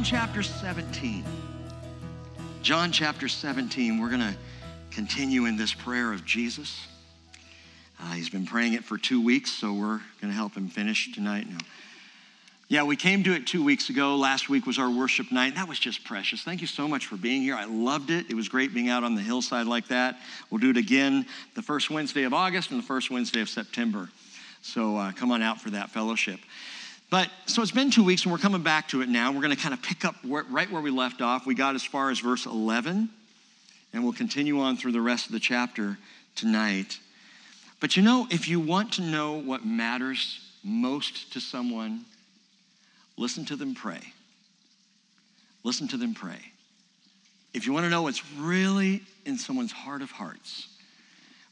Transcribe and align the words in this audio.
John 0.00 0.18
chapter 0.18 0.42
17. 0.42 1.24
John 2.62 2.90
chapter 2.90 3.28
17, 3.28 4.00
we're 4.00 4.08
going 4.08 4.20
to 4.20 4.34
continue 4.90 5.44
in 5.44 5.58
this 5.58 5.74
prayer 5.74 6.14
of 6.14 6.24
Jesus. 6.24 6.86
Uh, 8.00 8.12
he's 8.12 8.30
been 8.30 8.46
praying 8.46 8.72
it 8.72 8.82
for 8.82 8.96
two 8.96 9.22
weeks, 9.22 9.52
so 9.52 9.74
we're 9.74 10.00
going 10.22 10.30
to 10.30 10.32
help 10.32 10.54
him 10.54 10.68
finish 10.68 11.12
tonight. 11.12 11.46
Yeah, 12.68 12.84
we 12.84 12.96
came 12.96 13.22
to 13.24 13.34
it 13.34 13.46
two 13.46 13.62
weeks 13.62 13.90
ago. 13.90 14.16
Last 14.16 14.48
week 14.48 14.64
was 14.64 14.78
our 14.78 14.88
worship 14.88 15.30
night. 15.30 15.56
That 15.56 15.68
was 15.68 15.78
just 15.78 16.02
precious. 16.02 16.40
Thank 16.40 16.62
you 16.62 16.66
so 16.66 16.88
much 16.88 17.04
for 17.04 17.16
being 17.16 17.42
here. 17.42 17.54
I 17.54 17.66
loved 17.66 18.08
it. 18.08 18.30
It 18.30 18.34
was 18.34 18.48
great 18.48 18.72
being 18.72 18.88
out 18.88 19.04
on 19.04 19.14
the 19.14 19.22
hillside 19.22 19.66
like 19.66 19.88
that. 19.88 20.18
We'll 20.48 20.60
do 20.60 20.70
it 20.70 20.78
again 20.78 21.26
the 21.54 21.62
first 21.62 21.90
Wednesday 21.90 22.22
of 22.22 22.32
August 22.32 22.70
and 22.70 22.82
the 22.82 22.86
first 22.86 23.10
Wednesday 23.10 23.42
of 23.42 23.50
September. 23.50 24.08
So 24.62 24.96
uh, 24.96 25.12
come 25.12 25.30
on 25.30 25.42
out 25.42 25.60
for 25.60 25.68
that 25.70 25.90
fellowship. 25.90 26.40
But 27.10 27.28
so 27.46 27.60
it's 27.60 27.72
been 27.72 27.90
two 27.90 28.04
weeks 28.04 28.22
and 28.22 28.32
we're 28.32 28.38
coming 28.38 28.62
back 28.62 28.88
to 28.88 29.02
it 29.02 29.08
now. 29.08 29.32
We're 29.32 29.42
going 29.42 29.54
to 29.54 29.60
kind 29.60 29.74
of 29.74 29.82
pick 29.82 30.04
up 30.04 30.24
where, 30.24 30.44
right 30.44 30.70
where 30.70 30.80
we 30.80 30.92
left 30.92 31.20
off. 31.20 31.44
We 31.44 31.54
got 31.54 31.74
as 31.74 31.82
far 31.82 32.10
as 32.10 32.20
verse 32.20 32.46
11 32.46 33.10
and 33.92 34.04
we'll 34.04 34.12
continue 34.12 34.60
on 34.60 34.76
through 34.76 34.92
the 34.92 35.00
rest 35.00 35.26
of 35.26 35.32
the 35.32 35.40
chapter 35.40 35.98
tonight. 36.36 37.00
But 37.80 37.96
you 37.96 38.02
know, 38.02 38.28
if 38.30 38.48
you 38.48 38.60
want 38.60 38.92
to 38.94 39.02
know 39.02 39.34
what 39.34 39.66
matters 39.66 40.40
most 40.62 41.32
to 41.32 41.40
someone, 41.40 42.04
listen 43.16 43.44
to 43.46 43.56
them 43.56 43.74
pray. 43.74 44.00
Listen 45.64 45.88
to 45.88 45.96
them 45.96 46.14
pray. 46.14 46.52
If 47.52 47.66
you 47.66 47.72
want 47.72 47.84
to 47.84 47.90
know 47.90 48.02
what's 48.02 48.24
really 48.34 49.02
in 49.26 49.36
someone's 49.36 49.72
heart 49.72 50.02
of 50.02 50.12
hearts, 50.12 50.68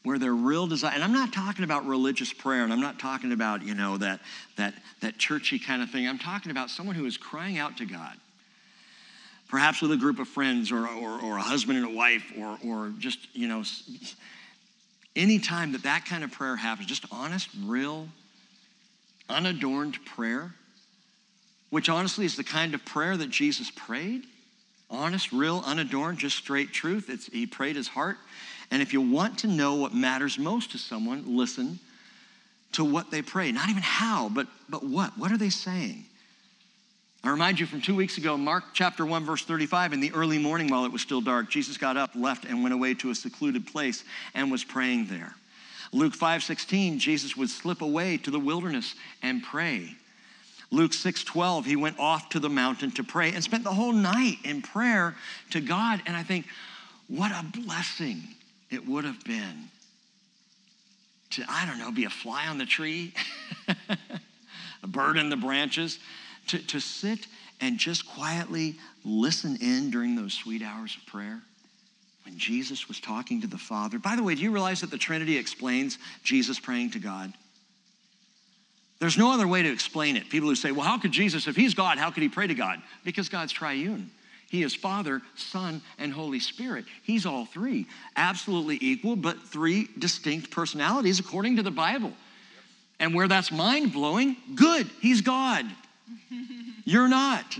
where 0.09 0.19
their 0.19 0.35
real 0.35 0.67
desire, 0.67 0.93
and 0.95 1.05
I'm 1.05 1.13
not 1.13 1.35
talking 1.35 1.65
about 1.65 1.87
religious 1.87 2.33
prayer, 2.33 2.65
and 2.65 2.73
I'm 2.73 2.81
not 2.81 2.99
talking 2.99 3.31
about, 3.31 3.63
you 3.63 3.75
know, 3.75 3.99
that, 3.99 4.21
that, 4.57 4.73
that 5.03 5.19
churchy 5.19 5.59
kind 5.59 5.83
of 5.83 5.91
thing. 5.91 6.09
I'm 6.09 6.19
talking 6.19 6.51
about 6.51 6.71
someone 6.71 6.97
who 6.97 7.05
is 7.05 7.19
crying 7.19 7.59
out 7.59 7.77
to 7.77 7.85
God, 7.85 8.17
perhaps 9.49 9.83
with 9.83 9.93
a 9.93 9.99
group 9.99 10.19
of 10.19 10.27
friends 10.27 10.73
or, 10.73 10.89
or, 10.89 11.21
or 11.21 11.37
a 11.37 11.43
husband 11.43 11.77
and 11.77 11.87
a 11.87 11.95
wife, 11.95 12.33
or, 12.39 12.59
or 12.65 12.91
just, 12.99 13.19
you 13.35 13.49
know, 13.49 13.63
any 15.15 15.39
time 15.39 15.73
that 15.73 15.83
that 15.83 16.07
kind 16.07 16.25
of 16.25 16.33
prayer 16.33 16.57
happens, 16.57 16.89
just 16.89 17.05
honest, 17.13 17.51
real, 17.67 18.09
unadorned 19.29 20.03
prayer, 20.07 20.55
which 21.69 21.91
honestly 21.91 22.25
is 22.25 22.35
the 22.35 22.45
kind 22.45 22.73
of 22.73 22.83
prayer 22.87 23.15
that 23.15 23.29
Jesus 23.29 23.71
prayed 23.71 24.23
honest, 24.91 25.33
real, 25.33 25.63
unadorned, 25.67 26.19
just 26.19 26.37
straight 26.37 26.73
truth. 26.73 27.11
It's, 27.11 27.27
he 27.27 27.47
prayed 27.47 27.77
his 27.77 27.89
heart. 27.89 28.17
And 28.71 28.83
if 28.83 28.93
you 28.93 29.01
want 29.01 29.39
to 29.39 29.47
know 29.47 29.75
what 29.77 29.95
matters 29.95 30.39
most 30.39 30.73
to 30.73 30.79
someone, 30.79 31.37
listen 31.37 31.79
to 32.73 32.85
what 32.85 33.11
they 33.11 33.23
pray. 33.23 33.51
Not 33.51 33.71
even 33.71 33.83
how, 33.83 34.29
but, 34.29 34.47
but 34.69 34.85
what? 34.85 35.17
What 35.17 35.33
are 35.33 35.39
they 35.39 35.51
saying? 35.51 36.05
I 37.25 37.31
remind 37.31 37.59
you 37.59 37.67
from 37.67 37.81
two 37.81 37.97
weeks 37.97 38.17
ago, 38.19 38.37
Mark 38.37 38.65
chapter 38.75 39.05
1, 39.05 39.25
verse 39.25 39.45
35, 39.45 39.93
in 39.93 40.01
the 40.01 40.13
early 40.13 40.39
morning 40.39 40.69
while 40.69 40.85
it 40.85 40.93
was 40.93 41.03
still 41.03 41.21
dark, 41.21 41.51
Jesus 41.51 41.77
got 41.77 41.97
up, 41.97 42.11
left, 42.15 42.45
and 42.45 42.63
went 42.63 42.75
away 42.75 42.95
to 42.95 43.11
a 43.11 43.15
secluded 43.15 43.67
place 43.67 44.05
and 44.35 44.53
was 44.53 44.63
praying 44.63 45.07
there. 45.07 45.35
Luke 45.93 46.15
5, 46.15 46.43
16, 46.43 46.99
Jesus 46.99 47.37
would 47.37 47.51
slip 47.51 47.81
away 47.81 48.19
to 48.19 48.31
the 48.31 48.39
wilderness 48.39 48.95
and 49.23 49.43
pray. 49.43 49.97
Luke 50.71 50.93
6, 50.93 51.25
12, 51.25 51.65
he 51.65 51.77
went 51.77 51.99
off 51.99 52.29
to 52.31 52.39
the 52.39 52.51
mountain 52.51 52.91
to 52.93 53.03
pray 53.03 53.33
and 53.33 53.43
spent 53.43 53.65
the 53.65 53.73
whole 53.73 53.93
night 53.93 54.37
in 54.45 54.61
prayer 54.61 55.17
to 55.51 55.61
God. 55.61 56.03
And 56.07 56.15
I 56.15 56.23
think, 56.23 56.47
what 57.09 57.33
a 57.33 57.43
blessing 57.59 58.23
it 58.71 58.87
would 58.87 59.05
have 59.05 59.23
been 59.25 59.69
to, 61.31 61.45
I 61.49 61.67
don't 61.67 61.79
know, 61.79 61.91
be 61.91 62.05
a 62.05 62.11
fly 62.11 62.47
on 62.47 62.59
the 62.59 62.67
tree, 62.67 63.13
a 64.83 64.87
bird 64.87 65.17
in 65.17 65.31
the 65.31 65.37
branches, 65.37 65.99
to, 66.49 66.59
to 66.67 66.81
sit 66.81 67.27
and 67.61 67.79
just 67.79 68.07
quietly 68.07 68.77
listen 69.05 69.57
in 69.61 69.91
during 69.91 70.17
those 70.17 70.33
sweet 70.33 70.63
hours 70.63 70.97
of 70.97 71.07
prayer 71.07 71.41
when 72.25 72.39
Jesus 72.39 72.89
was 72.89 73.01
talking 73.01 73.41
to 73.41 73.47
the 73.47 73.59
Father. 73.59 73.99
By 73.99 74.17
the 74.17 74.23
way, 74.23 74.35
do 74.35 74.43
you 74.43 74.51
realize 74.51 74.81
that 74.81 74.91
the 74.91 74.99
Trinity 74.99 75.37
explains 75.37 75.99
Jesus 76.23 76.59
praying 76.61 76.93
to 76.93 76.99
God? 76.99 77.33
There's 79.01 79.17
no 79.17 79.33
other 79.33 79.47
way 79.47 79.63
to 79.63 79.73
explain 79.73 80.17
it. 80.17 80.29
People 80.29 80.49
who 80.49 80.57
say, 80.57 80.73
well, 80.73 80.85
how 80.85 80.99
could 80.99 81.13
Jesus, 81.13 81.47
if 81.47 81.57
he's 81.57 81.75
God, 81.75 81.99
how 81.99 82.11
could 82.11 82.23
he 82.23 82.29
pray 82.29 82.47
to 82.47 82.55
God? 82.55 82.83
Because 83.05 83.29
God's 83.29 83.53
triune. 83.53 84.11
He 84.49 84.63
is 84.63 84.75
Father, 84.75 85.21
Son, 85.37 85.83
and 85.99 86.13
Holy 86.13 86.41
Spirit. 86.41 86.87
He's 87.03 87.27
all 87.27 87.45
three, 87.45 87.87
absolutely 88.17 88.79
equal, 88.81 89.15
but 89.15 89.39
three 89.43 89.89
distinct 89.99 90.51
personalities 90.51 91.21
according 91.21 91.57
to 91.57 91.63
the 91.63 91.71
Bible. 91.71 92.13
And 92.99 93.15
where 93.15 93.29
that's 93.29 93.53
mind 93.53 93.93
blowing, 93.93 94.37
good, 94.55 94.89
He's 95.01 95.21
God. 95.21 95.67
You're 96.85 97.09
not. 97.09 97.59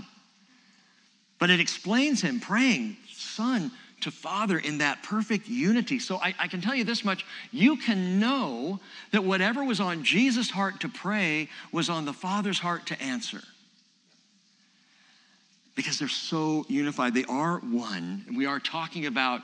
But 1.37 1.51
it 1.51 1.59
explains 1.59 2.21
Him 2.21 2.39
praying, 2.39 2.97
Son 3.11 3.71
to 4.01 4.11
Father 4.11 4.57
in 4.57 4.79
that 4.79 5.03
perfect 5.03 5.47
unity. 5.47 5.99
So 5.99 6.17
I, 6.17 6.33
I 6.39 6.47
can 6.47 6.61
tell 6.61 6.73
you 6.73 6.83
this 6.83 7.03
much 7.03 7.25
you 7.51 7.77
can 7.77 8.19
know 8.19 8.79
that 9.11 9.23
whatever 9.23 9.63
was 9.63 9.79
on 9.79 10.03
Jesus' 10.03 10.49
heart 10.49 10.79
to 10.81 10.89
pray 10.89 11.49
was 11.71 11.89
on 11.89 12.05
the 12.05 12.13
Father's 12.13 12.59
heart 12.59 12.87
to 12.87 13.01
answer 13.01 13.41
because 15.79 15.97
they're 15.97 16.09
so 16.09 16.65
unified. 16.67 17.13
They 17.13 17.23
are 17.29 17.59
one. 17.59 18.25
We 18.35 18.45
are 18.47 18.59
talking 18.59 19.05
about 19.05 19.39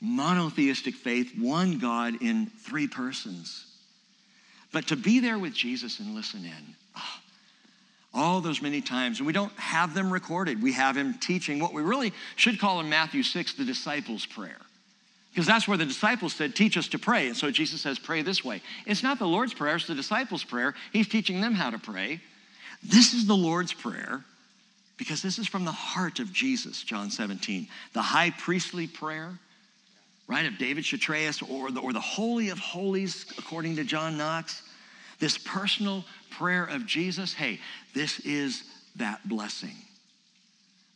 monotheistic 0.00 0.94
faith, 0.94 1.38
one 1.38 1.78
God 1.78 2.22
in 2.22 2.46
three 2.46 2.88
persons. 2.88 3.66
But 4.72 4.86
to 4.86 4.96
be 4.96 5.20
there 5.20 5.38
with 5.38 5.52
Jesus 5.52 6.00
and 6.00 6.14
listen 6.14 6.46
in, 6.46 6.74
oh, 6.96 7.18
all 8.14 8.40
those 8.40 8.62
many 8.62 8.80
times, 8.80 9.18
and 9.18 9.26
we 9.26 9.34
don't 9.34 9.52
have 9.58 9.92
them 9.92 10.10
recorded. 10.10 10.62
We 10.62 10.72
have 10.72 10.96
him 10.96 11.18
teaching 11.18 11.58
what 11.58 11.74
we 11.74 11.82
really 11.82 12.14
should 12.34 12.58
call 12.58 12.80
in 12.80 12.88
Matthew 12.88 13.22
6 13.22 13.52
the 13.52 13.66
disciples' 13.66 14.24
prayer. 14.24 14.56
Because 15.34 15.46
that's 15.46 15.68
where 15.68 15.76
the 15.76 15.84
disciples 15.84 16.32
said, 16.32 16.56
Teach 16.56 16.78
us 16.78 16.88
to 16.88 16.98
pray. 16.98 17.26
And 17.26 17.36
so 17.36 17.50
Jesus 17.50 17.82
says, 17.82 17.98
Pray 17.98 18.22
this 18.22 18.42
way. 18.42 18.62
It's 18.86 19.02
not 19.02 19.18
the 19.18 19.28
Lord's 19.28 19.52
Prayer, 19.52 19.76
it's 19.76 19.86
the 19.86 19.94
disciples' 19.94 20.44
prayer. 20.44 20.74
He's 20.94 21.08
teaching 21.08 21.42
them 21.42 21.52
how 21.52 21.68
to 21.68 21.78
pray. 21.78 22.22
This 22.82 23.12
is 23.12 23.26
the 23.26 23.36
Lord's 23.36 23.74
Prayer 23.74 24.24
because 24.96 25.22
this 25.22 25.38
is 25.38 25.48
from 25.48 25.64
the 25.64 25.72
heart 25.72 26.18
of 26.18 26.32
Jesus, 26.32 26.82
John 26.82 27.10
17. 27.10 27.66
The 27.92 28.02
high 28.02 28.30
priestly 28.30 28.86
prayer, 28.86 29.38
right, 30.26 30.46
of 30.46 30.58
David 30.58 30.84
Chytraeus, 30.84 31.48
or 31.48 31.70
the, 31.70 31.80
or 31.80 31.92
the 31.92 32.00
Holy 32.00 32.50
of 32.50 32.58
Holies, 32.58 33.26
according 33.38 33.76
to 33.76 33.84
John 33.84 34.16
Knox. 34.16 34.62
This 35.18 35.38
personal 35.38 36.04
prayer 36.30 36.64
of 36.64 36.86
Jesus, 36.86 37.32
hey, 37.32 37.60
this 37.94 38.20
is 38.20 38.64
that 38.96 39.26
blessing. 39.28 39.76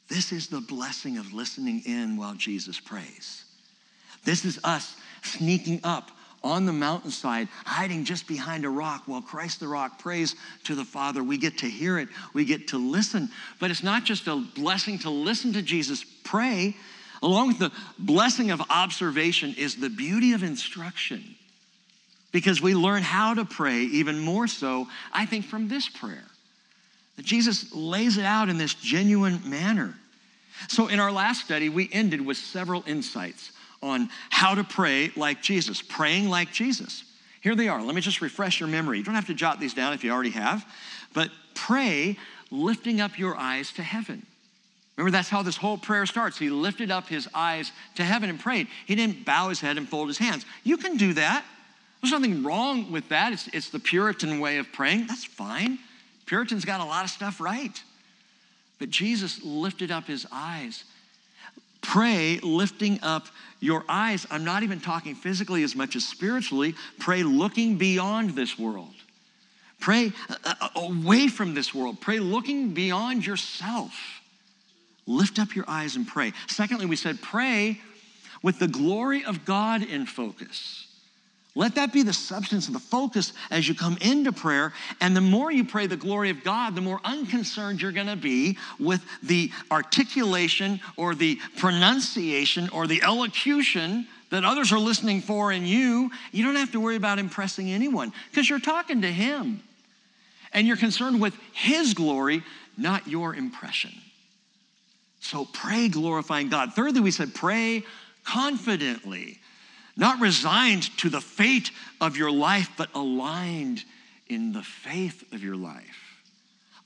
This 0.09 0.33
is 0.33 0.49
the 0.49 0.61
blessing 0.61 1.19
of 1.19 1.33
listening 1.33 1.83
in 1.85 2.17
while 2.17 2.35
Jesus 2.35 2.79
prays. 2.79 3.45
This 4.25 4.45
is 4.45 4.61
us 4.63 4.97
sneaking 5.23 5.81
up 5.85 6.11
on 6.43 6.67
the 6.67 6.73
mountainside, 6.73 7.49
hiding 7.65 8.05
just 8.05 8.27
behind 8.27 8.65
a 8.65 8.69
rock 8.69 9.03
while 9.07 9.23
Christ 9.23 9.61
the 9.61 9.69
rock 9.69 9.99
prays 9.99 10.35
to 10.65 10.75
the 10.75 10.85
Father. 10.85 11.23
We 11.23 11.39
get 11.39 11.59
to 11.59 11.67
hear 11.67 11.99
it, 11.99 12.09
we 12.33 12.45
get 12.45 12.69
to 12.69 12.79
listen. 12.79 13.31
But 13.59 13.71
it's 13.71 13.83
not 13.83 14.05
just 14.05 14.27
a 14.27 14.37
blessing 14.55 14.99
to 15.01 15.11
listen 15.11 15.53
to 15.55 15.63
Jesus 15.63 16.05
pray, 16.25 16.77
along 17.23 17.49
with 17.49 17.59
the 17.59 17.73
blessing 17.99 18.51
of 18.51 18.63
observation, 18.71 19.55
is 19.57 19.77
the 19.77 19.91
beauty 19.91 20.33
of 20.33 20.43
instruction. 20.43 21.35
Because 22.33 22.61
we 22.61 22.75
learn 22.75 23.03
how 23.03 23.35
to 23.35 23.45
pray 23.45 23.81
even 23.81 24.19
more 24.19 24.47
so, 24.47 24.89
I 25.13 25.27
think, 25.27 25.47
from 25.47 25.69
this 25.69 25.89
prayer. 25.89 26.25
Jesus 27.19 27.75
lays 27.75 28.19
it 28.19 28.25
out 28.25 28.49
in 28.49 28.59
this 28.59 28.75
genuine 28.75 29.41
manner. 29.49 29.95
So, 30.69 30.89
in 30.89 31.01
our 31.01 31.13
last 31.13 31.45
study, 31.45 31.69
we 31.69 31.89
ended 31.93 32.25
with 32.25 32.37
several 32.37 32.85
insights 32.87 33.53
on 33.83 34.09
how 34.31 34.55
to 34.55 34.65
pray 34.65 35.11
like 35.17 35.43
Jesus, 35.43 35.83
praying 35.83 36.29
like 36.29 36.53
Jesus. 36.53 37.05
Here 37.41 37.55
they 37.55 37.69
are. 37.69 37.83
Let 37.83 37.95
me 37.95 38.01
just 38.01 38.21
refresh 38.21 38.59
your 38.61 38.69
memory. 38.69 38.99
You 38.99 39.05
don't 39.05 39.15
have 39.15 39.27
to 39.27 39.35
jot 39.35 39.61
these 39.61 39.75
down 39.75 39.93
if 39.93 40.03
you 40.03 40.11
already 40.11 40.31
have, 40.31 40.67
but 41.13 41.31
pray 41.55 42.17
lifting 42.51 43.01
up 43.01 43.19
your 43.19 43.37
eyes 43.37 43.73
to 43.73 43.83
heaven. 43.83 44.27
Remember, 44.97 45.11
that's 45.11 45.29
how 45.29 45.43
this 45.43 45.57
whole 45.57 45.77
prayer 45.77 46.07
starts. 46.07 46.39
He 46.39 46.49
lifted 46.49 46.91
up 46.91 47.07
his 47.07 47.29
eyes 47.35 47.71
to 47.97 48.05
heaven 48.05 48.31
and 48.31 48.41
prayed. 48.41 48.69
He 48.87 48.95
didn't 48.95 49.25
bow 49.25 49.51
his 49.51 49.61
head 49.61 49.77
and 49.77 49.89
fold 49.89 50.09
his 50.09 50.19
hands. 50.19 50.47
You 50.65 50.79
can 50.79 50.97
do 50.97 51.13
that. 51.15 51.45
There's 52.01 52.13
nothing 52.13 52.43
wrong 52.43 52.91
with 52.91 53.09
that. 53.11 53.33
It's, 53.33 53.49
it's 53.49 53.69
the 53.69 53.79
Puritan 53.79 54.41
way 54.41 54.59
of 54.59 54.73
praying. 54.73 55.07
That's 55.07 55.25
fine. 55.25 55.79
Puritans 56.25 56.65
got 56.65 56.81
a 56.81 56.85
lot 56.85 57.05
of 57.05 57.11
stuff 57.11 57.41
right. 57.41 57.83
But 58.79 58.91
Jesus 58.91 59.43
lifted 59.45 59.91
up 59.91 60.07
his 60.07 60.27
eyes 60.33 60.85
Pray 61.87 62.41
lifting 62.43 62.99
up 63.03 63.29
your 63.61 63.85
eyes. 63.89 64.27
I'm 64.29 64.45
not 64.45 64.65
even 64.65 64.81
talking 64.81 65.15
physically 65.15 65.63
as 65.63 65.77
much 65.77 65.95
as 65.95 66.05
spiritually. 66.05 66.75
Pray 66.99 67.23
looking 67.23 67.79
beyond 67.79 68.31
this 68.31 68.59
world. 68.59 68.93
Pray 69.79 70.13
uh, 70.29 70.55
uh, 70.61 70.69
away 70.75 71.29
from 71.29 71.55
this 71.55 71.73
world. 71.73 72.01
Pray 72.01 72.19
looking 72.19 72.75
beyond 72.75 73.25
yourself. 73.25 73.93
Lift 75.07 75.39
up 75.39 75.55
your 75.55 75.65
eyes 75.69 75.95
and 75.95 76.09
pray. 76.09 76.33
Secondly, 76.49 76.87
we 76.87 76.97
said 76.97 77.23
pray 77.23 77.81
with 78.43 78.59
the 78.59 78.67
glory 78.67 79.25
of 79.25 79.45
God 79.45 79.85
in 79.85 80.07
focus. 80.07 80.86
Let 81.57 81.77
that 81.77 81.91
be 81.91 82.03
the 82.03 82.13
substance 82.13 82.69
of 82.69 82.75
the 82.75 82.79
focus 82.79 83.33
as 83.51 83.67
you 83.67 83.75
come 83.75 83.97
into 84.03 84.31
prayer. 84.31 84.75
And 85.01 85.17
the 85.17 85.23
more 85.23 85.51
you 85.51 85.65
pray 85.65 85.87
the 85.87 85.97
glory 85.97 86.29
of 86.29 86.45
God, 86.45 86.75
the 86.75 86.83
more 86.83 87.01
unconcerned 87.03 87.81
you're 87.81 87.93
going 87.93 88.09
to 88.09 88.15
be 88.15 88.59
with 88.79 89.03
the 89.23 89.51
articulation 89.71 90.81
or 90.99 91.15
the 91.15 91.41
pronunciation 91.57 92.69
or 92.69 92.87
the 92.87 93.01
elocution 93.03 94.07
that 94.29 94.45
others 94.45 94.71
are 94.71 94.79
listening 94.79 95.23
for 95.23 95.51
in 95.51 95.65
you. 95.65 96.11
You 96.31 96.45
don't 96.45 96.57
have 96.57 96.73
to 96.73 96.81
worry 96.81 96.97
about 96.97 97.19
impressing 97.19 97.71
anyone 97.71 98.13
because 98.31 98.51
you're 98.51 98.61
talking 98.61 99.01
to 99.01 99.11
Him. 99.11 99.63
And 100.53 100.67
you're 100.67 100.77
concerned 100.77 101.23
with 101.23 101.35
His 101.55 101.95
glory, 101.95 102.43
not 102.77 103.09
your 103.09 103.35
impression. 103.35 103.93
So 105.21 105.47
pray 105.55 105.89
glorifying 105.89 106.51
God. 106.51 106.75
Thirdly, 106.75 107.01
we 107.01 107.11
said 107.11 107.35
pray 107.35 107.83
confidently 108.25 109.39
not 109.97 110.21
resigned 110.21 110.97
to 110.99 111.09
the 111.09 111.21
fate 111.21 111.71
of 112.01 112.17
your 112.17 112.31
life, 112.31 112.69
but 112.77 112.95
aligned 112.95 113.85
in 114.29 114.53
the 114.53 114.63
faith 114.63 115.33
of 115.33 115.43
your 115.43 115.57
life. 115.57 116.23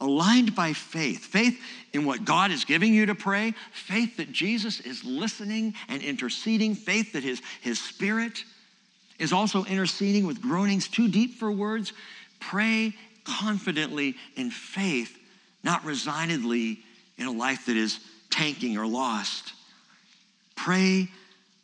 Aligned 0.01 0.55
by 0.55 0.73
faith, 0.73 1.27
faith 1.27 1.61
in 1.93 2.07
what 2.07 2.25
God 2.25 2.51
is 2.51 2.65
giving 2.65 2.95
you 2.95 3.07
to 3.07 3.15
pray, 3.15 3.55
faith 3.73 4.17
that 4.17 4.33
Jesus 4.33 4.81
is 4.81 5.05
listening 5.05 5.75
and 5.89 6.03
interceding, 6.03 6.75
faith 6.75 7.13
that 7.13 7.23
his, 7.23 7.43
his 7.61 7.79
spirit 7.79 8.45
is 9.19 9.33
also 9.33 9.65
interceding 9.65 10.27
with 10.27 10.41
groanings 10.41 10.89
too 10.89 11.09
deep 11.09 11.35
for 11.35 11.51
words. 11.51 11.93
Pray 12.39 12.95
confidently 13.25 14.17
in 14.37 14.51
faith, 14.51 15.19
not 15.63 15.85
resignedly 15.85 16.81
in 17.19 17.27
a 17.27 17.33
life 17.33 17.67
that 17.67 17.77
is 17.77 18.01
tanking 18.31 18.79
or 18.79 18.87
lost. 18.87 19.53
Pray 20.57 21.09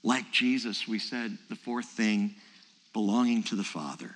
like 0.06 0.30
Jesus, 0.30 0.86
we 0.86 1.00
said 1.00 1.36
the 1.48 1.56
fourth 1.56 1.86
thing, 1.86 2.36
belonging 2.92 3.42
to 3.42 3.56
the 3.56 3.64
Father. 3.64 4.14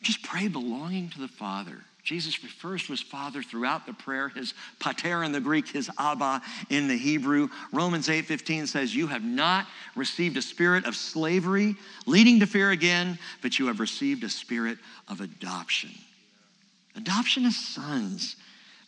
Just 0.00 0.22
pray 0.22 0.46
belonging 0.46 1.10
to 1.10 1.18
the 1.18 1.26
Father. 1.26 1.80
Jesus 2.04 2.44
refers 2.44 2.84
to 2.84 2.92
his 2.92 3.00
Father 3.00 3.42
throughout 3.42 3.84
the 3.84 3.92
prayer, 3.92 4.28
his 4.28 4.54
pater 4.78 5.24
in 5.24 5.32
the 5.32 5.40
Greek, 5.40 5.66
his 5.66 5.90
Abba 5.98 6.40
in 6.70 6.86
the 6.86 6.96
Hebrew. 6.96 7.48
Romans 7.72 8.08
8:15 8.08 8.68
says, 8.68 8.94
"You 8.94 9.08
have 9.08 9.24
not 9.24 9.66
received 9.96 10.36
a 10.36 10.42
spirit 10.42 10.84
of 10.84 10.94
slavery, 10.94 11.76
leading 12.06 12.38
to 12.38 12.46
fear 12.46 12.70
again, 12.70 13.18
but 13.42 13.58
you 13.58 13.66
have 13.66 13.80
received 13.80 14.22
a 14.22 14.30
spirit 14.30 14.78
of 15.08 15.20
adoption." 15.20 15.90
Adoption 16.94 17.44
as 17.44 17.56
sons, 17.56 18.36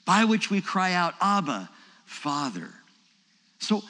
by 0.05 0.25
which 0.25 0.49
we 0.49 0.61
cry 0.61 0.93
out, 0.93 1.17
Abba, 1.21 1.69
Father. 2.07 2.73
So 3.59 3.85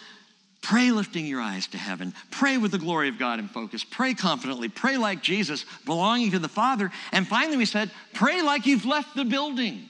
Pray 0.62 0.90
lifting 0.90 1.26
your 1.26 1.40
eyes 1.40 1.66
to 1.68 1.78
heaven. 1.78 2.12
Pray 2.30 2.58
with 2.58 2.70
the 2.70 2.78
glory 2.78 3.08
of 3.08 3.18
God 3.18 3.38
in 3.38 3.48
focus. 3.48 3.82
Pray 3.82 4.12
confidently. 4.14 4.68
Pray 4.68 4.98
like 4.98 5.22
Jesus, 5.22 5.64
belonging 5.86 6.32
to 6.32 6.38
the 6.38 6.48
Father. 6.48 6.90
And 7.12 7.26
finally, 7.26 7.56
we 7.56 7.64
said, 7.64 7.90
pray 8.12 8.42
like 8.42 8.66
you've 8.66 8.84
left 8.84 9.16
the 9.16 9.24
building. 9.24 9.88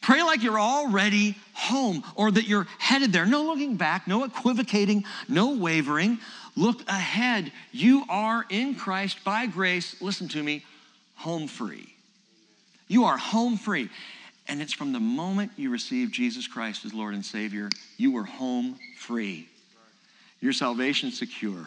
Pray 0.00 0.22
like 0.22 0.42
you're 0.42 0.60
already 0.60 1.36
home 1.52 2.04
or 2.14 2.30
that 2.30 2.46
you're 2.46 2.66
headed 2.78 3.12
there. 3.12 3.26
No 3.26 3.42
looking 3.42 3.76
back, 3.76 4.06
no 4.06 4.24
equivocating, 4.24 5.04
no 5.28 5.56
wavering. 5.56 6.18
Look 6.54 6.88
ahead. 6.88 7.52
You 7.72 8.04
are 8.08 8.46
in 8.48 8.76
Christ 8.76 9.22
by 9.24 9.46
grace, 9.46 10.00
listen 10.00 10.28
to 10.28 10.42
me, 10.42 10.64
home 11.16 11.48
free. 11.48 11.92
You 12.88 13.04
are 13.04 13.18
home 13.18 13.56
free. 13.56 13.90
And 14.48 14.62
it's 14.62 14.72
from 14.72 14.92
the 14.92 15.00
moment 15.00 15.52
you 15.56 15.70
receive 15.70 16.10
Jesus 16.10 16.46
Christ 16.46 16.84
as 16.84 16.94
Lord 16.94 17.14
and 17.14 17.24
Savior, 17.24 17.68
you 17.96 18.12
were 18.12 18.24
home 18.24 18.78
free. 18.96 19.48
Your 20.40 20.52
salvation 20.52 21.10
secure. 21.10 21.66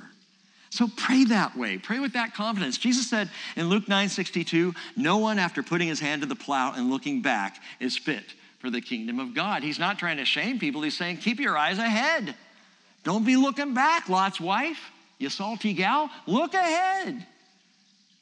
So 0.69 0.87
pray 0.95 1.25
that 1.25 1.57
way. 1.57 1.77
Pray 1.77 1.99
with 1.99 2.13
that 2.13 2.33
confidence. 2.35 2.77
Jesus 2.77 3.09
said 3.09 3.29
in 3.55 3.69
Luke 3.69 3.87
9 3.87 4.07
62, 4.07 4.73
no 4.95 5.17
one 5.17 5.39
after 5.39 5.63
putting 5.63 5.87
his 5.87 5.99
hand 5.99 6.21
to 6.21 6.27
the 6.27 6.35
plow 6.35 6.73
and 6.73 6.89
looking 6.89 7.21
back 7.21 7.61
is 7.79 7.97
fit 7.97 8.23
for 8.59 8.69
the 8.69 8.81
kingdom 8.81 9.19
of 9.19 9.33
God. 9.33 9.63
He's 9.63 9.79
not 9.79 9.97
trying 9.97 10.17
to 10.17 10.25
shame 10.25 10.59
people. 10.59 10.81
He's 10.81 10.97
saying, 10.97 11.17
keep 11.17 11.39
your 11.39 11.57
eyes 11.57 11.79
ahead. 11.79 12.35
Don't 13.03 13.25
be 13.25 13.35
looking 13.35 13.73
back, 13.73 14.09
Lot's 14.09 14.39
wife. 14.39 14.91
You 15.17 15.29
salty 15.29 15.73
gal, 15.73 16.09
look 16.27 16.53
ahead 16.53 17.25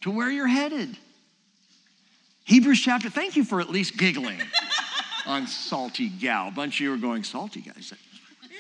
to 0.02 0.12
where 0.12 0.32
you're 0.32 0.48
headed. 0.48 0.98
Hebrews 2.48 2.80
chapter, 2.80 3.10
thank 3.10 3.36
you 3.36 3.44
for 3.44 3.60
at 3.60 3.70
least 3.70 3.98
giggling 3.98 4.42
on 5.26 5.48
salty 5.48 6.08
gal. 6.08 6.48
A 6.48 6.52
bunch 6.52 6.76
of 6.76 6.80
you 6.80 6.94
are 6.94 6.98
going, 6.98 7.26
salty 7.26 7.60
gal. 7.60 7.74
said, 7.82 7.98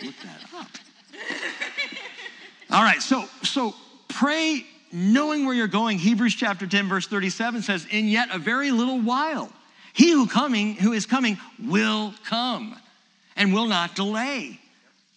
look 0.03 0.13
that 0.23 0.41
up. 0.59 0.67
All 2.69 2.83
right, 2.83 3.01
so 3.01 3.23
so 3.43 3.73
pray 4.09 4.65
knowing 4.91 5.45
where 5.45 5.55
you're 5.55 5.67
going. 5.67 5.97
Hebrews 5.99 6.35
chapter 6.35 6.67
10, 6.67 6.89
verse 6.89 7.07
37 7.07 7.61
says, 7.61 7.87
In 7.89 8.09
yet 8.09 8.27
a 8.33 8.37
very 8.37 8.71
little 8.71 8.99
while, 8.99 9.49
he 9.93 10.11
who 10.11 10.27
coming, 10.27 10.75
who 10.75 10.91
is 10.91 11.05
coming, 11.05 11.37
will 11.63 12.13
come 12.25 12.75
and 13.37 13.53
will 13.53 13.67
not 13.67 13.95
delay. 13.95 14.59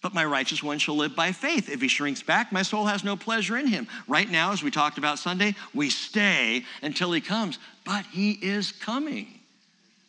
But 0.01 0.15
my 0.15 0.25
righteous 0.25 0.63
one 0.63 0.79
shall 0.79 0.95
live 0.95 1.15
by 1.15 1.31
faith. 1.31 1.69
If 1.69 1.81
he 1.81 1.87
shrinks 1.87 2.23
back, 2.23 2.51
my 2.51 2.63
soul 2.63 2.85
has 2.85 3.03
no 3.03 3.15
pleasure 3.15 3.57
in 3.57 3.67
him. 3.67 3.87
Right 4.07 4.29
now, 4.29 4.51
as 4.51 4.63
we 4.63 4.71
talked 4.71 4.97
about 4.97 5.19
Sunday, 5.19 5.55
we 5.75 5.91
stay 5.91 6.65
until 6.81 7.11
he 7.11 7.21
comes, 7.21 7.59
but 7.85 8.05
he 8.07 8.31
is 8.31 8.71
coming. 8.71 9.27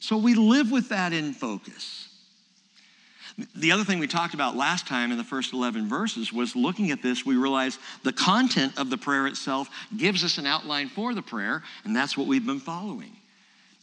So 0.00 0.16
we 0.16 0.34
live 0.34 0.70
with 0.70 0.88
that 0.88 1.12
in 1.12 1.32
focus. 1.32 2.08
The 3.56 3.72
other 3.72 3.84
thing 3.84 3.98
we 3.98 4.06
talked 4.06 4.34
about 4.34 4.56
last 4.56 4.86
time 4.86 5.10
in 5.10 5.16
the 5.16 5.24
first 5.24 5.52
11 5.52 5.88
verses 5.88 6.32
was 6.32 6.54
looking 6.54 6.90
at 6.90 7.02
this, 7.02 7.24
we 7.24 7.36
realized 7.36 7.80
the 8.02 8.12
content 8.12 8.78
of 8.78 8.90
the 8.90 8.98
prayer 8.98 9.26
itself 9.26 9.70
gives 9.96 10.22
us 10.22 10.38
an 10.38 10.46
outline 10.46 10.88
for 10.88 11.14
the 11.14 11.22
prayer, 11.22 11.62
and 11.84 11.96
that's 11.96 12.16
what 12.16 12.26
we've 12.26 12.44
been 12.44 12.60
following. 12.60 13.16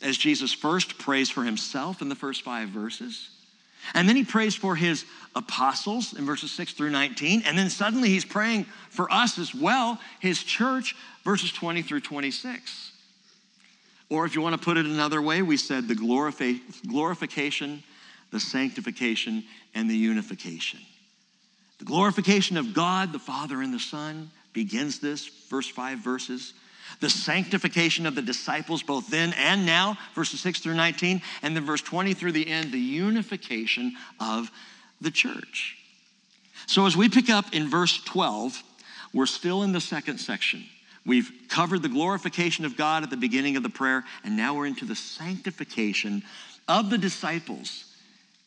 As 0.01 0.17
Jesus 0.17 0.53
first 0.53 0.97
prays 0.99 1.29
for 1.29 1.43
himself 1.43 2.01
in 2.01 2.09
the 2.09 2.15
first 2.15 2.43
five 2.43 2.69
verses, 2.69 3.29
and 3.93 4.07
then 4.07 4.15
he 4.15 4.23
prays 4.23 4.55
for 4.55 4.75
his 4.75 5.05
apostles 5.35 6.13
in 6.13 6.25
verses 6.25 6.51
6 6.51 6.73
through 6.73 6.91
19. 6.91 7.43
And 7.45 7.57
then 7.57 7.69
suddenly 7.69 8.09
he's 8.09 8.25
praying 8.25 8.65
for 8.89 9.11
us 9.11 9.39
as 9.39 9.55
well, 9.55 9.99
his 10.19 10.43
church, 10.43 10.95
verses 11.23 11.51
20 11.51 11.81
through 11.81 12.01
26. 12.01 12.91
Or 14.09 14.25
if 14.25 14.35
you 14.35 14.41
want 14.41 14.59
to 14.59 14.63
put 14.63 14.77
it 14.77 14.85
another 14.85 15.21
way, 15.21 15.41
we 15.41 15.57
said 15.57 15.87
the 15.87 15.95
glorification, 15.95 17.83
the 18.31 18.39
sanctification, 18.39 19.43
and 19.75 19.89
the 19.89 19.95
unification. 19.95 20.79
The 21.77 21.85
glorification 21.85 22.57
of 22.57 22.73
God, 22.73 23.13
the 23.13 23.19
Father, 23.19 23.61
and 23.61 23.73
the 23.73 23.79
Son 23.79 24.31
begins 24.53 24.99
this, 24.99 25.25
first 25.25 25.71
five 25.71 25.99
verses 25.99 26.53
the 26.99 27.09
sanctification 27.09 28.05
of 28.05 28.15
the 28.15 28.21
disciples, 28.21 28.83
both 28.83 29.07
then 29.09 29.33
and 29.37 29.65
now, 29.65 29.97
verses 30.15 30.41
6 30.41 30.59
through 30.59 30.73
19, 30.75 31.21
and 31.41 31.55
then 31.55 31.65
verse 31.65 31.81
20 31.81 32.13
through 32.13 32.31
the 32.33 32.47
end, 32.47 32.71
the 32.71 32.79
unification 32.79 33.95
of 34.19 34.51
the 34.99 35.11
church. 35.11 35.77
So 36.67 36.85
as 36.85 36.97
we 36.97 37.09
pick 37.09 37.29
up 37.29 37.53
in 37.53 37.69
verse 37.69 38.03
12, 38.03 38.61
we're 39.13 39.25
still 39.25 39.63
in 39.63 39.71
the 39.71 39.81
second 39.81 40.17
section. 40.17 40.65
We've 41.09 41.31
covered 41.47 41.81
the 41.81 41.89
glorification 41.89 42.65
of 42.65 42.77
God 42.77 43.01
at 43.01 43.09
the 43.09 43.17
beginning 43.17 43.57
of 43.57 43.63
the 43.63 43.69
prayer, 43.69 44.03
and 44.23 44.37
now 44.37 44.53
we're 44.53 44.67
into 44.67 44.85
the 44.85 44.95
sanctification 44.95 46.21
of 46.67 46.91
the 46.91 46.99
disciples. 46.99 47.85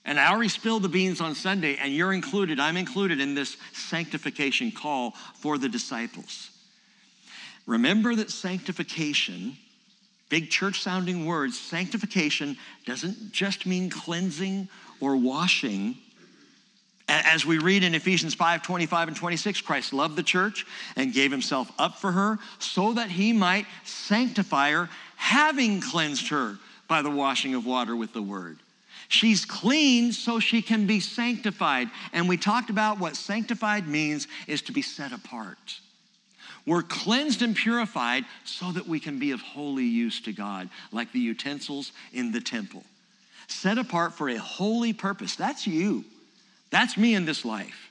And 0.05 0.19
I 0.19 0.31
already 0.31 0.49
spilled 0.49 0.85
the 0.85 0.89
beans 0.89 1.21
on 1.21 1.35
Sunday, 1.35 1.75
and 1.75 1.93
you're 1.93 2.13
included, 2.13 2.61
I'm 2.61 2.77
included 2.77 3.21
in 3.21 3.35
this 3.35 3.57
sanctification 3.73 4.71
call 4.71 5.11
for 5.35 5.59
the 5.59 5.69
disciples. 5.69 6.51
Remember 7.67 8.15
that 8.15 8.31
sanctification, 8.31 9.57
big 10.29 10.49
church 10.49 10.83
sounding 10.83 11.27
words, 11.27 11.59
sanctification 11.59 12.57
doesn't 12.87 13.33
just 13.33 13.67
mean 13.67 13.91
cleansing 13.91 14.69
or 15.01 15.17
washing. 15.17 15.97
As 17.09 17.45
we 17.45 17.59
read 17.59 17.83
in 17.85 17.95
Ephesians 17.95 18.35
5 18.35 18.63
25 18.63 19.09
and 19.09 19.17
26, 19.17 19.61
Christ 19.61 19.93
loved 19.93 20.17
the 20.17 20.23
church 20.23 20.65
and 20.97 21.13
gave 21.13 21.31
himself 21.31 21.71
up 21.79 21.97
for 21.97 22.13
her 22.13 22.39
so 22.59 22.95
that 22.95 23.11
he 23.11 23.33
might 23.33 23.67
sanctify 23.85 24.73
her, 24.73 24.89
having 25.17 25.81
cleansed 25.81 26.29
her 26.29 26.59
by 26.89 27.03
the 27.03 27.11
washing 27.11 27.55
of 27.55 27.67
water 27.67 27.97
with 27.97 28.13
the 28.13 28.23
word. 28.23 28.59
She's 29.09 29.45
clean 29.45 30.13
so 30.13 30.41
she 30.41 30.63
can 30.63 30.87
be 30.87 31.01
sanctified. 31.01 31.91
And 32.13 32.29
we 32.29 32.37
talked 32.37 32.71
about 32.71 32.99
what 32.99 33.17
sanctified 33.17 33.87
means 33.87 34.27
is 34.47 34.63
to 34.63 34.73
be 34.73 34.83
set 34.83 35.13
apart. 35.13 35.81
We're 36.65 36.83
cleansed 36.83 37.43
and 37.43 37.57
purified 37.57 38.25
so 38.45 38.73
that 38.73 38.87
we 38.87 39.01
can 39.01 39.19
be 39.19 39.33
of 39.33 39.41
holy 39.41 39.85
use 39.85 40.21
to 40.23 40.33
God, 40.33 40.71
like 40.93 41.13
the 41.13 41.19
utensils 41.19 41.93
in 42.13 42.33
the 42.33 42.41
temple. 42.41 42.85
Set 43.49 43.79
apart 43.79 44.15
for 44.15 44.29
a 44.29 44.37
holy 44.37 44.93
purpose. 44.93 45.35
That's 45.35 45.67
you. 45.67 46.05
That's 46.73 46.97
me 46.97 47.15
in 47.15 47.25
this 47.25 47.45
life. 47.45 47.91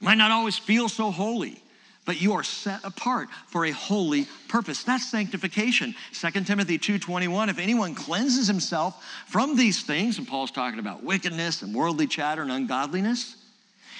Might 0.00 0.18
not 0.18 0.30
always 0.30 0.56
feel 0.56 0.88
so 0.88 1.10
holy, 1.10 1.60
but 2.04 2.20
you 2.20 2.34
are 2.34 2.44
set 2.44 2.84
apart 2.84 3.28
for 3.48 3.64
a 3.64 3.72
holy 3.72 4.28
purpose. 4.46 4.84
That's 4.84 5.10
sanctification. 5.10 5.96
2 6.12 6.44
Timothy 6.44 6.78
2:21, 6.78 7.48
if 7.48 7.58
anyone 7.58 7.96
cleanses 7.96 8.46
himself 8.46 9.02
from 9.26 9.56
these 9.56 9.82
things, 9.82 10.18
and 10.18 10.28
Paul's 10.28 10.52
talking 10.52 10.78
about 10.78 11.02
wickedness 11.02 11.62
and 11.62 11.74
worldly 11.74 12.06
chatter 12.06 12.42
and 12.42 12.52
ungodliness, 12.52 13.34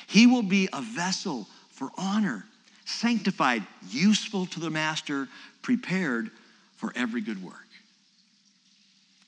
he 0.07 0.29
will 0.29 0.43
be 0.43 0.69
a 0.73 0.83
vessel 0.83 1.49
for 1.71 1.91
honor 1.97 2.47
sanctified, 2.87 3.67
useful 3.91 4.47
to 4.47 4.61
the 4.61 4.71
master, 4.71 5.29
prepared 5.63 6.31
for 6.77 6.93
every 6.95 7.21
good 7.21 7.43
work. 7.43 7.67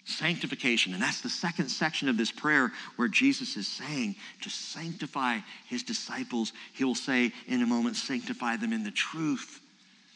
Sanctification, 0.09 0.95
and 0.95 1.03
that's 1.03 1.21
the 1.21 1.29
second 1.29 1.69
section 1.69 2.09
of 2.09 2.17
this 2.17 2.31
prayer 2.31 2.73
where 2.97 3.09
Jesus 3.09 3.59
is 3.59 3.69
saying 3.69 4.17
to 4.41 4.49
sanctify 4.49 5.41
his 5.67 5.83
disciples. 5.83 6.55
He 6.73 6.85
will 6.85 6.95
say 6.95 7.31
in 7.47 7.61
a 7.61 7.67
moment, 7.67 7.97
sanctify 7.97 8.57
them 8.57 8.73
in 8.73 8.85
the 8.85 8.91
truth. 8.91 9.61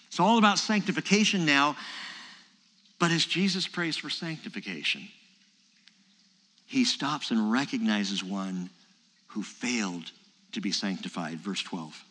It's 0.06 0.18
all 0.18 0.38
about 0.38 0.58
sanctification 0.58 1.44
now. 1.44 1.76
But 2.98 3.10
as 3.10 3.26
Jesus 3.26 3.68
prays 3.68 3.98
for 3.98 4.08
sanctification, 4.08 5.08
he 6.66 6.86
stops 6.86 7.30
and 7.30 7.52
recognizes 7.52 8.24
one 8.24 8.70
who 9.26 9.42
failed 9.42 10.10
to 10.52 10.62
be 10.62 10.72
sanctified. 10.72 11.38
Verse 11.38 11.62
12. 11.62 12.02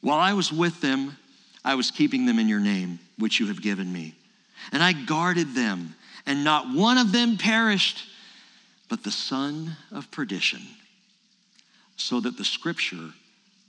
While 0.00 0.18
I 0.18 0.32
was 0.32 0.52
with 0.52 0.80
them, 0.80 1.16
I 1.64 1.76
was 1.76 1.92
keeping 1.92 2.26
them 2.26 2.40
in 2.40 2.48
your 2.48 2.58
name, 2.58 2.98
which 3.18 3.38
you 3.38 3.46
have 3.46 3.62
given 3.62 3.92
me. 3.92 4.16
And 4.72 4.82
I 4.82 4.92
guarded 4.92 5.54
them, 5.54 5.94
and 6.26 6.44
not 6.44 6.72
one 6.74 6.98
of 6.98 7.12
them 7.12 7.38
perished, 7.38 8.04
but 8.88 9.04
the 9.04 9.10
son 9.10 9.76
of 9.92 10.10
perdition, 10.10 10.62
so 11.96 12.20
that 12.20 12.36
the 12.36 12.44
scripture 12.44 13.10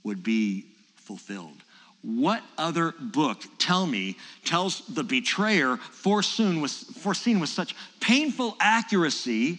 would 0.04 0.22
be 0.22 0.64
fulfilled. 0.96 1.62
What 2.02 2.42
other 2.56 2.94
book, 3.00 3.42
tell 3.58 3.86
me, 3.86 4.16
tells 4.44 4.86
the 4.86 5.02
betrayer 5.02 5.76
foreseen 5.76 6.60
with, 6.60 6.70
foreseen 6.70 7.40
with 7.40 7.48
such 7.48 7.74
painful 8.00 8.56
accuracy 8.60 9.58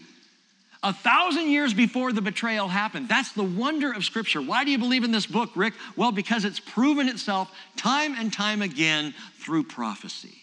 a 0.82 0.94
thousand 0.94 1.50
years 1.50 1.74
before 1.74 2.14
the 2.14 2.22
betrayal 2.22 2.70
happened. 2.70 3.10
That's 3.10 3.34
the 3.34 3.44
wonder 3.44 3.92
of 3.92 4.06
Scripture. 4.06 4.42
Why 4.42 4.64
do 4.64 4.72
you 4.72 4.78
believe 4.78 5.04
in 5.04 5.12
this 5.12 5.26
book, 5.26 5.52
Rick? 5.56 5.74
Well, 5.98 6.14
because 6.14 6.46
it's 6.46 6.60
proven 6.60 7.10
itself 7.10 7.54
time 7.76 8.16
and 8.18 8.32
time 8.32 8.62
again 8.62 9.14
through 9.40 9.64
prophecy. 9.64 10.39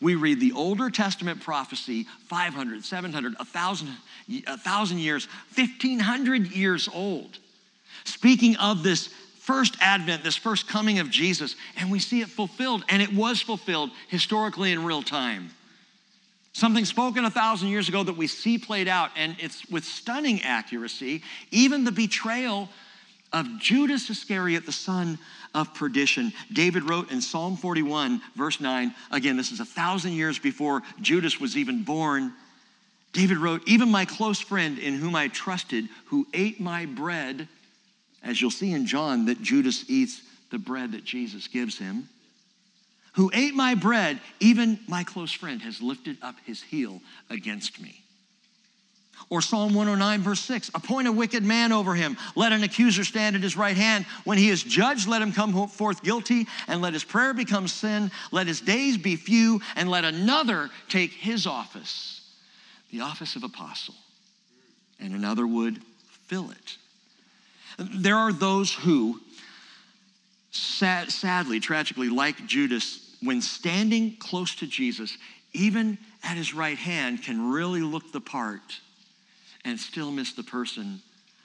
We 0.00 0.14
read 0.14 0.40
the 0.40 0.52
Older 0.52 0.90
Testament 0.90 1.40
prophecy 1.40 2.06
500, 2.28 2.84
700, 2.84 3.34
1,000, 3.38 3.88
1,000 4.46 4.98
years, 4.98 5.26
1,500 5.54 6.52
years 6.52 6.88
old, 6.92 7.38
speaking 8.04 8.56
of 8.56 8.82
this 8.82 9.08
first 9.40 9.76
advent, 9.80 10.24
this 10.24 10.36
first 10.36 10.68
coming 10.68 10.98
of 10.98 11.08
Jesus, 11.08 11.56
and 11.76 11.90
we 11.90 11.98
see 11.98 12.20
it 12.20 12.28
fulfilled, 12.28 12.84
and 12.88 13.00
it 13.00 13.12
was 13.14 13.40
fulfilled 13.40 13.90
historically 14.08 14.72
in 14.72 14.84
real 14.84 15.02
time. 15.02 15.50
Something 16.52 16.84
spoken 16.84 17.24
a 17.24 17.30
thousand 17.30 17.68
years 17.68 17.88
ago 17.88 18.02
that 18.02 18.16
we 18.16 18.26
see 18.26 18.58
played 18.58 18.88
out, 18.88 19.10
and 19.14 19.36
it's 19.38 19.68
with 19.68 19.84
stunning 19.84 20.42
accuracy. 20.42 21.22
Even 21.50 21.84
the 21.84 21.92
betrayal 21.92 22.68
of 23.32 23.46
Judas 23.60 24.08
Iscariot, 24.08 24.66
the 24.66 24.72
son 24.72 25.18
of 25.56 25.74
perdition. 25.74 26.32
David 26.52 26.88
wrote 26.88 27.10
in 27.10 27.20
Psalm 27.20 27.56
41, 27.56 28.20
verse 28.36 28.60
9, 28.60 28.94
again, 29.10 29.36
this 29.36 29.50
is 29.50 29.58
a 29.58 29.64
thousand 29.64 30.12
years 30.12 30.38
before 30.38 30.82
Judas 31.00 31.40
was 31.40 31.56
even 31.56 31.82
born. 31.82 32.32
David 33.12 33.38
wrote, 33.38 33.66
Even 33.66 33.90
my 33.90 34.04
close 34.04 34.38
friend 34.38 34.78
in 34.78 34.94
whom 34.94 35.16
I 35.16 35.28
trusted, 35.28 35.88
who 36.06 36.26
ate 36.32 36.60
my 36.60 36.86
bread, 36.86 37.48
as 38.22 38.40
you'll 38.40 38.50
see 38.52 38.72
in 38.72 38.86
John, 38.86 39.24
that 39.24 39.42
Judas 39.42 39.84
eats 39.88 40.20
the 40.50 40.58
bread 40.58 40.92
that 40.92 41.04
Jesus 41.04 41.48
gives 41.48 41.78
him 41.78 42.08
who 43.16 43.30
ate 43.32 43.54
my 43.54 43.74
bread, 43.74 44.20
even 44.40 44.78
my 44.86 45.02
close 45.02 45.32
friend, 45.32 45.62
has 45.62 45.80
lifted 45.80 46.18
up 46.20 46.36
his 46.44 46.62
heel 46.62 47.00
against 47.30 47.80
me. 47.80 48.02
Or 49.28 49.42
Psalm 49.42 49.74
109, 49.74 50.20
verse 50.20 50.40
6 50.40 50.70
Appoint 50.74 51.08
a 51.08 51.12
wicked 51.12 51.44
man 51.44 51.72
over 51.72 51.94
him. 51.94 52.16
Let 52.36 52.52
an 52.52 52.62
accuser 52.62 53.04
stand 53.04 53.34
at 53.34 53.42
his 53.42 53.56
right 53.56 53.76
hand. 53.76 54.06
When 54.24 54.38
he 54.38 54.50
is 54.50 54.62
judged, 54.62 55.08
let 55.08 55.22
him 55.22 55.32
come 55.32 55.68
forth 55.68 56.02
guilty, 56.02 56.46
and 56.68 56.80
let 56.80 56.92
his 56.92 57.04
prayer 57.04 57.34
become 57.34 57.66
sin. 57.66 58.10
Let 58.30 58.46
his 58.46 58.60
days 58.60 58.96
be 58.96 59.16
few, 59.16 59.60
and 59.74 59.90
let 59.90 60.04
another 60.04 60.70
take 60.88 61.12
his 61.12 61.46
office, 61.46 62.20
the 62.90 63.00
office 63.00 63.34
of 63.34 63.42
apostle, 63.42 63.94
and 65.00 65.12
another 65.12 65.46
would 65.46 65.80
fill 66.26 66.50
it. 66.50 66.76
There 67.78 68.16
are 68.16 68.32
those 68.32 68.72
who, 68.72 69.20
sad, 70.52 71.10
sadly, 71.10 71.58
tragically, 71.58 72.08
like 72.08 72.46
Judas, 72.46 73.16
when 73.20 73.42
standing 73.42 74.16
close 74.16 74.54
to 74.56 74.66
Jesus, 74.66 75.18
even 75.52 75.98
at 76.22 76.36
his 76.36 76.54
right 76.54 76.78
hand, 76.78 77.22
can 77.22 77.50
really 77.50 77.80
look 77.80 78.12
the 78.12 78.20
part 78.20 78.80
and 79.66 79.78
still 79.78 80.12
miss 80.12 80.32
the 80.32 80.44
person 80.44 81.02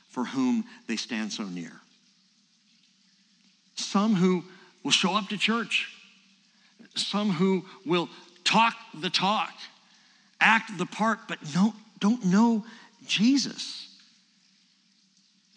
for 0.10 0.24
whom 0.24 0.64
they 0.88 0.96
stand 0.96 1.34
so 1.34 1.44
near. 1.44 1.74
Some 3.76 4.14
who 4.14 4.44
will 4.84 4.92
show 4.92 5.16
up 5.16 5.28
to 5.30 5.38
church, 5.38 5.92
some 6.96 7.32
who 7.32 7.66
will 7.84 8.10
talk 8.44 8.76
the 8.94 9.10
talk, 9.10 9.52
act 10.40 10.78
the 10.78 10.86
part, 10.86 11.20
but 11.28 11.40
no, 11.56 11.74
don't 12.00 12.24
know 12.26 12.64
Jesus. 13.08 13.88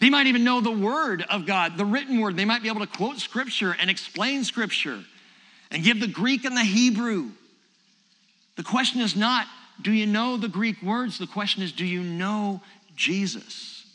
They 0.01 0.09
might 0.09 0.27
even 0.27 0.43
know 0.43 0.61
the 0.61 0.71
word 0.71 1.25
of 1.29 1.47
God, 1.47 1.77
the 1.77 1.85
written 1.85 2.21
word. 2.21 2.37
They 2.37 2.45
might 2.45 2.63
be 2.63 2.69
able 2.69 2.81
to 2.81 2.87
quote 2.87 3.19
scripture 3.19 3.77
and 3.79 3.91
explain 3.91 4.43
scripture 4.43 5.05
and 5.71 5.85
give 5.85 6.01
the 6.01 6.09
Greek 6.09 6.45
and 6.45 6.57
the 6.57 6.65
Hebrew. 6.65 7.31
The 8.57 8.63
question 8.63 9.01
is 9.01 9.17
not, 9.17 9.47
do 9.83 9.93
you 9.93 10.07
know 10.07 10.37
the 10.37 10.49
Greek 10.49 10.83
words? 10.83 11.19
The 11.19 11.27
question 11.27 11.63
is, 11.63 11.73
do 11.73 11.85
you 11.85 12.03
know 12.03 12.61
Jesus? 12.97 13.87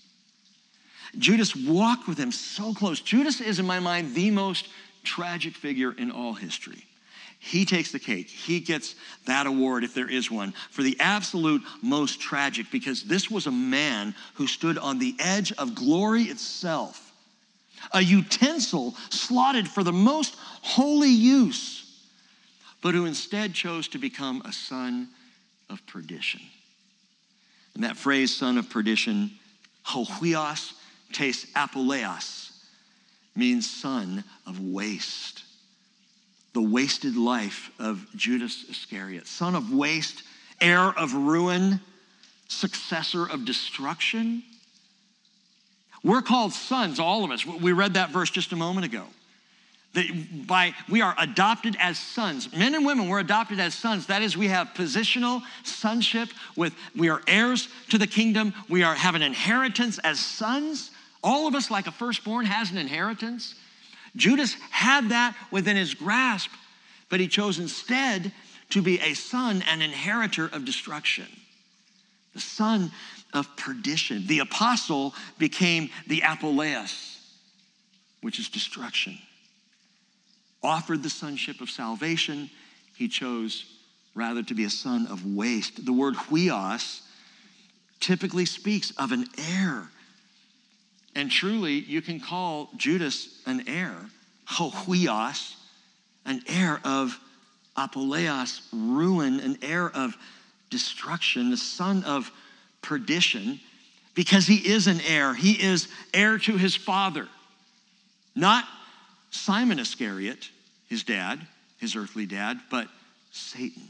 Judas 1.18 1.56
walked 1.56 2.08
with 2.08 2.18
him 2.18 2.32
so 2.32 2.74
close. 2.74 3.02
Judas 3.02 3.42
is, 3.42 3.60
in 3.60 3.66
my 3.66 3.80
mind, 3.80 4.14
the 4.14 4.32
most 4.32 4.68
tragic 5.04 5.56
figure 5.56 5.92
in 5.92 6.12
all 6.12 6.34
history. 6.34 6.86
He 7.40 7.66
takes 7.66 7.92
the 7.92 8.00
cake. 8.00 8.28
He 8.28 8.60
gets 8.60 8.96
that 9.26 9.48
award, 9.48 9.84
if 9.84 9.94
there 9.94 10.10
is 10.10 10.30
one, 10.30 10.54
for 10.70 10.84
the 10.84 10.98
absolute 11.00 11.64
most 11.82 12.20
tragic, 12.20 12.68
because 12.70 13.04
this 13.04 13.32
was 13.32 13.48
a 13.48 13.52
man 13.52 14.14
who 14.34 14.46
stood 14.46 14.78
on 14.78 15.00
the 15.00 15.16
edge 15.20 15.52
of 15.54 15.74
glory 15.74 16.24
itself 16.24 17.10
a 17.94 18.02
utensil 18.02 18.96
slotted 19.10 19.68
for 19.68 19.84
the 19.84 19.94
most 19.94 20.36
holy 20.62 21.10
use, 21.10 21.86
but 22.82 22.94
who 22.94 23.06
instead 23.06 23.54
chose 23.54 23.88
to 23.90 23.98
become 23.98 24.42
a 24.46 24.52
son 24.52 25.10
of 25.70 25.86
perdition. 25.86 26.42
And 27.76 27.84
that 27.84 27.98
phrase, 27.98 28.36
son 28.36 28.58
of 28.58 28.70
perdition, 28.70 29.32
hohuios 29.86 30.74
tes 31.14 31.46
apoleos, 31.54 32.52
means 33.36 33.70
son 33.70 34.24
of 34.46 34.60
waste. 34.60 35.44
The 36.54 36.62
wasted 36.62 37.16
life 37.16 37.72
of 37.80 38.06
Judas 38.16 38.66
Iscariot, 38.70 39.28
son 39.28 39.56
of 39.56 39.72
waste, 39.72 40.24
heir 40.60 40.90
of 40.90 41.14
ruin, 41.14 41.80
successor 42.48 43.26
of 43.26 43.46
destruction. 43.46 44.44
We're 46.04 46.22
called 46.22 46.54
sons, 46.54 47.00
all 47.00 47.24
of 47.24 47.32
us. 47.32 47.46
We 47.46 47.72
read 47.72 47.94
that 47.94 48.10
verse 48.10 48.30
just 48.30 48.52
a 48.52 48.56
moment 48.56 48.86
ago. 48.86 49.06
That 49.94 50.48
by 50.48 50.74
we 50.88 51.02
are 51.02 51.16
adopted 51.18 51.76
as 51.80 51.98
sons. 51.98 52.56
Men 52.56 52.76
and 52.76 52.86
women, 52.86 53.08
we're 53.08 53.20
adopted 53.20 53.60
as 53.60 53.74
sons. 53.74 54.06
That 54.06 54.22
is, 54.22 54.38
we 54.38 54.48
have 54.48 54.70
positional 54.76 55.42
sonship 55.64 56.30
with 56.56 56.74
we 56.96 57.10
are 57.10 57.22
heirs 57.28 57.70
to 57.90 57.98
the 57.98 58.08
kingdom. 58.08 58.54
We 58.70 58.84
are 58.84 58.94
have 58.94 59.16
an 59.16 59.24
inheritance 59.24 59.98
as 60.00 60.20
sons. 60.20 60.92
All 61.24 61.48
of 61.48 61.56
us, 61.56 61.72
like 61.72 61.88
a 61.88 61.92
firstborn, 61.92 62.46
has 62.46 62.72
an 62.72 62.78
inheritance. 62.78 63.56
Judas 64.16 64.54
had 64.70 65.10
that 65.10 65.36
within 65.52 65.76
his 65.76 65.94
grasp, 65.94 66.52
but 67.10 67.20
he 67.20 67.28
chose 67.28 67.60
instead 67.60 68.32
to 68.70 68.82
be 68.82 69.00
a 69.00 69.14
son 69.16 69.64
and 69.68 69.82
inheritor 69.82 70.46
of 70.48 70.66
destruction. 70.66 71.26
The 72.34 72.40
son 72.40 72.92
of 73.34 73.56
perdition. 73.58 74.28
The 74.28 74.40
apostle 74.40 75.14
became 75.38 75.90
the 76.08 76.22
apoleos, 76.22 77.18
which 78.22 78.40
is 78.40 78.50
destruction. 78.50 79.18
Offered 80.62 81.04
the 81.04 81.10
sonship 81.10 81.62
of 81.62 81.70
salvation, 81.70 82.50
he 82.96 83.08
chose 83.08 83.66
rather 84.14 84.44
to 84.44 84.54
be 84.54 84.66
a 84.66 84.70
son 84.70 85.08
of 85.08 85.26
waste. 85.26 85.86
The 85.86 85.94
word 85.94 86.16
huios 86.16 87.02
typically 88.00 88.46
speaks 88.46 88.92
of 88.92 89.12
an 89.12 89.26
heir. 89.38 89.90
And 91.16 91.32
truly, 91.32 91.80
you 91.80 92.02
can 92.02 92.20
call 92.20 92.70
Judas 92.76 93.42
an 93.46 93.64
heir, 93.68 93.96
Oh, 94.60 94.72
huios, 94.72 95.56
an 96.26 96.42
heir 96.48 96.82
of 96.84 97.20
apoleos, 97.78 98.62
ruin, 98.74 99.40
an 99.40 99.58
heir 99.62 99.90
of 99.90 100.18
destruction, 100.70 101.50
the 101.50 101.58
son 101.58 102.04
of 102.04 102.32
perdition 102.82 103.60
because 104.16 104.48
he 104.48 104.56
is 104.56 104.88
an 104.88 105.00
heir. 105.08 105.34
He 105.34 105.54
is 105.54 105.88
heir 106.14 106.38
to 106.40 106.58
his 106.58 106.76
father, 106.76 107.28
not 108.36 108.66
Simon 109.32 109.80
Iscariot, 109.80 110.50
his 110.88 111.04
dad, 111.04 111.40
his 111.78 111.96
earthly 111.96 112.26
dad, 112.26 112.60
but 112.70 112.88
Satan. 113.32 113.84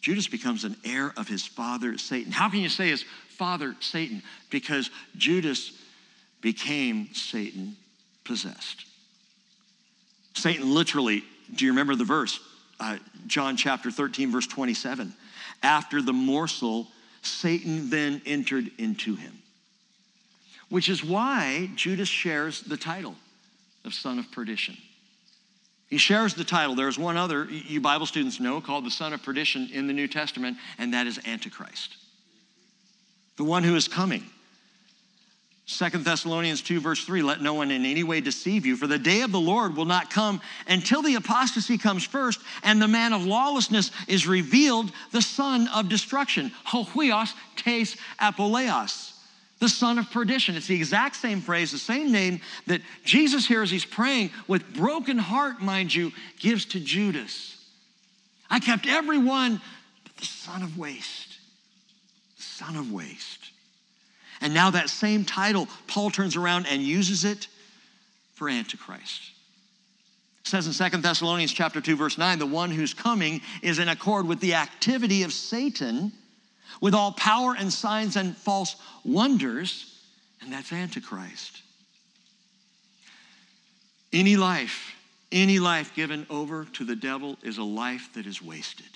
Judas 0.00 0.28
becomes 0.28 0.64
an 0.64 0.76
heir 0.84 1.12
of 1.16 1.28
his 1.28 1.46
father, 1.46 1.98
Satan. 1.98 2.32
How 2.32 2.48
can 2.48 2.60
you 2.60 2.68
say 2.68 2.88
his 2.88 3.04
father, 3.30 3.74
Satan? 3.80 4.22
Because 4.50 4.90
Judas 5.16 5.72
became 6.40 7.12
Satan 7.14 7.76
possessed. 8.24 8.84
Satan 10.34 10.72
literally, 10.72 11.24
do 11.54 11.64
you 11.64 11.72
remember 11.72 11.96
the 11.96 12.04
verse? 12.04 12.38
Uh, 12.78 12.98
John 13.26 13.56
chapter 13.56 13.90
13, 13.90 14.30
verse 14.30 14.46
27. 14.46 15.12
After 15.62 16.00
the 16.00 16.12
morsel, 16.12 16.86
Satan 17.22 17.90
then 17.90 18.22
entered 18.24 18.70
into 18.78 19.16
him. 19.16 19.42
Which 20.68 20.88
is 20.88 21.02
why 21.02 21.70
Judas 21.74 22.08
shares 22.08 22.62
the 22.62 22.76
title 22.76 23.16
son 23.94 24.18
of 24.18 24.30
perdition. 24.30 24.76
He 25.88 25.98
shares 25.98 26.34
the 26.34 26.44
title. 26.44 26.74
There's 26.74 26.98
one 26.98 27.16
other 27.16 27.46
you 27.46 27.80
Bible 27.80 28.06
students 28.06 28.40
know 28.40 28.60
called 28.60 28.84
the 28.84 28.90
son 28.90 29.12
of 29.12 29.22
perdition 29.22 29.70
in 29.72 29.86
the 29.86 29.92
New 29.92 30.06
Testament, 30.06 30.58
and 30.78 30.92
that 30.94 31.06
is 31.06 31.18
Antichrist, 31.26 31.96
the 33.36 33.44
one 33.44 33.64
who 33.64 33.74
is 33.74 33.88
coming. 33.88 34.24
Second 35.68 36.02
Thessalonians 36.02 36.62
2, 36.62 36.80
verse 36.80 37.04
3 37.04 37.20
let 37.20 37.42
no 37.42 37.52
one 37.52 37.70
in 37.70 37.84
any 37.84 38.02
way 38.02 38.22
deceive 38.22 38.64
you, 38.64 38.74
for 38.74 38.86
the 38.86 38.98
day 38.98 39.20
of 39.20 39.32
the 39.32 39.38
Lord 39.38 39.76
will 39.76 39.84
not 39.84 40.08
come 40.08 40.40
until 40.66 41.02
the 41.02 41.16
apostasy 41.16 41.76
comes 41.76 42.04
first 42.04 42.40
and 42.62 42.80
the 42.80 42.88
man 42.88 43.12
of 43.12 43.26
lawlessness 43.26 43.90
is 44.06 44.26
revealed, 44.26 44.90
the 45.12 45.20
son 45.20 45.68
of 45.68 45.90
destruction. 45.90 46.52
Hohuios 46.66 47.34
tes 47.54 47.98
apoleos, 48.18 49.07
the 49.58 49.68
son 49.68 49.98
of 49.98 50.10
perdition. 50.10 50.56
It's 50.56 50.66
the 50.66 50.76
exact 50.76 51.16
same 51.16 51.40
phrase, 51.40 51.72
the 51.72 51.78
same 51.78 52.12
name 52.12 52.40
that 52.66 52.80
Jesus 53.04 53.46
here 53.46 53.62
as 53.62 53.70
he's 53.70 53.84
praying 53.84 54.30
with 54.46 54.74
broken 54.74 55.18
heart, 55.18 55.60
mind 55.60 55.94
you, 55.94 56.12
gives 56.38 56.64
to 56.66 56.80
Judas. 56.80 57.56
I 58.50 58.60
kept 58.60 58.86
everyone 58.86 59.60
but 60.04 60.16
the 60.16 60.26
son 60.26 60.62
of 60.62 60.78
waste. 60.78 61.38
Son 62.36 62.76
of 62.76 62.92
waste. 62.92 63.50
And 64.40 64.54
now 64.54 64.70
that 64.70 64.88
same 64.88 65.24
title, 65.24 65.68
Paul 65.86 66.10
turns 66.10 66.36
around 66.36 66.66
and 66.66 66.82
uses 66.82 67.24
it 67.24 67.48
for 68.34 68.48
Antichrist. 68.48 69.32
It 70.42 70.46
says 70.46 70.66
in 70.66 70.72
Second 70.72 71.02
Thessalonians 71.02 71.52
chapter 71.52 71.80
2, 71.80 71.96
verse 71.96 72.16
9, 72.16 72.38
the 72.38 72.46
one 72.46 72.70
who's 72.70 72.94
coming 72.94 73.40
is 73.62 73.80
in 73.80 73.88
accord 73.88 74.26
with 74.26 74.38
the 74.40 74.54
activity 74.54 75.24
of 75.24 75.32
Satan, 75.32 76.12
with 76.80 76.94
all 76.94 77.12
power 77.12 77.54
and 77.58 77.72
signs 77.72 78.16
and 78.16 78.36
false 78.36 78.76
wonders, 79.04 80.00
and 80.40 80.52
that's 80.52 80.72
Antichrist. 80.72 81.62
Any 84.12 84.36
life, 84.36 84.94
any 85.30 85.58
life 85.58 85.94
given 85.94 86.26
over 86.30 86.64
to 86.74 86.84
the 86.84 86.96
devil 86.96 87.36
is 87.42 87.58
a 87.58 87.62
life 87.62 88.10
that 88.14 88.26
is 88.26 88.40
wasted. 88.40 88.86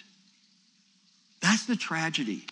That's 1.41 1.67
the 1.67 1.77
tragedy 1.77 2.47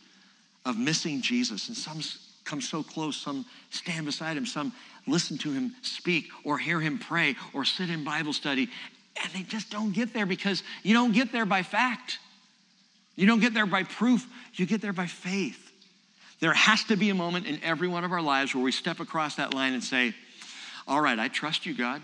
of 0.67 0.77
missing 0.77 1.23
Jesus. 1.23 1.69
And 1.69 1.77
some 1.77 2.00
come 2.45 2.61
so 2.61 2.83
close, 2.83 3.17
some 3.17 3.47
stand 3.71 4.07
beside 4.07 4.37
him, 4.37 4.45
some 4.45 4.73
listen 5.07 5.39
to 5.39 5.53
him 5.53 5.75
speak 5.83 6.29
or 6.45 6.59
hear 6.59 6.81
him 6.81 6.99
pray 6.99 7.37
or 7.55 7.65
sit 7.65 7.89
in 7.89 8.05
Bible 8.05 8.33
study. 8.33 8.69
And 9.23 9.33
they 9.33 9.43
just 9.43 9.71
don't 9.71 9.93
get 9.93 10.12
there 10.12 10.27
because 10.27 10.62
you 10.83 10.93
don't 10.93 11.12
get 11.12 11.33
there 11.33 11.47
by 11.47 11.62
fact. 11.62 12.19
You 13.21 13.27
don't 13.27 13.41
get 13.41 13.53
there 13.53 13.67
by 13.67 13.83
proof, 13.83 14.27
you 14.55 14.65
get 14.65 14.81
there 14.81 14.95
by 14.95 15.05
faith. 15.05 15.71
There 16.41 16.55
has 16.55 16.85
to 16.85 16.97
be 16.97 17.11
a 17.11 17.15
moment 17.15 17.47
in 17.47 17.62
every 17.62 17.87
one 17.87 18.03
of 18.03 18.12
our 18.12 18.23
lives 18.23 18.55
where 18.55 18.65
we 18.65 18.73
step 18.73 18.99
across 18.99 19.35
that 19.35 19.53
line 19.53 19.75
and 19.75 19.85
say, 19.85 20.15
All 20.89 21.03
right, 21.03 21.19
I 21.19 21.29
trust 21.29 21.67
you, 21.67 21.75
God, 21.75 22.00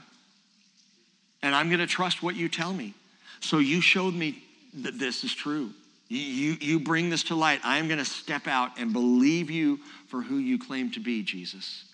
and 1.42 1.54
I'm 1.54 1.70
going 1.70 1.80
to 1.80 1.87
trust 1.87 2.23
what 2.23 2.37
you 2.37 2.50
tell 2.50 2.70
me. 2.70 2.92
So 3.40 3.61
you 3.61 3.80
showed 3.80 4.12
me 4.12 4.44
that 4.82 4.99
this 4.99 5.25
is 5.25 5.35
true. 5.35 5.70
You, 6.08 6.58
you 6.61 6.80
bring 6.80 7.08
this 7.08 7.23
to 7.25 7.35
light. 7.35 7.60
I 7.64 7.78
am 7.78 7.88
going 7.88 7.99
to 7.99 8.04
step 8.04 8.47
out 8.47 8.78
and 8.78 8.93
believe 8.93 9.50
you 9.50 9.80
for 10.08 10.21
who 10.21 10.36
you 10.36 10.58
claim 10.58 10.90
to 10.90 11.00
be, 11.00 11.23
Jesus. 11.23 11.86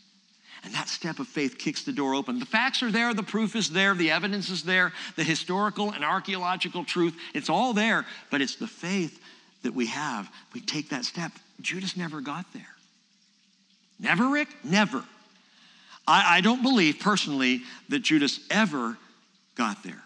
And 0.65 0.75
that 0.75 0.89
step 0.89 1.19
of 1.19 1.27
faith 1.27 1.59
kicks 1.59 1.83
the 1.83 1.93
door 1.93 2.15
open. 2.15 2.39
The 2.39 2.47
facts 2.47 2.83
are 2.83 2.91
there, 2.91 3.15
the 3.15 3.23
proof 3.23 3.57
is 3.57 3.71
there, 3.71 3.95
the 3.95 4.11
evidence 4.11 4.49
is 4.49 4.63
there, 4.63 4.93
the 5.17 5.25
historical 5.25 5.91
and 5.93 6.05
archaeological 6.05 6.85
truth, 6.85 7.17
it's 7.35 7.51
all 7.51 7.73
there, 7.73 8.07
but 8.31 8.41
it's 8.41 8.57
the 8.57 8.69
faith 8.69 9.22
that 9.63 9.75
we 9.75 9.87
have. 9.87 10.31
We 10.53 10.61
take 10.61 10.91
that 10.91 11.05
step. 11.05 11.33
Judas 11.61 11.97
never 11.97 12.21
got 12.21 12.53
there. 12.53 12.67
Never, 13.99 14.29
Rick? 14.29 14.49
Never. 14.65 15.05
I, 16.07 16.39
I 16.39 16.41
don't 16.41 16.63
believe 16.63 16.99
personally 16.99 17.63
that 17.89 18.01
Judas 18.01 18.41
ever 18.51 18.99
got 19.55 19.83
there. 19.83 20.03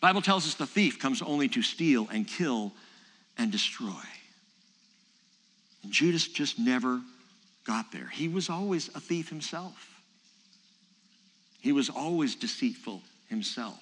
Bible 0.00 0.22
tells 0.22 0.46
us 0.46 0.54
the 0.54 0.66
thief 0.66 0.98
comes 0.98 1.22
only 1.22 1.48
to 1.48 1.62
steal 1.62 2.08
and 2.12 2.26
kill 2.26 2.72
and 3.38 3.50
destroy. 3.52 4.02
And 5.82 5.92
Judas 5.92 6.26
just 6.26 6.58
never 6.58 7.00
got 7.64 7.92
there. 7.92 8.08
He 8.08 8.28
was 8.28 8.50
always 8.50 8.88
a 8.94 9.00
thief 9.00 9.28
himself. 9.28 9.88
He 11.60 11.72
was 11.72 11.88
always 11.88 12.34
deceitful 12.34 13.00
himself. 13.28 13.80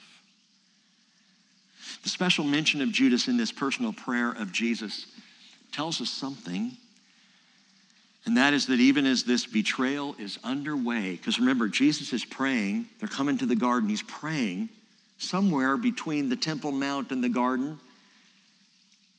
The 2.02 2.08
special 2.08 2.44
mention 2.44 2.80
of 2.80 2.90
Judas 2.92 3.28
in 3.28 3.36
this 3.36 3.52
personal 3.52 3.92
prayer 3.92 4.30
of 4.32 4.52
Jesus 4.52 5.06
tells 5.72 6.00
us 6.00 6.10
something, 6.10 6.76
and 8.26 8.36
that 8.36 8.52
is 8.52 8.66
that 8.66 8.80
even 8.80 9.06
as 9.06 9.24
this 9.24 9.46
betrayal 9.46 10.14
is 10.18 10.38
underway, 10.44 11.12
because 11.12 11.38
remember, 11.38 11.68
Jesus 11.68 12.12
is 12.12 12.24
praying, 12.24 12.86
they're 12.98 13.08
coming 13.08 13.38
to 13.38 13.46
the 13.46 13.56
garden, 13.56 13.88
he's 13.88 14.02
praying 14.02 14.68
somewhere 15.18 15.76
between 15.76 16.28
the 16.28 16.36
Temple 16.36 16.72
Mount 16.72 17.12
and 17.12 17.22
the 17.22 17.28
garden. 17.28 17.78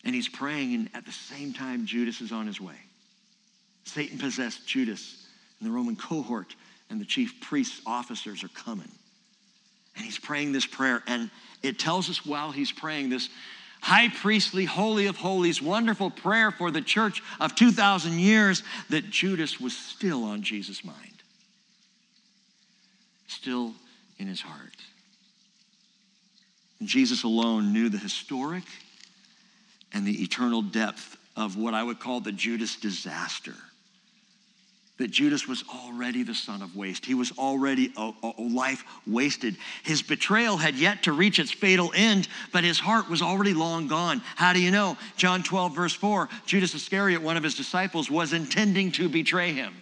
And 0.03 0.15
he's 0.15 0.27
praying, 0.27 0.73
and 0.73 0.89
at 0.95 1.05
the 1.05 1.11
same 1.11 1.53
time, 1.53 1.85
Judas 1.85 2.21
is 2.21 2.31
on 2.31 2.47
his 2.47 2.59
way. 2.59 2.75
Satan 3.85 4.17
possessed 4.17 4.67
Judas, 4.67 5.27
and 5.59 5.69
the 5.69 5.71
Roman 5.71 5.95
cohort 5.95 6.55
and 6.89 6.99
the 6.99 7.05
chief 7.05 7.39
priests' 7.39 7.81
officers 7.85 8.43
are 8.43 8.49
coming. 8.49 8.91
And 9.95 10.05
he's 10.05 10.19
praying 10.19 10.51
this 10.51 10.65
prayer, 10.65 11.03
and 11.07 11.29
it 11.63 11.79
tells 11.79 12.09
us 12.09 12.25
while 12.25 12.51
he's 12.51 12.71
praying 12.71 13.09
this 13.09 13.29
high 13.81 14.09
priestly, 14.09 14.65
holy 14.65 15.07
of 15.07 15.17
holies, 15.17 15.61
wonderful 15.61 16.09
prayer 16.09 16.51
for 16.51 16.71
the 16.71 16.81
church 16.81 17.21
of 17.39 17.55
2,000 17.55 18.19
years 18.19 18.63
that 18.89 19.09
Judas 19.09 19.59
was 19.59 19.75
still 19.75 20.23
on 20.23 20.43
Jesus' 20.43 20.83
mind, 20.83 21.23
still 23.27 23.73
in 24.19 24.27
his 24.27 24.41
heart. 24.41 24.75
And 26.79 26.87
Jesus 26.87 27.23
alone 27.23 27.73
knew 27.73 27.89
the 27.89 27.97
historic 27.97 28.63
and 29.93 30.05
the 30.05 30.23
eternal 30.23 30.61
depth 30.61 31.17
of 31.35 31.57
what 31.57 31.73
I 31.73 31.83
would 31.83 31.99
call 31.99 32.19
the 32.19 32.31
Judas 32.31 32.75
disaster. 32.75 33.55
That 35.01 35.09
Judas 35.09 35.47
was 35.47 35.63
already 35.67 36.21
the 36.21 36.35
son 36.35 36.61
of 36.61 36.75
waste. 36.75 37.07
He 37.07 37.15
was 37.15 37.31
already 37.35 37.91
a, 37.97 38.11
a, 38.21 38.33
life 38.39 38.83
wasted. 39.07 39.57
His 39.81 40.03
betrayal 40.03 40.57
had 40.57 40.75
yet 40.75 41.01
to 41.03 41.11
reach 41.11 41.39
its 41.39 41.49
fatal 41.49 41.91
end, 41.95 42.27
but 42.53 42.63
his 42.63 42.79
heart 42.79 43.09
was 43.09 43.19
already 43.19 43.55
long 43.55 43.87
gone. 43.87 44.21
How 44.35 44.53
do 44.53 44.61
you 44.61 44.69
know? 44.69 44.97
John 45.17 45.41
12, 45.41 45.75
verse 45.75 45.93
4 45.95 46.29
Judas 46.45 46.75
Iscariot, 46.75 47.23
one 47.23 47.35
of 47.35 47.41
his 47.41 47.55
disciples, 47.55 48.11
was 48.11 48.31
intending 48.31 48.91
to 48.91 49.09
betray 49.09 49.53
him. 49.53 49.73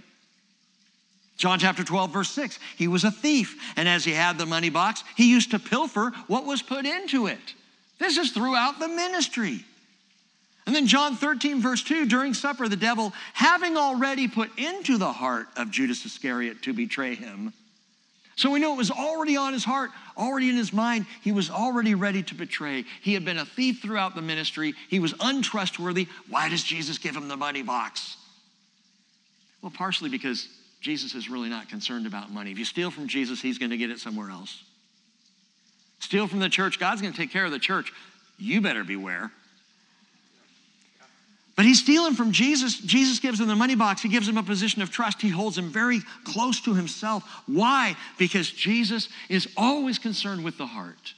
John 1.35 1.59
chapter 1.59 1.83
12, 1.83 2.13
verse 2.13 2.31
6. 2.31 2.57
He 2.77 2.87
was 2.87 3.03
a 3.03 3.11
thief, 3.11 3.61
and 3.75 3.89
as 3.89 4.05
he 4.05 4.13
had 4.13 4.37
the 4.37 4.45
money 4.45 4.69
box, 4.69 5.03
he 5.17 5.29
used 5.29 5.51
to 5.51 5.59
pilfer 5.59 6.13
what 6.27 6.45
was 6.45 6.61
put 6.61 6.85
into 6.85 7.27
it. 7.27 7.55
This 7.99 8.17
is 8.17 8.31
throughout 8.31 8.79
the 8.79 8.87
ministry. 8.87 9.65
And 10.69 10.75
then 10.75 10.85
John 10.85 11.15
13, 11.15 11.61
verse 11.61 11.81
2, 11.81 12.05
during 12.05 12.35
supper, 12.35 12.69
the 12.69 12.75
devil, 12.75 13.11
having 13.33 13.75
already 13.75 14.27
put 14.27 14.51
into 14.59 14.99
the 14.99 15.11
heart 15.11 15.47
of 15.57 15.71
Judas 15.71 16.05
Iscariot 16.05 16.61
to 16.61 16.73
betray 16.73 17.15
him. 17.15 17.53
So 18.35 18.51
we 18.51 18.59
know 18.59 18.75
it 18.75 18.77
was 18.77 18.91
already 18.91 19.35
on 19.35 19.53
his 19.53 19.63
heart, 19.63 19.89
already 20.15 20.47
in 20.47 20.55
his 20.55 20.71
mind. 20.71 21.07
He 21.23 21.31
was 21.31 21.49
already 21.49 21.95
ready 21.95 22.21
to 22.21 22.35
betray. 22.35 22.85
He 23.01 23.15
had 23.15 23.25
been 23.25 23.39
a 23.39 23.45
thief 23.45 23.81
throughout 23.81 24.13
the 24.13 24.21
ministry. 24.21 24.75
He 24.89 24.99
was 24.99 25.15
untrustworthy. 25.19 26.07
Why 26.29 26.49
does 26.49 26.61
Jesus 26.63 26.99
give 26.99 27.15
him 27.15 27.29
the 27.29 27.35
money 27.35 27.63
box? 27.63 28.17
Well, 29.63 29.73
partially 29.75 30.11
because 30.11 30.47
Jesus 30.81 31.15
is 31.15 31.31
really 31.31 31.49
not 31.49 31.67
concerned 31.67 32.05
about 32.05 32.31
money. 32.31 32.51
If 32.51 32.59
you 32.59 32.65
steal 32.65 32.91
from 32.91 33.07
Jesus, 33.07 33.41
he's 33.41 33.57
going 33.57 33.71
to 33.71 33.77
get 33.77 33.89
it 33.89 33.99
somewhere 33.99 34.29
else. 34.29 34.63
Steal 35.97 36.27
from 36.27 36.37
the 36.37 36.47
church, 36.47 36.79
God's 36.79 37.01
going 37.01 37.11
to 37.11 37.19
take 37.19 37.31
care 37.31 37.45
of 37.45 37.51
the 37.51 37.57
church. 37.57 37.91
You 38.37 38.61
better 38.61 38.83
beware. 38.83 39.31
But 41.59 41.65
he's 41.65 41.81
stealing 41.81 42.13
from 42.13 42.31
Jesus. 42.31 42.77
Jesus 42.77 43.19
gives 43.19 43.41
him 43.41 43.49
the 43.49 43.53
money 43.53 43.75
box. 43.75 44.01
He 44.01 44.07
gives 44.07 44.29
him 44.29 44.37
a 44.37 44.43
position 44.43 44.81
of 44.81 44.91
trust. 44.91 45.21
He 45.21 45.27
holds 45.27 45.57
him 45.57 45.69
very 45.69 45.99
close 46.23 46.61
to 46.61 46.73
himself. 46.73 47.21
Why? 47.47 47.97
Because 48.17 48.49
Jesus 48.49 49.09
is 49.27 49.45
always 49.57 49.99
concerned 49.99 50.45
with 50.45 50.57
the 50.57 50.65
heart. 50.65 51.15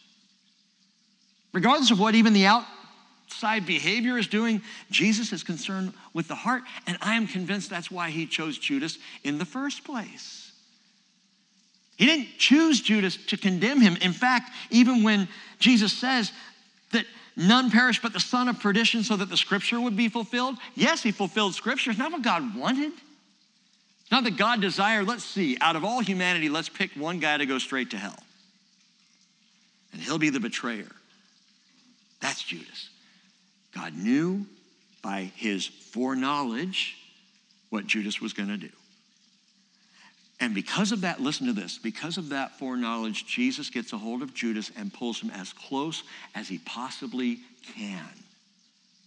Regardless 1.54 1.92
of 1.92 2.00
what 2.00 2.16
even 2.16 2.34
the 2.34 2.48
outside 2.48 3.68
behavior 3.68 4.18
is 4.18 4.26
doing. 4.26 4.64
Jesus 4.90 5.32
is 5.32 5.44
concerned 5.44 5.94
with 6.12 6.28
the 6.28 6.34
heart, 6.34 6.64
and 6.88 6.98
I 7.04 7.18
am 7.18 7.28
convinced 7.28 7.70
that's 7.70 7.92
why 7.92 8.10
he 8.10 8.26
chose 8.26 8.58
Judas 8.58 8.98
in 9.24 9.38
the 9.38 9.46
first 9.46 9.84
place. 9.84 10.52
He 11.98 12.08
didn't 12.08 12.30
choose 12.40 12.82
Judas 12.82 13.16
to 13.28 13.38
condemn 13.38 13.80
him. 13.80 13.96
In 13.98 14.12
fact, 14.12 14.50
even 14.72 15.04
when 15.04 15.28
Jesus 15.60 15.94
says 15.94 16.32
that 16.94 17.06
none 17.36 17.72
perish 17.72 18.02
but 18.02 18.14
the 18.14 18.20
son 18.20 18.48
of 18.48 18.60
perdition 18.60 19.04
so 19.04 19.16
that 19.16 19.30
the 19.30 19.38
scripture 19.38 19.80
would 19.80 19.96
be 19.96 20.10
fulfilled, 20.10 20.58
yes, 20.76 21.02
he 21.04 21.12
fulfilled 21.12 21.56
scripture. 21.56 21.92
It's 21.92 22.00
not 22.00 22.12
what 22.12 22.22
God 22.22 22.56
wanted. 22.56 22.92
It's 24.02 24.12
not 24.12 24.24
that 24.26 24.38
God 24.38 24.62
desired, 24.62 25.08
let's 25.08 25.24
see, 25.24 25.58
out 25.62 25.76
of 25.76 25.86
all 25.86 26.02
humanity, 26.02 26.50
let's 26.50 26.70
pick 26.70 26.92
one 26.94 27.20
guy 27.20 27.38
to 27.38 27.46
go 27.46 27.58
straight 27.58 27.92
to 27.92 27.98
hell. 27.98 28.18
and 29.94 30.02
he'll 30.02 30.18
be 30.18 30.30
the 30.30 30.40
betrayer. 30.40 30.92
That's 32.20 32.44
Judas. 32.44 32.90
God 33.74 33.94
knew 33.96 34.46
by 35.02 35.32
his 35.36 35.66
foreknowledge 35.66 36.98
what 37.70 37.88
Judas 37.88 38.22
was 38.22 38.34
going 38.34 38.50
to 38.50 38.58
do. 38.58 38.70
And 40.42 40.56
because 40.56 40.92
of 40.92 41.02
that, 41.02 41.22
listen 41.22 41.46
to 41.46 41.54
this 41.54 41.78
because 41.78 42.18
of 42.18 42.30
that 42.30 42.58
foreknowledge, 42.58 43.28
Jesus 43.28 43.70
gets 43.70 43.94
a 43.94 43.98
hold 43.98 44.24
of 44.24 44.34
Judas 44.34 44.72
and 44.76 44.92
pulls 44.92 45.22
him 45.22 45.30
as 45.30 45.54
close 45.54 46.04
as 46.34 46.50
he 46.50 46.58
possibly 46.58 47.40
can 47.76 48.10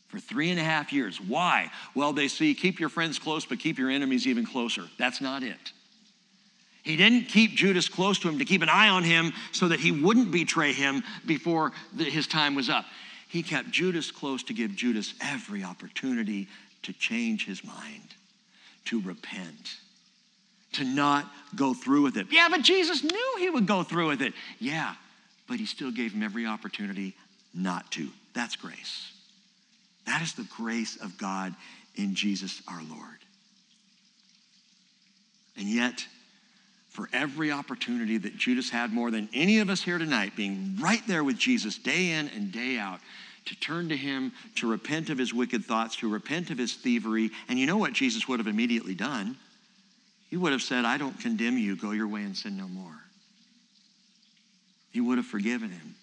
for 0.08 0.20
three 0.20 0.50
and 0.50 0.60
a 0.60 0.64
half 0.64 0.92
years. 0.92 1.20
Why? 1.20 1.72
Well, 1.92 2.12
they 2.12 2.28
see 2.28 2.54
keep 2.54 2.78
your 2.78 2.88
friends 2.88 3.18
close, 3.18 3.44
but 3.44 3.58
keep 3.58 3.78
your 3.78 3.90
enemies 3.90 4.28
even 4.28 4.46
closer. 4.46 4.84
That's 4.96 5.20
not 5.20 5.42
it. 5.42 5.72
He 6.84 6.96
didn't 6.96 7.24
keep 7.24 7.56
Judas 7.56 7.88
close 7.88 8.20
to 8.20 8.28
him 8.28 8.38
to 8.38 8.44
keep 8.44 8.62
an 8.62 8.68
eye 8.68 8.90
on 8.90 9.02
him 9.02 9.32
so 9.50 9.68
that 9.68 9.80
he 9.80 9.90
wouldn't 9.90 10.30
betray 10.30 10.72
him 10.72 11.02
before 11.26 11.72
his 11.96 12.28
time 12.28 12.54
was 12.54 12.68
up. 12.68 12.84
He 13.28 13.42
kept 13.42 13.72
Judas 13.72 14.12
close 14.12 14.44
to 14.44 14.52
give 14.52 14.76
Judas 14.76 15.14
every 15.20 15.64
opportunity 15.64 16.46
to 16.82 16.92
change 16.92 17.46
his 17.46 17.64
mind, 17.64 18.14
to 18.84 19.00
repent 19.00 19.78
to 20.74 20.84
not 20.84 21.30
go 21.56 21.74
through 21.74 22.02
with 22.02 22.16
it. 22.16 22.26
Yeah, 22.30 22.48
but 22.50 22.62
Jesus 22.62 23.02
knew 23.02 23.36
he 23.38 23.50
would 23.50 23.66
go 23.66 23.82
through 23.82 24.08
with 24.08 24.22
it. 24.22 24.32
Yeah, 24.58 24.94
but 25.48 25.58
he 25.58 25.66
still 25.66 25.90
gave 25.90 26.12
him 26.12 26.22
every 26.22 26.46
opportunity 26.46 27.14
not 27.54 27.90
to. 27.92 28.08
That's 28.34 28.56
grace. 28.56 29.12
That 30.06 30.22
is 30.22 30.34
the 30.34 30.46
grace 30.56 30.96
of 30.96 31.16
God 31.18 31.54
in 31.94 32.14
Jesus 32.14 32.62
our 32.68 32.82
Lord. 32.90 33.18
And 35.56 35.68
yet, 35.68 36.04
for 36.90 37.08
every 37.12 37.50
opportunity 37.50 38.18
that 38.18 38.36
Judas 38.36 38.70
had 38.70 38.92
more 38.92 39.10
than 39.10 39.28
any 39.32 39.60
of 39.60 39.70
us 39.70 39.82
here 39.82 39.98
tonight, 39.98 40.36
being 40.36 40.76
right 40.80 41.02
there 41.06 41.24
with 41.24 41.38
Jesus 41.38 41.78
day 41.78 42.10
in 42.12 42.28
and 42.28 42.52
day 42.52 42.78
out, 42.78 43.00
to 43.46 43.54
turn 43.60 43.88
to 43.90 43.96
him, 43.96 44.32
to 44.56 44.70
repent 44.70 45.10
of 45.10 45.18
his 45.18 45.34
wicked 45.34 45.64
thoughts, 45.64 45.96
to 45.96 46.08
repent 46.08 46.50
of 46.50 46.58
his 46.58 46.74
thievery. 46.74 47.30
And 47.48 47.58
you 47.58 47.66
know 47.66 47.76
what 47.76 47.92
Jesus 47.92 48.26
would 48.26 48.40
have 48.40 48.46
immediately 48.46 48.94
done? 48.94 49.36
He 50.34 50.38
would 50.38 50.50
have 50.50 50.62
said, 50.62 50.84
I 50.84 50.98
don't 50.98 51.16
condemn 51.20 51.56
you, 51.58 51.76
go 51.76 51.92
your 51.92 52.08
way 52.08 52.24
and 52.24 52.36
sin 52.36 52.56
no 52.56 52.66
more. 52.66 53.04
He 54.90 55.00
would 55.00 55.16
have 55.16 55.28
forgiven 55.28 55.70
him. 55.70 55.94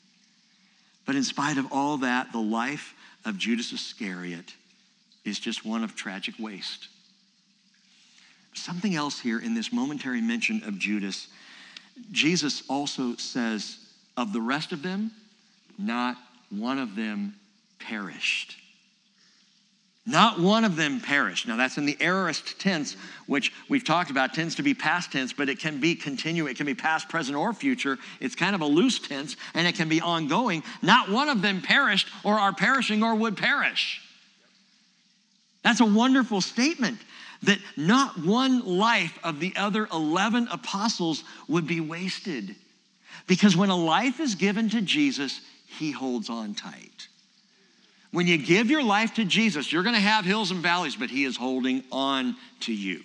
But 1.06 1.18
in 1.18 1.24
spite 1.26 1.58
of 1.58 1.68
all 1.70 1.98
that, 1.98 2.32
the 2.32 2.40
life 2.40 2.94
of 3.26 3.38
Judas 3.38 3.74
Iscariot 3.74 4.54
is 5.26 5.38
just 5.38 5.66
one 5.66 5.84
of 5.84 5.98
tragic 5.98 6.36
waste. 6.40 6.88
Something 8.54 8.96
else 8.96 9.20
here 9.20 9.38
in 9.38 9.54
this 9.54 9.74
momentary 9.74 10.22
mention 10.22 10.64
of 10.64 10.80
Judas, 10.80 11.28
Jesus 12.14 12.64
also 12.70 13.18
says, 13.18 13.80
of 14.16 14.32
the 14.32 14.40
rest 14.40 14.72
of 14.72 14.82
them, 14.82 15.12
not 15.78 16.16
one 16.50 16.80
of 16.80 16.96
them 16.96 17.36
perished. 17.80 18.61
Not 20.06 20.40
one 20.40 20.66
of 20.66 20.76
them 20.76 21.00
perished. 21.00 21.48
Now, 21.48 21.58
that's 21.58 21.78
in 21.78 21.86
the 21.86 21.98
aorist 22.00 22.60
tense, 22.60 22.96
which 23.28 23.54
we've 23.70 23.84
talked 23.84 24.10
about, 24.10 24.34
tends 24.34 24.56
to 24.56 24.64
be 24.64 24.74
past 24.74 25.12
tense, 25.12 25.32
but 25.32 25.48
it 25.48 25.60
can 25.60 25.80
be 25.80 25.94
continue. 25.94 26.48
It 26.48 26.58
can 26.58 26.66
be 26.66 26.74
past, 26.74 27.08
present, 27.08 27.38
or 27.38 27.54
future. 27.54 28.00
It's 28.20 28.34
kind 28.34 28.56
of 28.56 28.62
a 28.62 28.66
loose 28.66 29.00
tense, 29.00 29.36
and 29.54 29.68
it 29.68 29.76
can 29.76 29.90
be 29.90 30.02
ongoing. 30.02 30.64
Not 30.82 31.10
one 31.10 31.30
of 31.30 31.44
them 31.44 31.62
perished, 31.62 32.08
or 32.24 32.40
are 32.40 32.54
perishing, 32.54 33.04
or 33.04 33.14
would 33.14 33.38
perish. 33.38 34.02
That's 35.64 35.82
a 35.82 35.86
wonderful 35.86 36.42
statement 36.42 36.98
that 37.44 37.60
not 37.78 38.18
one 38.24 38.66
life 38.66 39.20
of 39.24 39.40
the 39.40 39.54
other 39.56 39.88
11 39.92 40.48
apostles 40.52 41.24
would 41.48 41.68
be 41.68 41.80
wasted. 41.80 42.56
Because 43.28 43.56
when 43.56 43.70
a 43.70 43.76
life 43.76 44.20
is 44.20 44.34
given 44.34 44.70
to 44.70 44.82
Jesus, 44.82 45.42
he 45.68 45.92
holds 45.92 46.30
on 46.30 46.56
tight. 46.56 46.91
When 48.12 48.28
you 48.28 48.38
give 48.38 48.70
your 48.70 48.84
life 48.84 49.14
to 49.16 49.26
Jesus, 49.26 49.72
you're 49.72 49.84
going 49.84 49.96
to 49.96 50.02
have 50.02 50.26
hills 50.26 50.52
and 50.52 50.62
valleys, 50.62 50.96
but 50.96 51.10
He 51.10 51.24
is 51.24 51.38
holding 51.38 51.84
on 51.92 52.36
to 52.62 52.74
you. 52.74 53.02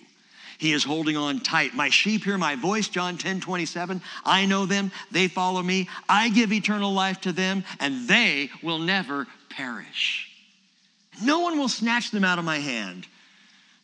He 0.57 0.73
is 0.73 0.83
holding 0.83 1.15
on 1.15 1.39
tight. 1.39 1.75
My 1.75 1.89
sheep 1.89 2.23
hear 2.23 2.37
my 2.37 2.55
voice, 2.55 2.89
John 2.89 3.17
10 3.17 3.41
27. 3.41 4.01
I 4.25 4.45
know 4.45 4.65
them, 4.65 4.91
they 5.11 5.27
follow 5.27 5.61
me. 5.61 5.87
I 6.09 6.29
give 6.29 6.51
eternal 6.51 6.93
life 6.93 7.21
to 7.21 7.31
them, 7.31 7.63
and 7.79 8.07
they 8.07 8.49
will 8.63 8.79
never 8.79 9.27
perish. 9.49 10.29
No 11.23 11.39
one 11.39 11.57
will 11.57 11.69
snatch 11.69 12.11
them 12.11 12.23
out 12.23 12.39
of 12.39 12.45
my 12.45 12.57
hand. 12.57 13.07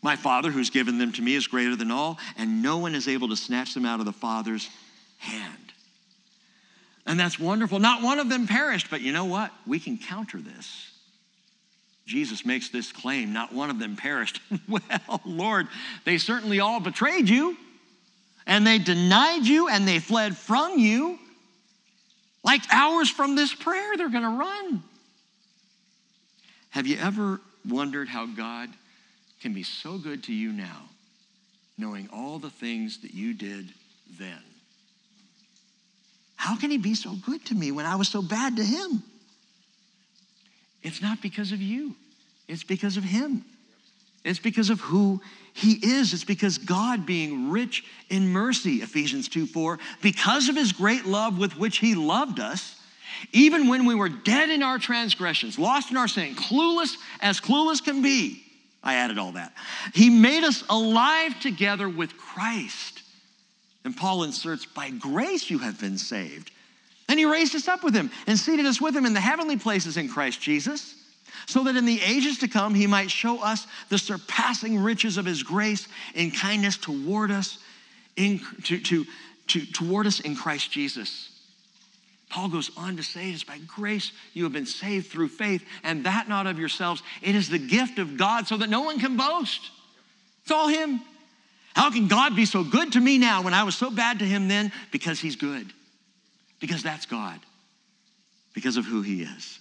My 0.01 0.15
Father, 0.17 0.51
who's 0.51 0.69
given 0.69 0.97
them 0.97 1.13
to 1.13 1.21
me, 1.21 1.35
is 1.35 1.47
greater 1.47 1.75
than 1.75 1.89
all, 1.89 2.17
and 2.37 2.61
no 2.61 2.77
one 2.77 2.95
is 2.95 3.07
able 3.07 3.29
to 3.29 3.37
snatch 3.37 3.73
them 3.73 3.85
out 3.85 3.99
of 3.99 4.05
the 4.05 4.11
Father's 4.11 4.69
hand. 5.19 5.71
And 7.05 7.19
that's 7.19 7.39
wonderful. 7.39 7.79
Not 7.79 8.01
one 8.01 8.19
of 8.19 8.29
them 8.29 8.47
perished, 8.47 8.89
but 8.89 9.01
you 9.01 9.13
know 9.13 9.25
what? 9.25 9.51
We 9.65 9.79
can 9.79 9.97
counter 9.97 10.39
this. 10.39 10.92
Jesus 12.05 12.45
makes 12.45 12.69
this 12.69 12.91
claim 12.91 13.31
not 13.31 13.53
one 13.53 13.69
of 13.69 13.79
them 13.79 13.95
perished. 13.95 14.41
well, 14.67 15.21
Lord, 15.25 15.67
they 16.05 16.17
certainly 16.17 16.59
all 16.59 16.79
betrayed 16.79 17.29
you, 17.29 17.57
and 18.45 18.67
they 18.67 18.77
denied 18.77 19.45
you, 19.45 19.69
and 19.69 19.87
they 19.87 19.99
fled 19.99 20.35
from 20.35 20.77
you. 20.77 21.17
Like 22.43 22.61
hours 22.71 23.09
from 23.09 23.35
this 23.35 23.53
prayer, 23.53 23.95
they're 23.95 24.09
going 24.09 24.23
to 24.23 24.37
run. 24.37 24.83
Have 26.71 26.87
you 26.87 26.97
ever 26.97 27.39
wondered 27.67 28.09
how 28.09 28.25
God 28.25 28.69
can 29.41 29.53
be 29.53 29.63
so 29.63 29.97
good 29.97 30.23
to 30.23 30.33
you 30.33 30.51
now, 30.51 30.81
knowing 31.77 32.09
all 32.11 32.39
the 32.39 32.49
things 32.49 33.01
that 33.01 33.13
you 33.13 33.33
did 33.33 33.69
then? 34.19 34.39
How 36.35 36.57
can 36.57 36.69
He 36.69 36.77
be 36.77 36.95
so 36.95 37.13
good 37.25 37.45
to 37.45 37.55
me 37.55 37.71
when 37.71 37.85
I 37.85 37.95
was 37.95 38.09
so 38.09 38.21
bad 38.21 38.57
to 38.57 38.63
Him? 38.63 39.03
It's 40.83 41.01
not 41.01 41.21
because 41.21 41.51
of 41.51 41.61
you, 41.61 41.95
it's 42.47 42.63
because 42.63 42.97
of 42.97 43.03
Him. 43.03 43.45
It's 44.23 44.39
because 44.39 44.69
of 44.69 44.79
who 44.79 45.21
He 45.53 45.73
is. 45.73 46.13
It's 46.13 46.23
because 46.23 46.57
God, 46.57 47.05
being 47.05 47.49
rich 47.49 47.83
in 48.09 48.29
mercy, 48.29 48.75
Ephesians 48.75 49.27
2 49.27 49.45
4, 49.45 49.79
because 50.01 50.49
of 50.49 50.55
His 50.55 50.71
great 50.71 51.05
love 51.05 51.37
with 51.37 51.57
which 51.57 51.77
He 51.77 51.95
loved 51.95 52.39
us, 52.39 52.79
even 53.31 53.67
when 53.67 53.85
we 53.85 53.95
were 53.95 54.09
dead 54.09 54.49
in 54.49 54.63
our 54.63 54.79
transgressions, 54.79 55.59
lost 55.59 55.91
in 55.91 55.97
our 55.97 56.07
sin, 56.07 56.35
clueless 56.35 56.95
as 57.21 57.39
clueless 57.39 57.83
can 57.83 58.01
be. 58.01 58.41
I 58.81 58.95
added 58.95 59.17
all 59.17 59.33
that. 59.33 59.53
He 59.93 60.09
made 60.09 60.43
us 60.43 60.63
alive 60.69 61.39
together 61.39 61.87
with 61.87 62.17
Christ. 62.17 63.01
And 63.85 63.95
Paul 63.95 64.23
inserts, 64.23 64.65
by 64.65 64.89
grace 64.89 65.49
you 65.49 65.59
have 65.59 65.79
been 65.79 65.97
saved 65.97 66.51
and 67.09 67.19
he 67.19 67.25
raised 67.25 67.55
us 67.55 67.67
up 67.67 67.83
with 67.83 67.93
him 67.93 68.11
and 68.27 68.37
seated 68.37 68.65
us 68.65 68.79
with 68.79 68.95
him 68.95 69.05
in 69.05 69.13
the 69.13 69.19
heavenly 69.19 69.57
places 69.57 69.97
in 69.97 70.07
Christ 70.07 70.41
Jesus, 70.41 70.95
so 71.45 71.63
that 71.65 71.75
in 71.75 71.85
the 71.85 72.01
ages 72.01 72.39
to 72.39 72.47
come 72.47 72.73
he 72.73 72.87
might 72.87 73.11
show 73.11 73.41
us 73.41 73.67
the 73.89 73.97
surpassing 73.97 74.79
riches 74.79 75.17
of 75.17 75.25
his 75.25 75.43
grace 75.43 75.87
in 76.15 76.31
kindness 76.31 76.77
toward 76.77 77.31
us, 77.31 77.59
in, 78.15 78.39
to, 78.63 78.79
to, 78.79 79.05
to, 79.47 79.65
toward 79.65 80.07
us 80.07 80.21
in 80.21 80.35
Christ 80.35 80.71
Jesus. 80.71 81.29
Paul 82.29 82.49
goes 82.49 82.71
on 82.77 82.97
to 82.97 83.03
say, 83.03 83.29
It's 83.31 83.43
by 83.43 83.59
grace 83.67 84.11
you 84.33 84.43
have 84.45 84.53
been 84.53 84.65
saved 84.65 85.11
through 85.11 85.27
faith, 85.27 85.63
and 85.83 86.05
that 86.05 86.29
not 86.29 86.47
of 86.47 86.57
yourselves. 86.57 87.03
It 87.21 87.35
is 87.35 87.49
the 87.49 87.59
gift 87.59 87.99
of 87.99 88.17
God 88.17 88.47
so 88.47 88.57
that 88.57 88.69
no 88.69 88.81
one 88.81 88.99
can 88.99 89.17
boast. 89.17 89.69
It's 90.41 90.51
all 90.51 90.67
Him. 90.67 91.01
How 91.75 91.91
can 91.91 92.07
God 92.07 92.35
be 92.35 92.45
so 92.45 92.63
good 92.63 92.93
to 92.93 92.99
me 92.99 93.17
now 93.17 93.43
when 93.43 93.53
I 93.53 93.63
was 93.63 93.75
so 93.75 93.91
bad 93.91 94.19
to 94.19 94.25
Him 94.25 94.47
then? 94.47 94.71
Because 94.91 95.19
He's 95.19 95.35
good 95.35 95.71
because 96.63 96.81
that's 96.81 97.05
God, 97.05 97.41
because 98.53 98.77
of 98.77 98.85
who 98.85 99.01
He 99.01 99.21
is. 99.21 99.59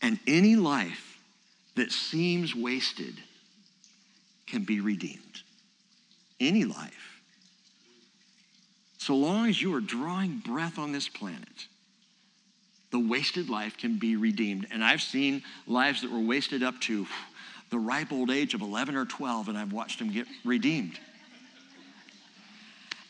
And 0.00 0.18
any 0.26 0.56
life 0.56 1.18
that 1.74 1.92
seems 1.92 2.56
wasted 2.56 3.12
can 4.46 4.64
be 4.64 4.80
redeemed. 4.80 5.42
Any 6.40 6.64
life. 6.64 7.20
So 8.96 9.14
long 9.14 9.50
as 9.50 9.60
you 9.60 9.74
are 9.74 9.82
drawing 9.82 10.38
breath 10.38 10.78
on 10.78 10.92
this 10.92 11.10
planet, 11.10 11.66
the 12.90 12.98
wasted 12.98 13.50
life 13.50 13.76
can 13.76 13.98
be 13.98 14.16
redeemed. 14.16 14.68
And 14.70 14.82
I've 14.82 15.02
seen 15.02 15.42
lives 15.66 16.00
that 16.00 16.10
were 16.10 16.20
wasted 16.20 16.62
up 16.62 16.80
to 16.82 17.06
the 17.68 17.78
ripe 17.78 18.12
old 18.12 18.30
age 18.30 18.54
of 18.54 18.62
11 18.62 18.96
or 18.96 19.04
12, 19.04 19.50
and 19.50 19.58
I've 19.58 19.74
watched 19.74 19.98
them 19.98 20.10
get 20.10 20.26
redeemed. 20.42 20.98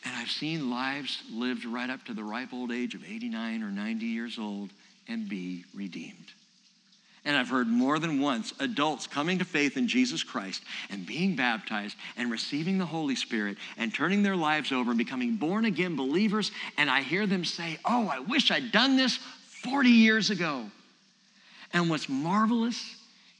And 0.05 0.15
I've 0.15 0.31
seen 0.31 0.69
lives 0.69 1.21
lived 1.31 1.65
right 1.65 1.89
up 1.89 2.03
to 2.05 2.13
the 2.13 2.23
ripe 2.23 2.53
old 2.53 2.71
age 2.71 2.95
of 2.95 3.03
89 3.03 3.63
or 3.63 3.71
90 3.71 4.05
years 4.05 4.37
old 4.37 4.69
and 5.07 5.29
be 5.29 5.65
redeemed. 5.73 6.31
And 7.25 7.37
I've 7.37 7.47
heard 7.47 7.67
more 7.67 7.99
than 7.99 8.19
once 8.19 8.53
adults 8.59 9.07
coming 9.07 9.39
to 9.39 9.45
faith 9.45 9.77
in 9.77 9.87
Jesus 9.87 10.23
Christ 10.23 10.61
and 10.89 11.05
being 11.05 11.37
baptized 11.37 11.95
and 12.17 12.29
receiving 12.29 12.77
the 12.77 12.85
Holy 12.85 13.15
Spirit 13.15 13.57
and 13.77 13.93
turning 13.93 14.23
their 14.23 14.35
lives 14.35 14.73
over 14.73 14.91
and 14.91 14.97
becoming 14.97 15.37
born 15.37 15.63
again 15.63 15.95
believers. 15.95 16.51
And 16.77 16.89
I 16.89 17.01
hear 17.01 17.25
them 17.25 17.45
say, 17.45 17.79
Oh, 17.85 18.09
I 18.09 18.19
wish 18.19 18.51
I'd 18.51 18.73
done 18.73 18.97
this 18.97 19.17
40 19.63 19.89
years 19.89 20.31
ago. 20.31 20.65
And 21.71 21.89
what's 21.89 22.09
marvelous 22.09 22.95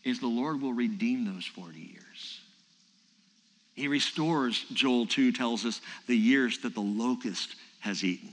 is 0.05 0.21
the 0.21 0.27
Lord 0.27 0.61
will 0.61 0.73
redeem 0.73 1.25
those 1.25 1.45
40 1.45 1.77
years. 1.77 2.02
He 3.75 3.87
restores, 3.87 4.65
Joel 4.71 5.07
2 5.07 5.31
tells 5.31 5.65
us, 5.65 5.81
the 6.07 6.17
years 6.17 6.59
that 6.59 6.75
the 6.75 6.81
locust 6.81 7.55
has 7.79 8.03
eaten. 8.03 8.29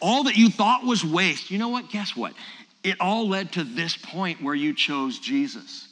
all 0.00 0.24
that 0.24 0.36
you 0.36 0.50
thought 0.50 0.84
was 0.84 1.04
waste, 1.04 1.50
you 1.50 1.58
know 1.58 1.68
what? 1.68 1.90
Guess 1.90 2.16
what? 2.16 2.34
It 2.82 3.00
all 3.00 3.28
led 3.28 3.52
to 3.52 3.64
this 3.64 3.96
point 3.96 4.42
where 4.42 4.54
you 4.54 4.74
chose 4.74 5.18
Jesus. 5.18 5.88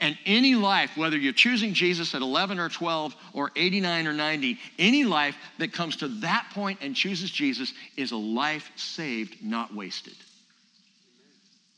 And 0.00 0.16
any 0.26 0.54
life, 0.54 0.96
whether 0.96 1.16
you're 1.16 1.32
choosing 1.32 1.72
Jesus 1.72 2.14
at 2.14 2.20
11 2.20 2.58
or 2.58 2.68
12 2.68 3.16
or 3.32 3.50
89 3.56 4.06
or 4.06 4.12
90, 4.12 4.58
any 4.78 5.04
life 5.04 5.36
that 5.58 5.72
comes 5.72 5.96
to 5.96 6.08
that 6.20 6.50
point 6.52 6.80
and 6.82 6.94
chooses 6.94 7.30
Jesus 7.30 7.72
is 7.96 8.12
a 8.12 8.16
life 8.16 8.70
saved, 8.76 9.42
not 9.42 9.74
wasted. 9.74 10.14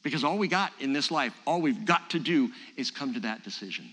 Because 0.03 0.25
all 0.25 0.37
we 0.37 0.49
got 0.49 0.73
in 0.81 0.93
this 0.93 1.11
life, 1.11 1.33
all 1.47 1.61
we've 1.61 1.85
got 1.85 2.11
to 2.11 2.19
do 2.19 2.51
is 2.77 2.91
come 2.91 3.15
to 3.15 3.21
that 3.21 3.45
decision. 3.45 3.89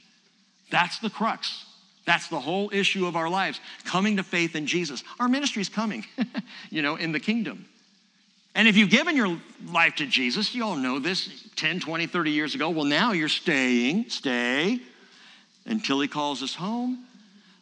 That's 0.71 0.97
the 0.99 1.09
crux. 1.09 1.65
That's 2.05 2.27
the 2.27 2.39
whole 2.39 2.69
issue 2.71 3.07
of 3.07 3.15
our 3.15 3.29
lives, 3.29 3.59
coming 3.83 4.17
to 4.17 4.23
faith 4.23 4.55
in 4.55 4.67
Jesus. 4.67 5.03
Our 5.19 5.27
ministry 5.27 5.61
is 5.61 5.69
coming, 5.69 6.05
you 6.69 6.81
know, 6.81 6.95
in 6.95 7.11
the 7.11 7.19
kingdom. 7.19 7.65
And 8.53 8.67
if 8.67 8.77
you've 8.77 8.89
given 8.89 9.17
your 9.17 9.37
life 9.67 9.95
to 9.95 10.05
Jesus, 10.05 10.55
you 10.55 10.63
all 10.63 10.77
know 10.77 10.99
this 10.99 11.49
10, 11.57 11.81
20, 11.81 12.07
30 12.07 12.31
years 12.31 12.55
ago. 12.55 12.69
Well, 12.69 12.85
now 12.85 13.11
you're 13.11 13.27
staying, 13.27 14.09
stay 14.09 14.79
until 15.65 15.99
he 15.99 16.07
calls 16.07 16.41
us 16.41 16.55
home 16.55 17.05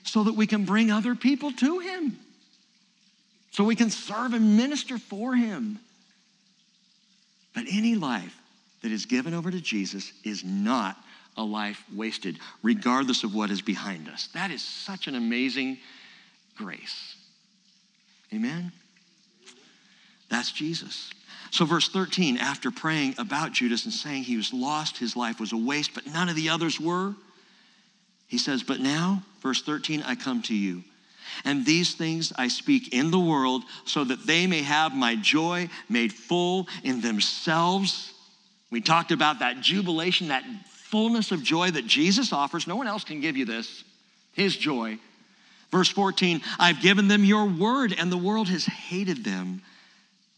so 0.04 0.24
that 0.24 0.34
we 0.34 0.46
can 0.46 0.66
bring 0.66 0.92
other 0.92 1.16
people 1.16 1.52
to 1.54 1.80
him. 1.80 2.20
So 3.52 3.64
we 3.64 3.76
can 3.76 3.90
serve 3.90 4.34
and 4.34 4.58
minister 4.58 4.98
for 4.98 5.36
him. 5.36 5.80
But 7.56 7.66
any 7.72 7.96
life 7.96 8.38
that 8.82 8.92
is 8.92 9.06
given 9.06 9.34
over 9.34 9.50
to 9.50 9.62
Jesus 9.62 10.12
is 10.24 10.44
not 10.44 10.98
a 11.38 11.44
life 11.44 11.84
wasted, 11.94 12.38
regardless 12.62 13.24
of 13.24 13.34
what 13.34 13.50
is 13.50 13.62
behind 13.62 14.08
us. 14.08 14.28
That 14.34 14.52
is 14.52 14.64
such 14.64 15.08
an 15.08 15.16
amazing 15.16 15.80
grace. 16.56 17.16
Amen? 18.34 18.72
That's 20.30 20.52
Jesus. 20.52 21.12
So, 21.52 21.66
verse 21.66 21.88
13, 21.90 22.38
after 22.38 22.72
praying 22.72 23.16
about 23.20 23.52
Judas 23.52 23.86
and 23.86 23.94
saying 23.94 24.24
he 24.24 24.38
was 24.38 24.54
lost, 24.54 24.98
his 24.98 25.16
life 25.16 25.40
was 25.40 25.54
a 25.54 25.58
waste, 25.58 25.94
but 25.94 26.08
none 26.08 26.30
of 26.30 26.36
the 26.36 26.50
others 26.50 26.80
were, 26.80 27.14
he 28.28 28.40
says, 28.40 28.64
But 28.64 28.80
now, 28.80 29.24
verse 29.42 29.62
13, 29.62 30.02
I 30.02 30.16
come 30.16 30.42
to 30.44 30.56
you. 30.56 30.84
And 31.46 31.66
these 31.66 31.94
things 31.94 32.34
I 32.36 32.48
speak 32.48 32.94
in 32.94 33.12
the 33.12 33.20
world 33.20 33.64
so 33.86 34.04
that 34.04 34.26
they 34.26 34.48
may 34.48 34.62
have 34.62 34.96
my 34.96 35.16
joy 35.16 35.70
made 35.90 36.12
full 36.12 36.68
in 36.84 37.02
themselves. 37.02 38.12
We 38.72 38.82
talked 38.82 39.12
about 39.12 39.40
that 39.40 39.62
jubilation, 39.62 40.30
that 40.30 40.44
fullness 40.94 41.32
of 41.32 41.42
joy 41.42 41.72
that 41.72 41.88
Jesus 41.88 42.32
offers. 42.32 42.68
No 42.68 42.76
one 42.76 42.86
else 42.86 43.04
can 43.04 43.20
give 43.20 43.36
you 43.36 43.46
this, 43.46 43.84
his 44.34 44.56
joy. 44.56 45.00
Verse 45.72 45.90
14, 45.90 46.40
I've 46.60 46.82
given 46.82 47.08
them 47.08 47.26
your 47.26 47.46
word, 47.48 47.96
and 47.98 48.12
the 48.12 48.18
world 48.18 48.48
has 48.50 48.68
hated 48.68 49.24
them 49.24 49.64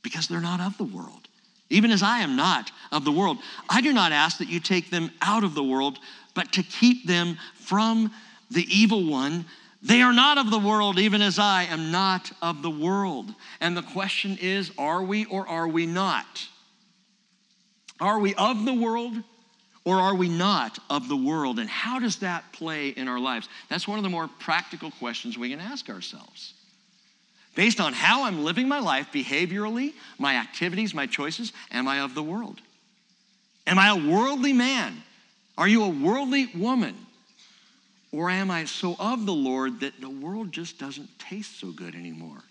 because 0.02 0.30
they're 0.30 0.40
not 0.40 0.62
of 0.62 0.78
the 0.78 0.86
world, 0.86 1.28
even 1.70 1.92
as 1.92 2.02
I 2.02 2.20
am 2.20 2.38
not 2.38 2.72
of 2.94 3.04
the 3.04 3.12
world. 3.12 3.38
I 3.68 3.82
do 3.82 3.92
not 3.92 4.14
ask 4.14 4.38
that 4.38 4.48
you 4.48 4.62
take 4.62 4.90
them 4.90 5.12
out 5.22 5.44
of 5.44 5.56
the 5.56 5.64
world, 5.64 6.00
but 6.34 6.54
to 6.54 6.64
keep 6.64 7.06
them 7.06 7.38
from 7.56 8.14
the 8.50 8.66
evil 8.74 9.06
one. 9.12 9.44
They 9.84 10.02
are 10.02 10.14
not 10.14 10.38
of 10.38 10.52
the 10.52 10.60
world, 10.60 11.00
even 11.00 11.22
as 11.22 11.38
I 11.38 11.64
am 11.64 11.92
not 11.92 12.32
of 12.42 12.62
the 12.62 12.72
world. 12.72 13.36
And 13.60 13.76
the 13.76 13.82
question 13.82 14.38
is 14.40 14.72
are 14.78 15.04
we 15.04 15.26
or 15.26 15.46
are 15.50 15.68
we 15.68 15.86
not? 15.86 16.48
Are 18.00 18.20
we 18.20 18.34
of 18.36 18.64
the 18.64 18.74
world 18.74 19.22
or 19.86 19.98
are 19.98 20.16
we 20.16 20.28
not 20.28 20.80
of 20.90 21.08
the 21.08 21.16
world? 21.16 21.60
And 21.60 21.70
how 21.70 22.00
does 22.00 22.18
that 22.18 22.52
play 22.52 22.90
in 22.90 23.08
our 23.08 23.20
lives? 23.20 23.48
That's 23.70 23.88
one 23.88 24.00
of 24.00 24.04
the 24.04 24.10
more 24.10 24.28
practical 24.40 24.92
questions 24.92 25.38
we 25.38 25.50
can 25.50 25.60
ask 25.60 25.90
ourselves 25.90 26.54
based 27.56 27.80
on 27.80 27.94
how 27.94 28.26
I'm 28.26 28.44
living 28.44 28.68
my 28.68 28.80
life 28.80 29.08
behaviorally, 29.14 29.94
my 30.20 30.36
activities, 30.36 30.94
my 30.94 31.08
choices, 31.08 31.54
am 31.72 31.88
I 31.88 32.02
of 32.02 32.14
the 32.14 32.22
world? 32.22 32.62
Am 33.66 33.80
I 33.80 33.90
a 33.90 33.96
worldly 33.96 34.54
man? 34.54 35.02
Are 35.58 35.68
you 35.68 35.84
a 35.84 35.90
worldly 35.90 36.48
woman? 36.48 36.96
Or 38.12 38.30
am 38.30 38.52
I 38.52 38.66
so 38.66 38.96
of 39.00 39.26
the 39.26 39.34
Lord 39.34 39.80
that 39.80 40.00
the 40.00 40.10
world 40.10 40.52
just 40.52 40.78
doesn't 40.78 41.18
taste 41.18 41.60
so 41.60 41.72
good 41.72 41.96
anymore? 41.96 42.44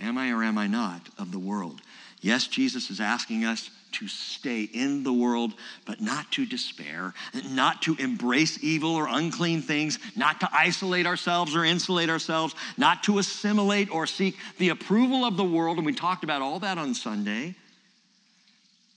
Am 0.00 0.16
I 0.16 0.32
or 0.32 0.42
am 0.42 0.56
I 0.56 0.66
not 0.66 1.02
of 1.18 1.30
the 1.30 1.38
world? 1.38 1.80
Yes, 2.20 2.46
Jesus 2.46 2.90
is 2.90 3.00
asking 3.00 3.44
us 3.44 3.70
to 3.92 4.06
stay 4.06 4.62
in 4.62 5.02
the 5.02 5.12
world, 5.12 5.54
but 5.84 6.00
not 6.00 6.30
to 6.32 6.46
despair, 6.46 7.12
not 7.50 7.82
to 7.82 7.96
embrace 7.96 8.62
evil 8.62 8.94
or 8.94 9.08
unclean 9.08 9.62
things, 9.62 9.98
not 10.16 10.40
to 10.40 10.48
isolate 10.52 11.06
ourselves 11.06 11.56
or 11.56 11.64
insulate 11.64 12.10
ourselves, 12.10 12.54
not 12.76 13.02
to 13.04 13.18
assimilate 13.18 13.90
or 13.90 14.06
seek 14.06 14.36
the 14.58 14.68
approval 14.68 15.24
of 15.24 15.36
the 15.36 15.44
world. 15.44 15.78
And 15.78 15.86
we 15.86 15.92
talked 15.92 16.24
about 16.24 16.42
all 16.42 16.60
that 16.60 16.78
on 16.78 16.94
Sunday. 16.94 17.54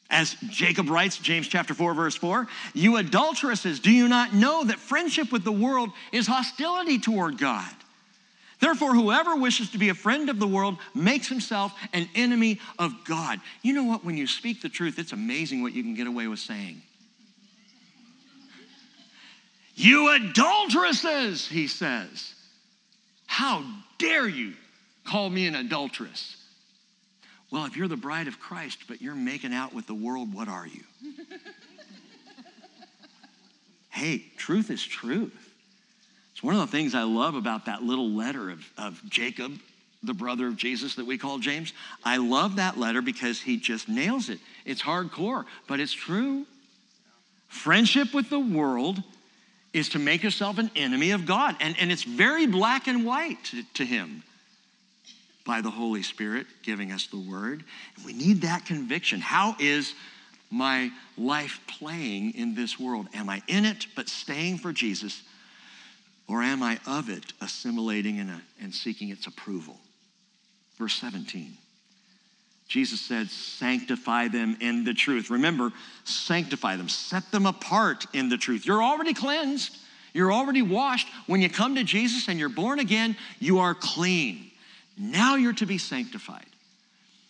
As 0.10 0.36
Jacob 0.50 0.90
writes, 0.90 1.18
James 1.18 1.48
chapter 1.48 1.74
4, 1.74 1.96
verse 1.96 2.16
4, 2.16 2.48
you 2.76 2.98
adulteresses, 2.98 3.80
do 3.80 3.90
you 3.90 4.08
not 4.08 4.32
know 4.32 4.64
that 4.66 4.78
friendship 4.78 5.32
with 5.32 5.44
the 5.44 5.52
world 5.52 5.90
is 6.12 6.28
hostility 6.28 7.00
toward 7.00 7.40
God? 7.40 7.74
Therefore, 8.64 8.94
whoever 8.96 9.36
wishes 9.36 9.72
to 9.72 9.78
be 9.78 9.90
a 9.90 9.94
friend 9.94 10.30
of 10.30 10.40
the 10.40 10.48
world 10.48 10.78
makes 10.96 11.28
himself 11.28 11.74
an 11.92 12.08
enemy 12.16 12.62
of 12.80 12.94
God. 13.04 13.42
You 13.62 13.74
know 13.74 13.84
what? 13.84 14.06
When 14.06 14.16
you 14.16 14.26
speak 14.26 14.62
the 14.62 14.70
truth, 14.70 15.00
it's 15.00 15.12
amazing 15.12 15.62
what 15.62 15.74
you 15.74 15.84
can 15.84 15.96
get 15.96 16.08
away 16.08 16.28
with 16.28 16.40
saying. 16.40 16.82
You 19.76 20.16
adulteresses, 20.16 21.46
he 21.46 21.68
says. 21.68 22.36
How 23.26 23.66
dare 23.98 24.30
you 24.30 24.54
call 25.04 25.30
me 25.30 25.46
an 25.46 25.56
adulteress? 25.56 26.38
Well, 27.52 27.66
if 27.66 27.76
you're 27.76 27.90
the 27.90 27.98
bride 27.98 28.30
of 28.30 28.40
Christ, 28.40 28.86
but 28.88 29.02
you're 29.02 29.14
making 29.14 29.54
out 29.54 29.74
with 29.74 29.88
the 29.88 29.94
world, 29.94 30.34
what 30.34 30.48
are 30.48 30.66
you? 30.66 30.84
hey, 33.90 34.24
truth 34.38 34.72
is 34.72 34.82
truth. 34.82 35.43
One 36.44 36.56
of 36.56 36.62
the 36.62 36.78
things 36.78 36.94
I 36.94 37.04
love 37.04 37.36
about 37.36 37.66
that 37.66 37.84
little 37.84 38.10
letter 38.10 38.50
of, 38.50 38.70
of 38.78 39.02
Jacob, 39.10 39.58
the 40.04 40.14
brother 40.14 40.46
of 40.46 40.58
Jesus 40.58 40.96
that 40.96 41.06
we 41.06 41.18
call 41.18 41.40
James. 41.40 41.72
I 42.04 42.18
love 42.18 42.58
that 42.58 42.78
letter 42.78 43.02
because 43.02 43.40
he 43.40 43.56
just 43.56 43.88
nails 43.88 44.28
it. 44.28 44.40
It's 44.66 44.82
hardcore, 44.82 45.46
but 45.68 45.80
it's 45.80 45.94
true. 45.94 46.46
Friendship 47.48 48.14
with 48.14 48.30
the 48.30 48.42
world 48.42 49.02
is 49.72 49.88
to 49.90 50.00
make 50.00 50.22
yourself 50.22 50.58
an 50.58 50.70
enemy 50.76 51.12
of 51.12 51.26
God. 51.26 51.56
And, 51.62 51.78
and 51.80 51.94
it's 51.94 52.04
very 52.04 52.46
black 52.46 52.88
and 52.88 53.06
white 53.06 53.42
to, 53.46 53.64
to 53.76 53.86
him 53.86 54.22
by 55.46 55.62
the 55.62 55.70
Holy 55.70 56.04
Spirit 56.04 56.46
giving 56.62 56.92
us 56.92 57.08
the 57.08 57.20
word. 57.20 57.64
And 57.96 58.06
we 58.06 58.12
need 58.12 58.42
that 58.42 58.66
conviction. 58.66 59.22
How 59.22 59.56
is 59.60 59.94
my 60.52 60.92
life 61.18 61.62
playing 61.68 62.34
in 62.34 62.54
this 62.54 62.78
world? 62.78 63.08
Am 63.14 63.30
I 63.30 63.42
in 63.48 63.64
it 63.64 63.88
but 63.96 64.10
staying 64.10 64.58
for 64.58 64.74
Jesus? 64.74 65.22
Or 66.28 66.42
am 66.42 66.64
I 66.64 66.80
of 66.88 67.10
it, 67.10 67.34
assimilating 67.42 68.20
and, 68.20 68.32
uh, 68.32 68.36
and 68.62 68.74
seeking 68.74 69.10
its 69.10 69.28
approval? 69.28 69.78
Verse 70.78 70.96
17. 70.96 71.58
Jesus 72.68 73.02
said, 73.02 73.30
Sanctify 73.30 74.30
them 74.30 74.58
in 74.60 74.84
the 74.84 74.94
truth. 74.94 75.30
Remember, 75.30 75.72
sanctify 76.06 76.76
them, 76.76 76.90
set 76.90 77.30
them 77.32 77.46
apart 77.46 78.06
in 78.14 78.30
the 78.30 78.38
truth. 78.38 78.66
You're 78.66 78.84
already 78.84 79.14
cleansed, 79.14 79.78
you're 80.14 80.32
already 80.32 80.62
washed. 80.62 81.08
When 81.28 81.42
you 81.42 81.50
come 81.50 81.76
to 81.76 81.84
Jesus 81.84 82.28
and 82.28 82.40
you're 82.40 82.50
born 82.50 82.80
again, 82.80 83.16
you 83.40 83.60
are 83.60 83.76
clean. 83.76 84.52
Now 84.98 85.36
you're 85.36 85.54
to 85.54 85.66
be 85.66 85.78
sanctified. 85.78 86.46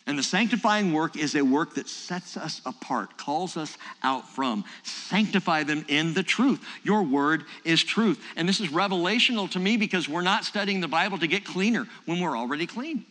And 0.05 0.19
the 0.19 0.23
sanctifying 0.23 0.91
work 0.91 1.15
is 1.15 1.33
a 1.33 1.41
work 1.43 1.75
that 1.75 1.87
sets 1.87 2.35
us 2.35 2.61
apart, 2.65 3.17
calls 3.17 3.55
us 3.55 3.77
out 4.03 4.27
from. 4.27 4.65
Sanctify 4.83 5.63
them 5.63 5.85
in 5.87 6.13
the 6.13 6.23
truth. 6.23 6.59
Your 6.83 7.03
word 7.03 7.45
is 7.63 7.83
truth. 7.83 8.21
And 8.35 8.47
this 8.47 8.59
is 8.59 8.67
revelational 8.67 9.49
to 9.51 9.59
me 9.59 9.77
because 9.77 10.09
we're 10.09 10.21
not 10.21 10.43
studying 10.43 10.81
the 10.81 10.89
Bible 10.89 11.17
to 11.19 11.27
get 11.27 11.45
cleaner 11.45 11.87
when 12.05 12.19
we're 12.19 12.37
already 12.37 12.67
clean. 12.67 13.05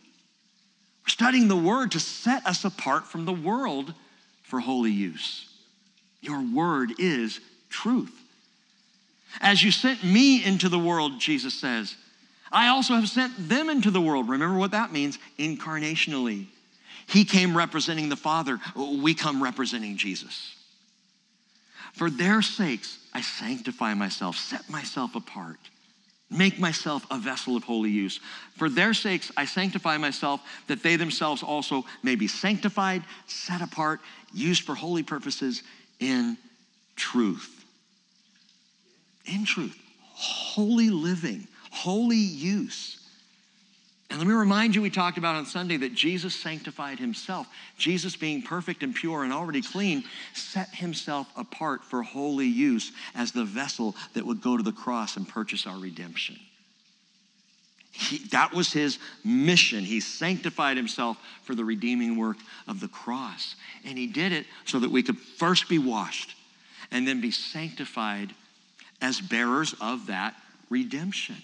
We're 1.03 1.09
studying 1.09 1.47
the 1.47 1.55
word 1.55 1.91
to 1.93 1.99
set 1.99 2.45
us 2.45 2.63
apart 2.63 3.07
from 3.07 3.25
the 3.25 3.33
world 3.33 3.93
for 4.43 4.59
holy 4.59 4.91
use. 4.91 5.49
Your 6.21 6.43
word 6.53 6.93
is 6.99 7.39
truth. 7.69 8.13
As 9.41 9.63
you 9.63 9.71
sent 9.71 10.03
me 10.03 10.45
into 10.45 10.69
the 10.69 10.77
world, 10.77 11.19
Jesus 11.19 11.59
says, 11.59 11.95
I 12.51 12.67
also 12.67 12.93
have 12.93 13.09
sent 13.09 13.49
them 13.49 13.67
into 13.67 13.89
the 13.89 13.99
world. 13.99 14.29
Remember 14.29 14.59
what 14.59 14.71
that 14.71 14.93
means 14.93 15.17
incarnationally. 15.39 16.45
He 17.07 17.25
came 17.25 17.55
representing 17.55 18.09
the 18.09 18.15
Father. 18.15 18.59
We 18.75 19.13
come 19.13 19.41
representing 19.41 19.97
Jesus. 19.97 20.55
For 21.93 22.09
their 22.09 22.41
sakes, 22.41 22.97
I 23.13 23.21
sanctify 23.21 23.93
myself, 23.93 24.35
set 24.35 24.67
myself 24.67 25.15
apart, 25.15 25.59
make 26.31 26.59
myself 26.59 27.05
a 27.11 27.19
vessel 27.19 27.55
of 27.55 27.63
holy 27.63 27.91
use. 27.91 28.19
For 28.57 28.67
their 28.67 28.95
sakes, 28.95 29.31
I 29.37 29.45
sanctify 29.45 29.97
myself, 29.97 30.41
that 30.67 30.81
they 30.81 30.95
themselves 30.95 31.43
also 31.43 31.85
may 32.01 32.15
be 32.15 32.27
sanctified, 32.27 33.03
set 33.27 33.61
apart, 33.61 33.99
used 34.33 34.63
for 34.63 34.73
holy 34.73 35.03
purposes 35.03 35.61
in 35.99 36.37
truth. 36.95 37.63
In 39.25 39.45
truth, 39.45 39.79
holy 40.13 40.89
living, 40.89 41.47
holy 41.71 42.17
use. 42.17 43.02
And 44.13 44.19
let 44.19 44.27
me 44.27 44.35
remind 44.35 44.75
you, 44.75 44.83
we 44.83 44.91
talked 44.91 45.17
about 45.17 45.37
on 45.37 45.47
Sunday 45.47 45.75
that 45.77 45.95
Jesus 45.95 46.35
sanctified 46.35 46.99
himself. 46.99 47.47
Jesus, 47.79 48.15
being 48.15 48.43
perfect 48.43 48.83
and 48.83 48.93
pure 48.93 49.23
and 49.23 49.33
already 49.33 49.63
clean, 49.63 50.03
set 50.35 50.69
himself 50.69 51.27
apart 51.35 51.83
for 51.83 52.03
holy 52.03 52.45
use 52.45 52.91
as 53.15 53.31
the 53.31 53.43
vessel 53.43 53.95
that 54.13 54.23
would 54.23 54.39
go 54.39 54.55
to 54.55 54.61
the 54.61 54.71
cross 54.71 55.17
and 55.17 55.27
purchase 55.27 55.65
our 55.65 55.79
redemption. 55.79 56.39
He, 57.91 58.19
that 58.27 58.53
was 58.53 58.71
his 58.71 58.99
mission. 59.23 59.83
He 59.83 59.99
sanctified 59.99 60.77
himself 60.77 61.17
for 61.41 61.55
the 61.55 61.65
redeeming 61.65 62.15
work 62.15 62.37
of 62.67 62.81
the 62.81 62.89
cross. 62.89 63.55
And 63.83 63.97
he 63.97 64.05
did 64.05 64.31
it 64.31 64.45
so 64.65 64.77
that 64.77 64.91
we 64.91 65.01
could 65.01 65.17
first 65.17 65.67
be 65.67 65.79
washed 65.79 66.35
and 66.91 67.07
then 67.07 67.19
be 67.19 67.31
sanctified 67.31 68.35
as 69.01 69.19
bearers 69.19 69.73
of 69.81 70.05
that 70.05 70.35
redemption. 70.69 71.37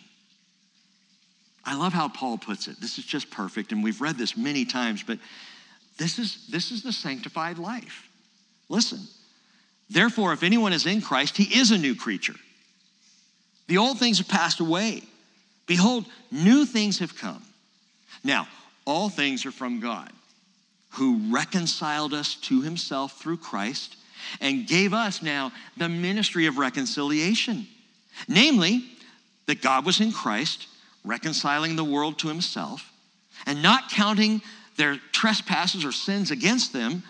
I 1.70 1.76
love 1.76 1.94
how 1.94 2.08
Paul 2.08 2.40
puts 2.40 2.68
it. 2.68 2.82
This 2.82 2.98
is 2.98 3.06
just 3.06 3.30
perfect, 3.30 3.72
and 3.72 3.84
we've 3.84 4.02
read 4.02 4.18
this 4.18 4.36
many 4.36 4.66
times, 4.66 5.04
but 5.04 5.20
this 6.00 6.18
is, 6.18 6.48
this 6.48 6.72
is 6.72 6.82
the 6.82 6.92
sanctified 6.92 7.60
life. 7.60 8.10
Listen, 8.70 9.02
therefore, 9.88 10.34
if 10.34 10.42
anyone 10.42 10.74
is 10.74 10.88
in 10.88 11.00
Christ, 11.00 11.38
he 11.38 11.60
is 11.60 11.70
a 11.70 11.78
new 11.78 11.94
creature. 11.94 12.34
The 13.68 13.78
old 13.78 14.00
things 14.00 14.18
have 14.18 14.28
passed 14.28 14.60
away. 14.60 15.04
Behold, 15.68 16.06
new 16.32 16.66
things 16.66 16.98
have 16.98 17.16
come. 17.16 17.44
Now, 18.24 18.48
all 18.86 19.10
things 19.10 19.46
are 19.46 19.52
from 19.52 19.80
God, 19.80 20.12
who 20.94 21.22
reconciled 21.32 22.16
us 22.16 22.34
to 22.34 22.64
himself 22.64 23.22
through 23.22 23.38
Christ 23.38 23.96
and 24.42 24.66
gave 24.66 24.92
us 24.92 25.22
now 25.22 25.52
the 25.78 25.88
ministry 25.88 26.48
of 26.48 26.58
reconciliation. 26.58 27.68
Namely, 28.28 28.86
that 29.46 29.62
God 29.62 29.86
was 29.86 30.02
in 30.02 30.12
Christ, 30.12 30.66
reconciling 31.04 31.76
the 31.76 31.84
world 31.84 32.20
to 32.20 32.28
himself, 32.28 32.92
and 33.46 33.62
not 33.62 33.90
counting 33.90 34.42
their 34.78 34.98
trespasses 35.12 35.86
or 35.86 35.92
sins 35.92 36.32
against 36.32 36.74
them. 36.74 37.04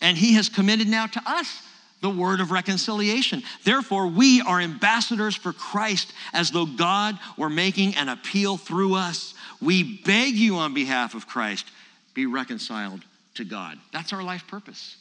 And 0.00 0.18
he 0.18 0.34
has 0.34 0.48
committed 0.48 0.88
now 0.88 1.06
to 1.06 1.22
us 1.24 1.62
the 2.00 2.10
word 2.10 2.40
of 2.40 2.50
reconciliation. 2.50 3.42
Therefore, 3.64 4.06
we 4.06 4.42
are 4.42 4.60
ambassadors 4.60 5.34
for 5.34 5.52
Christ 5.52 6.12
as 6.34 6.50
though 6.50 6.66
God 6.66 7.18
were 7.38 7.48
making 7.48 7.94
an 7.96 8.10
appeal 8.10 8.58
through 8.58 8.94
us. 8.94 9.32
We 9.62 10.02
beg 10.04 10.34
you 10.34 10.56
on 10.56 10.74
behalf 10.74 11.14
of 11.14 11.26
Christ, 11.26 11.66
be 12.12 12.26
reconciled 12.26 13.02
to 13.34 13.44
God. 13.44 13.78
That's 13.92 14.12
our 14.12 14.22
life 14.22 14.46
purpose. 14.46 14.96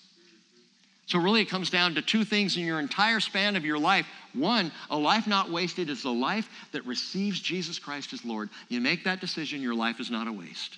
So, 1.06 1.20
really, 1.20 1.42
it 1.42 1.50
comes 1.50 1.70
down 1.70 1.96
to 1.96 2.02
two 2.02 2.24
things 2.24 2.56
in 2.56 2.64
your 2.64 2.80
entire 2.80 3.20
span 3.20 3.56
of 3.56 3.66
your 3.66 3.78
life. 3.78 4.08
One, 4.34 4.72
a 4.90 4.98
life 4.98 5.28
not 5.28 5.52
wasted 5.52 5.90
is 5.90 6.06
a 6.06 6.10
life 6.10 6.48
that 6.72 6.86
receives 6.86 7.40
Jesus 7.40 7.78
Christ 7.78 8.14
as 8.14 8.24
Lord. 8.24 8.50
You 8.70 8.80
make 8.80 9.04
that 9.04 9.20
decision, 9.20 9.62
your 9.62 9.76
life 9.76 10.00
is 10.00 10.10
not 10.10 10.28
a 10.28 10.32
waste. 10.32 10.78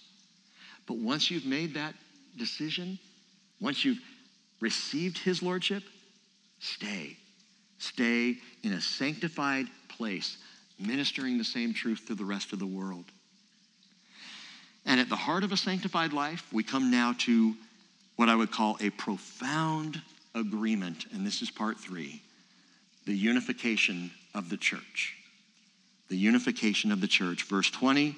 But 0.87 0.97
once 0.97 1.29
you've 1.29 1.45
made 1.45 1.75
that 1.75 1.93
decision, 2.37 2.97
once 3.61 3.85
you've 3.85 4.01
received 4.59 5.19
His 5.19 5.43
Lordship, 5.43 5.83
Stay. 6.59 7.17
Stay 7.77 8.37
in 8.63 8.73
a 8.73 8.81
sanctified 8.81 9.67
place, 9.87 10.37
ministering 10.79 11.37
the 11.37 11.43
same 11.43 11.73
truth 11.73 12.07
to 12.07 12.15
the 12.15 12.25
rest 12.25 12.53
of 12.53 12.59
the 12.59 12.65
world. 12.65 13.05
And 14.85 14.99
at 14.99 15.09
the 15.09 15.15
heart 15.15 15.43
of 15.43 15.51
a 15.51 15.57
sanctified 15.57 16.13
life, 16.13 16.47
we 16.51 16.63
come 16.63 16.89
now 16.89 17.13
to 17.19 17.55
what 18.15 18.29
I 18.29 18.35
would 18.35 18.51
call 18.51 18.77
a 18.81 18.89
profound 18.91 20.01
agreement. 20.35 21.05
And 21.13 21.25
this 21.25 21.41
is 21.41 21.49
part 21.49 21.79
three 21.79 22.21
the 23.05 23.15
unification 23.15 24.11
of 24.33 24.49
the 24.49 24.57
church. 24.57 25.15
The 26.09 26.17
unification 26.17 26.91
of 26.91 27.01
the 27.01 27.07
church. 27.07 27.43
Verse 27.43 27.71
20 27.71 28.15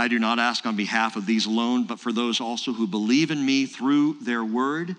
I 0.00 0.06
do 0.06 0.20
not 0.20 0.38
ask 0.38 0.64
on 0.64 0.76
behalf 0.76 1.16
of 1.16 1.26
these 1.26 1.46
alone, 1.46 1.84
but 1.84 1.98
for 1.98 2.12
those 2.12 2.40
also 2.40 2.72
who 2.72 2.86
believe 2.86 3.32
in 3.32 3.44
me 3.44 3.66
through 3.66 4.18
their 4.22 4.44
word 4.44 4.94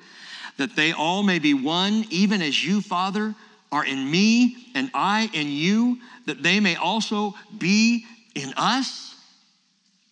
that 0.57 0.75
they 0.75 0.91
all 0.91 1.23
may 1.23 1.39
be 1.39 1.53
one, 1.53 2.05
even 2.09 2.41
as 2.41 2.65
you, 2.65 2.81
Father, 2.81 3.33
are 3.71 3.85
in 3.85 4.11
me 4.11 4.67
and 4.75 4.91
I 4.93 5.29
in 5.33 5.47
you, 5.47 5.99
that 6.25 6.43
they 6.43 6.59
may 6.59 6.75
also 6.75 7.33
be 7.57 8.05
in 8.35 8.53
us. 8.57 9.15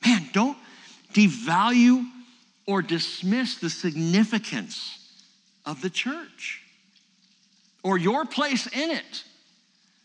Man, 0.05 0.29
don't 0.31 0.57
devalue 1.13 2.05
or 2.65 2.81
dismiss 2.81 3.57
the 3.57 3.69
significance 3.69 4.96
of 5.67 5.81
the 5.81 5.89
church 5.89 6.63
or 7.83 7.97
your 7.97 8.25
place 8.25 8.65
in 8.67 8.89
it. 8.89 9.23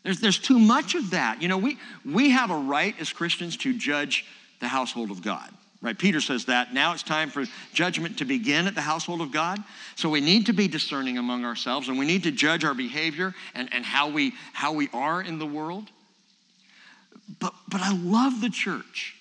There's, 0.02 0.20
there's 0.20 0.38
too 0.38 0.58
much 0.58 0.94
of 0.94 1.10
that. 1.10 1.40
You 1.40 1.48
know, 1.48 1.56
we, 1.56 1.78
we 2.04 2.30
have 2.30 2.50
a 2.50 2.56
right 2.56 2.94
as 3.00 3.12
Christians 3.12 3.56
to 3.58 3.78
judge 3.78 4.26
the 4.60 4.68
household 4.68 5.10
of 5.10 5.22
God. 5.22 5.48
Right? 5.80 5.98
Peter 5.98 6.20
says 6.20 6.44
that. 6.46 6.74
Now 6.74 6.92
it's 6.92 7.02
time 7.02 7.30
for 7.30 7.44
judgment 7.72 8.18
to 8.18 8.24
begin 8.24 8.66
at 8.66 8.74
the 8.74 8.80
household 8.80 9.20
of 9.20 9.32
God. 9.32 9.58
So 9.96 10.08
we 10.08 10.20
need 10.20 10.46
to 10.46 10.52
be 10.52 10.68
discerning 10.68 11.18
among 11.18 11.44
ourselves 11.44 11.88
and 11.88 11.98
we 11.98 12.06
need 12.06 12.24
to 12.24 12.32
judge 12.32 12.64
our 12.64 12.74
behavior 12.74 13.34
and, 13.54 13.72
and 13.72 13.84
how, 13.84 14.08
we, 14.08 14.32
how 14.52 14.72
we 14.72 14.88
are 14.92 15.22
in 15.22 15.38
the 15.38 15.46
world. 15.46 15.88
But, 17.40 17.54
but 17.68 17.80
I 17.80 17.94
love 17.94 18.40
the 18.40 18.50
church 18.50 19.16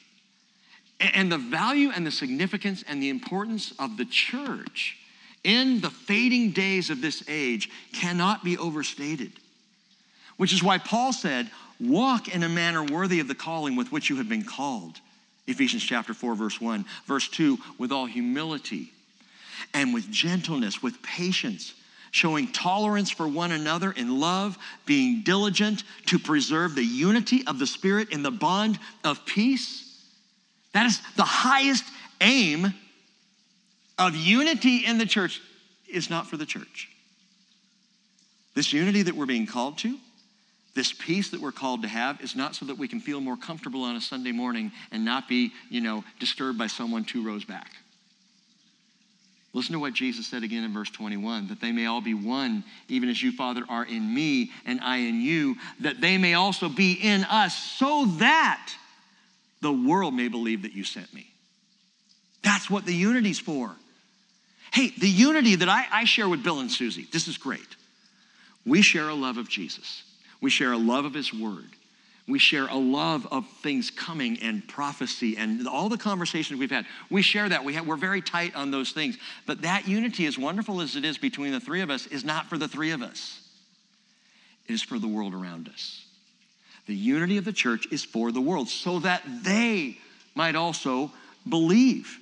and 0.99 1.32
the 1.32 1.38
value 1.38 1.91
and 1.93 2.06
the 2.06 2.12
significance 2.12 2.84
and 2.88 3.01
the 3.01 3.10
importance 3.10 3.73
of 3.80 3.97
the 3.97 4.06
church 4.06 4.97
in 5.43 5.82
the 5.82 5.89
fading 5.89 6.51
days 6.51 6.89
of 6.89 7.01
this 7.01 7.23
age 7.27 7.69
cannot 7.93 8.43
be 8.43 8.58
overstated. 8.58 9.32
Which 10.38 10.54
is 10.54 10.63
why 10.63 10.77
Paul 10.77 11.13
said, 11.13 11.49
Walk 11.80 12.27
in 12.27 12.43
a 12.43 12.49
manner 12.49 12.84
worthy 12.84 13.19
of 13.19 13.27
the 13.27 13.36
calling 13.36 13.75
with 13.75 13.91
which 13.91 14.10
you 14.10 14.17
have 14.17 14.30
been 14.30 14.43
called 14.43 14.99
Ephesians 15.47 15.84
chapter 15.84 16.13
4, 16.13 16.36
verse 16.36 16.62
1. 16.62 16.86
Verse 17.06 17.27
2, 17.30 17.58
with 17.77 17.91
all 17.91 18.06
humility 18.06 18.91
and 19.73 19.93
with 19.93 20.10
gentleness, 20.12 20.84
with 20.84 21.01
patience, 21.01 21.73
showing 22.12 22.51
tolerance 22.51 23.10
for 23.10 23.27
one 23.27 23.51
another 23.51 23.91
in 23.91 24.19
love, 24.19 24.58
being 24.86 25.23
diligent 25.23 25.84
to 26.08 26.19
preserve 26.19 26.75
the 26.75 26.84
unity 26.84 27.45
of 27.47 27.58
the 27.58 27.67
Spirit 27.67 28.12
in 28.12 28.21
the 28.21 28.32
bond 28.32 28.77
of 29.04 29.25
peace. 29.25 29.88
That 30.73 30.86
is 30.86 31.01
the 31.15 31.23
highest 31.23 31.84
aim 32.19 32.73
of 34.08 34.16
unity 34.16 34.86
in 34.86 34.98
the 34.98 35.06
church, 35.06 35.42
is 35.88 36.10
not 36.10 36.28
for 36.28 36.38
the 36.38 36.46
church. 36.46 36.90
This 38.54 38.74
unity 38.74 39.04
that 39.04 39.16
we're 39.16 39.26
being 39.26 39.48
called 39.48 39.78
to 39.80 39.98
this 40.74 40.94
peace 40.94 41.30
that 41.30 41.42
we're 41.42 41.52
called 41.52 41.82
to 41.82 41.88
have 41.88 42.22
is 42.22 42.36
not 42.36 42.56
so 42.56 42.66
that 42.66 42.78
we 42.78 42.88
can 42.88 43.00
feel 43.00 43.20
more 43.20 43.36
comfortable 43.36 43.84
on 43.84 43.96
a 43.96 44.02
Sunday 44.02 44.32
morning 44.32 44.72
and 44.92 45.04
not 45.04 45.28
be, 45.28 45.52
you 45.70 45.82
know, 45.82 46.04
disturbed 46.20 46.58
by 46.58 46.68
someone 46.68 47.04
two 47.04 47.26
rows 47.26 47.44
back. 47.44 47.72
Listen 49.54 49.74
to 49.74 49.80
what 49.80 49.94
Jesus 49.94 50.28
said 50.28 50.44
again 50.44 50.64
in 50.64 50.72
verse 50.72 50.90
21 50.90 51.50
that 51.50 51.60
they 51.60 51.74
may 51.74 51.88
all 51.88 52.00
be 52.00 52.14
one, 52.14 52.64
even 52.88 53.10
as 53.10 53.22
you, 53.22 53.34
Father, 53.34 53.66
are 53.68 53.84
in 53.84 54.14
me 54.14 54.52
and 54.66 54.80
I 54.80 54.98
in 54.98 55.20
you, 55.20 55.58
that 55.82 56.00
they 56.00 56.18
may 56.18 56.36
also 56.36 56.70
be 56.70 56.94
in 56.94 57.26
us, 57.26 57.54
so 57.78 58.06
that 58.20 58.74
the 59.60 59.74
world 59.74 60.14
may 60.14 60.30
believe 60.30 60.62
that 60.62 60.72
you 60.72 60.86
sent 60.86 61.14
me. 61.14 61.28
That's 62.44 62.70
what 62.70 62.86
the 62.86 62.96
unity's 62.96 63.40
for. 63.40 63.76
Hey, 64.71 64.93
the 64.97 65.10
unity 65.10 65.55
that 65.55 65.69
I, 65.69 65.86
I 65.91 66.03
share 66.05 66.29
with 66.29 66.43
Bill 66.43 66.60
and 66.60 66.71
Susie, 66.71 67.07
this 67.12 67.27
is 67.27 67.38
great. 67.38 67.75
We 68.65 68.81
share 68.81 69.10
a 69.10 69.13
love 69.13 69.38
of 69.38 69.49
Jesus. 69.49 70.03
We 70.39 70.49
share 70.49 70.71
a 70.71 70.77
love 70.77 71.05
of 71.05 71.13
His 71.13 71.34
Word. 71.34 71.69
We 72.27 72.39
share 72.39 72.67
a 72.67 72.75
love 72.75 73.27
of 73.31 73.45
things 73.61 73.91
coming 73.91 74.39
and 74.41 74.65
prophecy 74.65 75.36
and 75.38 75.67
all 75.67 75.89
the 75.89 75.97
conversations 75.97 76.59
we've 76.59 76.72
had. 76.72 76.86
We 77.09 77.22
share 77.22 77.49
that. 77.49 77.65
We 77.65 77.74
have, 77.74 77.86
we're 77.86 77.97
very 77.97 78.22
tight 78.22 78.55
on 78.55 78.72
those 78.72 78.91
things. 78.91 79.17
But 79.45 79.63
that 79.63 79.88
unity, 79.88 80.26
as 80.28 80.38
wonderful 80.38 80.82
as 80.82 80.95
it 80.95 81.03
is 81.03 81.17
between 81.17 81.51
the 81.51 81.59
three 81.59 81.82
of 81.82 81.89
us, 81.89 82.07
is 82.07 82.24
not 82.24 82.47
for 82.47 82.57
the 82.57 82.67
three 82.67 82.91
of 82.91 83.01
us, 83.01 83.41
it 84.67 84.74
is 84.74 84.82
for 84.82 84.99
the 84.99 85.07
world 85.07 85.34
around 85.34 85.67
us. 85.67 86.05
The 86.86 86.95
unity 86.95 87.38
of 87.38 87.45
the 87.45 87.53
church 87.53 87.88
is 87.91 88.03
for 88.03 88.32
the 88.32 88.41
world 88.41 88.69
so 88.69 88.99
that 88.99 89.24
they 89.43 89.97
might 90.36 90.55
also 90.55 91.11
believe. 91.47 92.17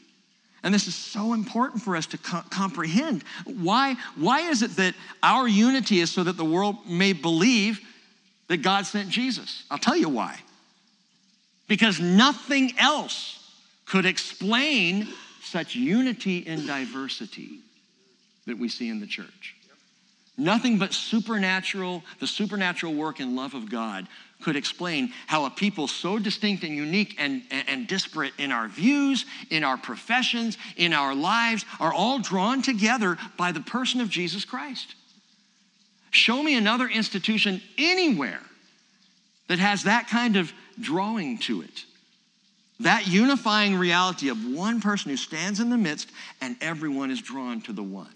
And 0.64 0.74
this 0.74 0.88
is 0.88 0.96
so 0.96 1.34
important 1.34 1.82
for 1.82 1.96
us 1.96 2.06
to 2.08 2.18
co- 2.18 2.44
comprehend. 2.50 3.24
Why, 3.46 3.96
why 4.16 4.42
is 4.42 4.62
it 4.62 4.72
that 4.78 4.94
our 5.24 5.48
unity 5.48 6.00
is 6.00 6.12
so 6.12 6.24
that 6.24 6.38
the 6.38 6.46
world 6.46 6.78
may 6.88 7.14
believe? 7.14 7.80
that 8.50 8.58
God 8.58 8.86
sent 8.86 9.10
Jesus. 9.10 9.64
I'll 9.72 9.78
tell 9.78 9.96
you 9.96 10.10
why. 10.10 10.38
Because 11.68 12.00
nothing 12.00 12.74
else 12.78 13.36
could 13.86 14.06
explain 14.06 15.08
such 15.42 15.76
unity 15.76 16.40
in 16.40 16.66
diversity 16.66 17.60
that 18.46 18.58
we 18.58 18.68
see 18.68 18.90
in 18.90 19.00
the 19.00 19.08
church. 19.08 19.56
Nothing 20.36 20.78
but 20.80 20.94
supernatural, 20.94 22.04
the 22.20 22.28
supernatural 22.28 22.94
work 22.94 23.20
and 23.20 23.36
love 23.36 23.54
of 23.54 23.70
God 23.70 24.08
could 24.42 24.56
explain 24.56 25.12
how 25.28 25.46
a 25.46 25.50
people 25.50 25.88
so 25.88 26.18
distinct 26.18 26.64
and 26.64 26.74
unique 26.74 27.16
and, 27.20 27.44
and, 27.52 27.68
and, 27.68 27.88
disparate 27.88 28.34
in 28.38 28.52
our 28.52 28.68
views, 28.68 29.26
in 29.50 29.64
our 29.64 29.78
professions, 29.78 30.58
in 30.78 30.94
our 30.94 31.14
lives, 31.14 31.66
are 31.80 31.94
all 31.94 32.20
drawn 32.20 32.62
together 32.62 33.18
by 33.38 33.52
the 33.52 33.60
person 33.60 34.00
of 34.00 34.10
Jesus 34.10 34.46
Christ. 34.46 34.96
Show 36.12 36.42
me 36.42 36.56
another 36.56 36.88
institution 36.88 37.62
anywhere 37.78 38.42
that 39.48 39.60
has 39.60 39.84
that 39.84 40.08
kind 40.08 40.38
of 40.38 40.54
drawing 40.80 41.38
to 41.40 41.62
it. 41.62 41.86
That 42.80 43.08
unifying 43.08 43.76
reality 43.76 44.30
of 44.30 44.38
one 44.46 44.80
person 44.80 45.12
who 45.12 45.18
stands 45.18 45.60
in 45.60 45.70
the 45.70 45.78
midst 45.78 46.10
and 46.40 46.56
everyone 46.62 47.12
is 47.12 47.22
drawn 47.22 47.60
to 47.62 47.74
the 47.74 47.84
one. 47.84 48.14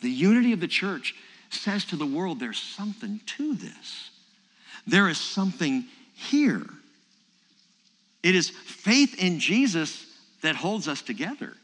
The 0.00 0.10
unity 0.10 0.52
of 0.52 0.60
the 0.60 0.66
church 0.66 1.14
says 1.50 1.84
to 1.86 1.96
the 1.96 2.06
world 2.06 2.40
there's 2.40 2.58
something 2.58 3.20
to 3.26 3.54
this. 3.54 4.09
There 4.86 5.08
is 5.08 5.18
something 5.18 5.84
here. 6.14 6.66
It 8.22 8.34
is 8.34 8.50
faith 8.50 9.22
in 9.22 9.38
Jesus 9.38 10.06
that 10.42 10.56
holds 10.56 10.88
us 10.88 11.02
together. 11.02 11.54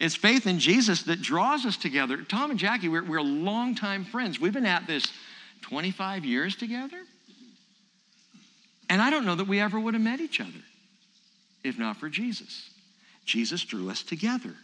It's 0.00 0.14
faith 0.14 0.46
in 0.46 0.58
Jesus 0.60 1.02
that 1.04 1.20
draws 1.20 1.66
us 1.66 1.76
together. 1.76 2.22
Tom 2.22 2.50
and 2.50 2.58
Jackie, 2.58 2.88
we're, 2.88 3.04
we're 3.04 3.20
longtime 3.20 4.04
friends. 4.04 4.40
We've 4.40 4.52
been 4.52 4.66
at 4.66 4.86
this 4.86 5.04
25 5.62 6.24
years 6.24 6.54
together. 6.54 7.00
And 8.88 9.02
I 9.02 9.10
don't 9.10 9.26
know 9.26 9.34
that 9.34 9.48
we 9.48 9.60
ever 9.60 9.78
would 9.78 9.94
have 9.94 10.02
met 10.02 10.20
each 10.20 10.40
other 10.40 10.62
if 11.64 11.78
not 11.78 11.96
for 11.96 12.08
Jesus. 12.08 12.70
Jesus 13.24 13.64
drew 13.64 13.90
us 13.90 14.02
together. 14.02 14.54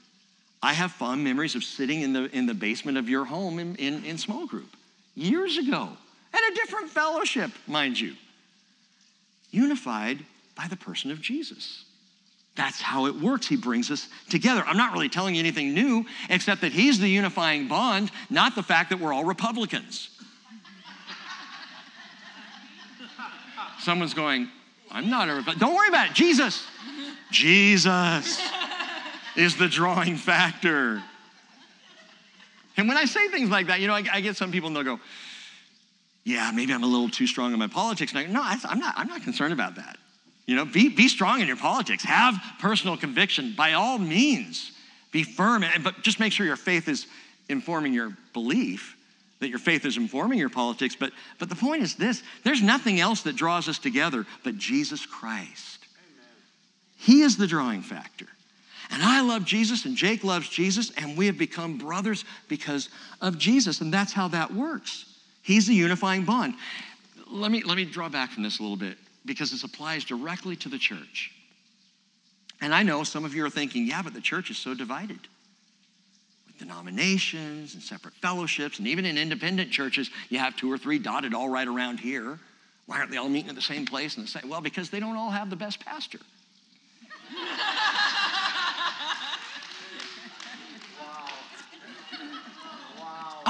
I 0.63 0.73
have 0.73 0.93
fond 0.93 1.23
memories 1.23 1.55
of 1.55 1.65
sitting 1.65 2.01
in 2.01 2.13
the, 2.13 2.35
in 2.35 2.47
the 2.47 2.55
basement 2.55 2.97
of 2.97 3.09
your 3.09 3.25
home 3.25 3.59
in, 3.59 3.77
in, 3.77 4.05
in 4.05 4.19
small 4.19 4.47
group 4.47 4.75
years 5.15 5.59
ago 5.59 5.91
at 6.35 6.53
a 6.53 6.55
different 6.55 6.91
fellowship, 6.91 7.51
mind 7.67 7.99
you, 7.99 8.15
unified 9.51 10.19
by 10.57 10.67
the 10.69 10.77
person 10.77 11.11
of 11.11 11.21
Jesus. 11.21 11.85
That's 12.57 12.81
how 12.81 13.07
it 13.07 13.15
works. 13.17 13.49
He 13.49 13.57
brings 13.57 13.91
us 13.91 14.09
together. 14.29 14.63
I'm 14.65 14.77
not 14.77 14.93
really 14.93 15.09
telling 15.09 15.35
you 15.35 15.41
anything 15.41 15.75
new, 15.75 16.07
except 16.31 16.61
that 16.61 16.73
He's 16.73 17.01
the 17.01 17.09
unifying 17.09 17.67
bond, 17.67 18.11
not 18.31 18.55
the 18.55 18.63
fact 18.63 18.91
that 18.91 19.01
we're 19.01 19.13
all 19.13 19.25
Republicans. 19.25 20.11
Someone's 23.81 24.15
going, 24.15 24.49
I'm 24.91 25.11
not 25.11 25.29
a 25.29 25.33
Republican. 25.33 25.61
Don't 25.61 25.75
worry 25.75 25.89
about 25.89 26.11
it. 26.11 26.15
Jesus. 26.15 26.65
Jesus 27.33 28.41
is 29.37 29.57
the 29.57 29.69
drawing 29.69 30.17
factor. 30.17 31.03
And 32.77 32.89
when 32.89 32.97
I 32.97 33.05
say 33.05 33.29
things 33.29 33.51
like 33.51 33.69
that, 33.69 33.81
you 33.81 33.89
know, 33.89 33.95
I, 33.95 34.05
I, 34.13 34.21
get 34.21 34.37
some 34.37 34.51
people 34.51 34.69
and 34.69 34.77
they'll 34.77 34.83
go, 34.83 35.01
yeah, 36.25 36.51
maybe 36.55 36.73
I'm 36.73 36.83
a 36.83 36.87
little 36.87 37.11
too 37.11 37.27
strong 37.27 37.53
in 37.53 37.59
my 37.59 37.67
politics. 37.67 38.13
And 38.13 38.19
I 38.19 38.25
go, 38.25 38.33
no, 38.33 38.43
I'm 38.43 38.79
not, 38.79 38.95
I'm 38.97 39.09
not 39.09 39.23
concerned 39.23 39.53
about 39.53 39.77
that. 39.77 39.99
You 40.47 40.57
know, 40.57 40.65
be, 40.65 40.89
be 40.89 41.09
strong 41.09 41.41
in 41.41 41.47
your 41.47 41.57
politics. 41.57 42.03
Have 42.05 42.41
personal 42.59 42.97
conviction 42.97 43.55
by 43.57 43.75
all 43.75 43.99
means. 43.99 44.73
Be 45.13 45.23
firm, 45.23 45.65
but 45.83 46.03
just 46.03 46.21
make 46.21 46.33
sure 46.33 46.45
your 46.45 46.57
faith 46.57 46.89
is 46.89 47.07
informing 47.49 47.93
your 47.93 48.17
belief, 48.33 48.97
that 49.41 49.49
your 49.49 49.59
faith 49.59 49.85
is 49.85 49.97
informing 49.97 50.39
your 50.39 50.49
politics. 50.49 50.97
But, 50.99 51.13
but 51.39 51.49
the 51.49 51.55
point 51.55 51.83
is 51.83 51.95
this 51.95 52.23
there's 52.43 52.63
nothing 52.63 53.01
else 53.01 53.23
that 53.23 53.37
draws 53.37 53.69
us 53.69 53.79
together 53.79 54.27
but 54.43 54.57
Jesus 54.57 55.07
Christ. 55.07 55.87
Amen. 55.97 56.27
He 56.97 57.21
is 57.23 57.37
the 57.37 57.47
drawing 57.47 57.83
factor. 57.83 58.27
And 58.91 59.03
I 59.03 59.23
love 59.23 59.45
Jesus, 59.45 59.87
and 59.87 59.97
Jake 59.97 60.25
loves 60.25 60.49
Jesus, 60.49 60.91
and 60.99 61.17
we 61.17 61.27
have 61.27 61.39
become 61.39 61.79
brothers 61.79 62.25
because 62.49 62.91
of 63.21 63.39
Jesus. 63.39 63.81
And 63.81 63.93
that's 63.93 64.13
how 64.13 64.29
that 64.29 64.53
works. 64.53 65.14
He's 65.45 65.67
the 65.67 65.75
unifying 65.75 66.25
bond. 66.25 66.55
Let 67.31 67.51
me, 67.51 67.63
let 67.63 67.77
me 67.77 67.85
draw 67.85 68.09
back 68.09 68.31
from 68.31 68.43
this 68.43 68.59
a 68.59 68.63
little 68.63 68.79
bit 68.79 68.97
because 69.27 69.51
this 69.51 69.63
applies 69.63 70.03
directly 70.03 70.57
to 70.57 70.71
the 70.71 70.79
church. 70.79 71.33
And 72.63 72.75
I 72.75 72.83
know 72.83 73.05
some 73.05 73.27
of 73.27 73.35
you 73.35 73.45
are 73.45 73.51
thinking, 73.51 73.87
yeah, 73.87 74.01
but 74.01 74.15
the 74.15 74.23
church 74.23 74.51
is 74.51 74.57
so 74.57 74.73
divided 74.73 75.21
with 76.47 76.59
denominations 76.59 77.75
and 77.75 77.83
separate 77.83 78.15
fellowships, 78.15 78.79
and 78.79 78.89
even 78.89 79.05
in 79.05 79.19
independent 79.19 79.71
churches, 79.71 80.11
you 80.31 80.39
have 80.39 80.57
two 80.57 80.73
or 80.73 80.79
three 80.79 80.99
dotted 80.99 81.35
all 81.35 81.51
right 81.51 81.69
around 81.69 82.01
here. 82.01 82.39
Why 82.87 82.99
aren't 82.99 83.11
they 83.11 83.19
all 83.19 83.29
meeting 83.29 83.51
at 83.51 83.55
the 83.55 83.63
same 83.63 83.85
place 83.85 84.17
and 84.17 84.27
the 84.27 84.31
same? 84.31 84.49
Well, 84.49 84.63
because 84.63 84.89
they 84.89 85.01
don't 85.01 85.17
all 85.17 85.31
have 85.31 85.51
the 85.51 85.57
best 85.57 85.79
pastor. 85.81 86.21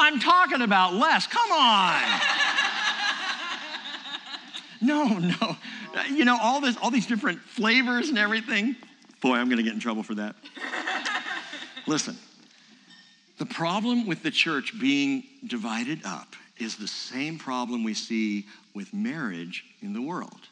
I'm 0.05 0.21
talking 0.21 0.61
about 0.61 0.93
less. 0.93 1.27
Come 1.27 1.51
on. 1.51 2.03
No, 4.83 5.19
no. 5.19 5.57
You 6.11 6.27
know, 6.27 6.37
all 6.43 6.61
this, 6.61 6.77
all 6.83 6.91
these 6.91 7.07
different 7.07 7.41
flavors 7.41 8.11
and 8.11 8.19
everything. 8.19 8.77
Boy, 9.23 9.37
I'm 9.37 9.49
gonna 9.49 9.63
get 9.63 9.73
in 9.73 9.81
trouble 9.81 10.03
for 10.03 10.15
that. 10.17 10.37
Listen, 11.87 12.19
the 13.39 13.47
problem 13.47 14.07
with 14.07 14.23
the 14.23 14.31
church 14.31 14.79
being 14.79 15.25
divided 15.47 16.05
up 16.05 16.37
is 16.59 16.77
the 16.77 16.87
same 16.87 17.39
problem 17.39 17.83
we 17.83 17.95
see 17.95 18.45
with 18.75 18.93
marriage 18.93 19.65
in 19.81 19.95
the 19.95 20.03
world. 20.03 20.49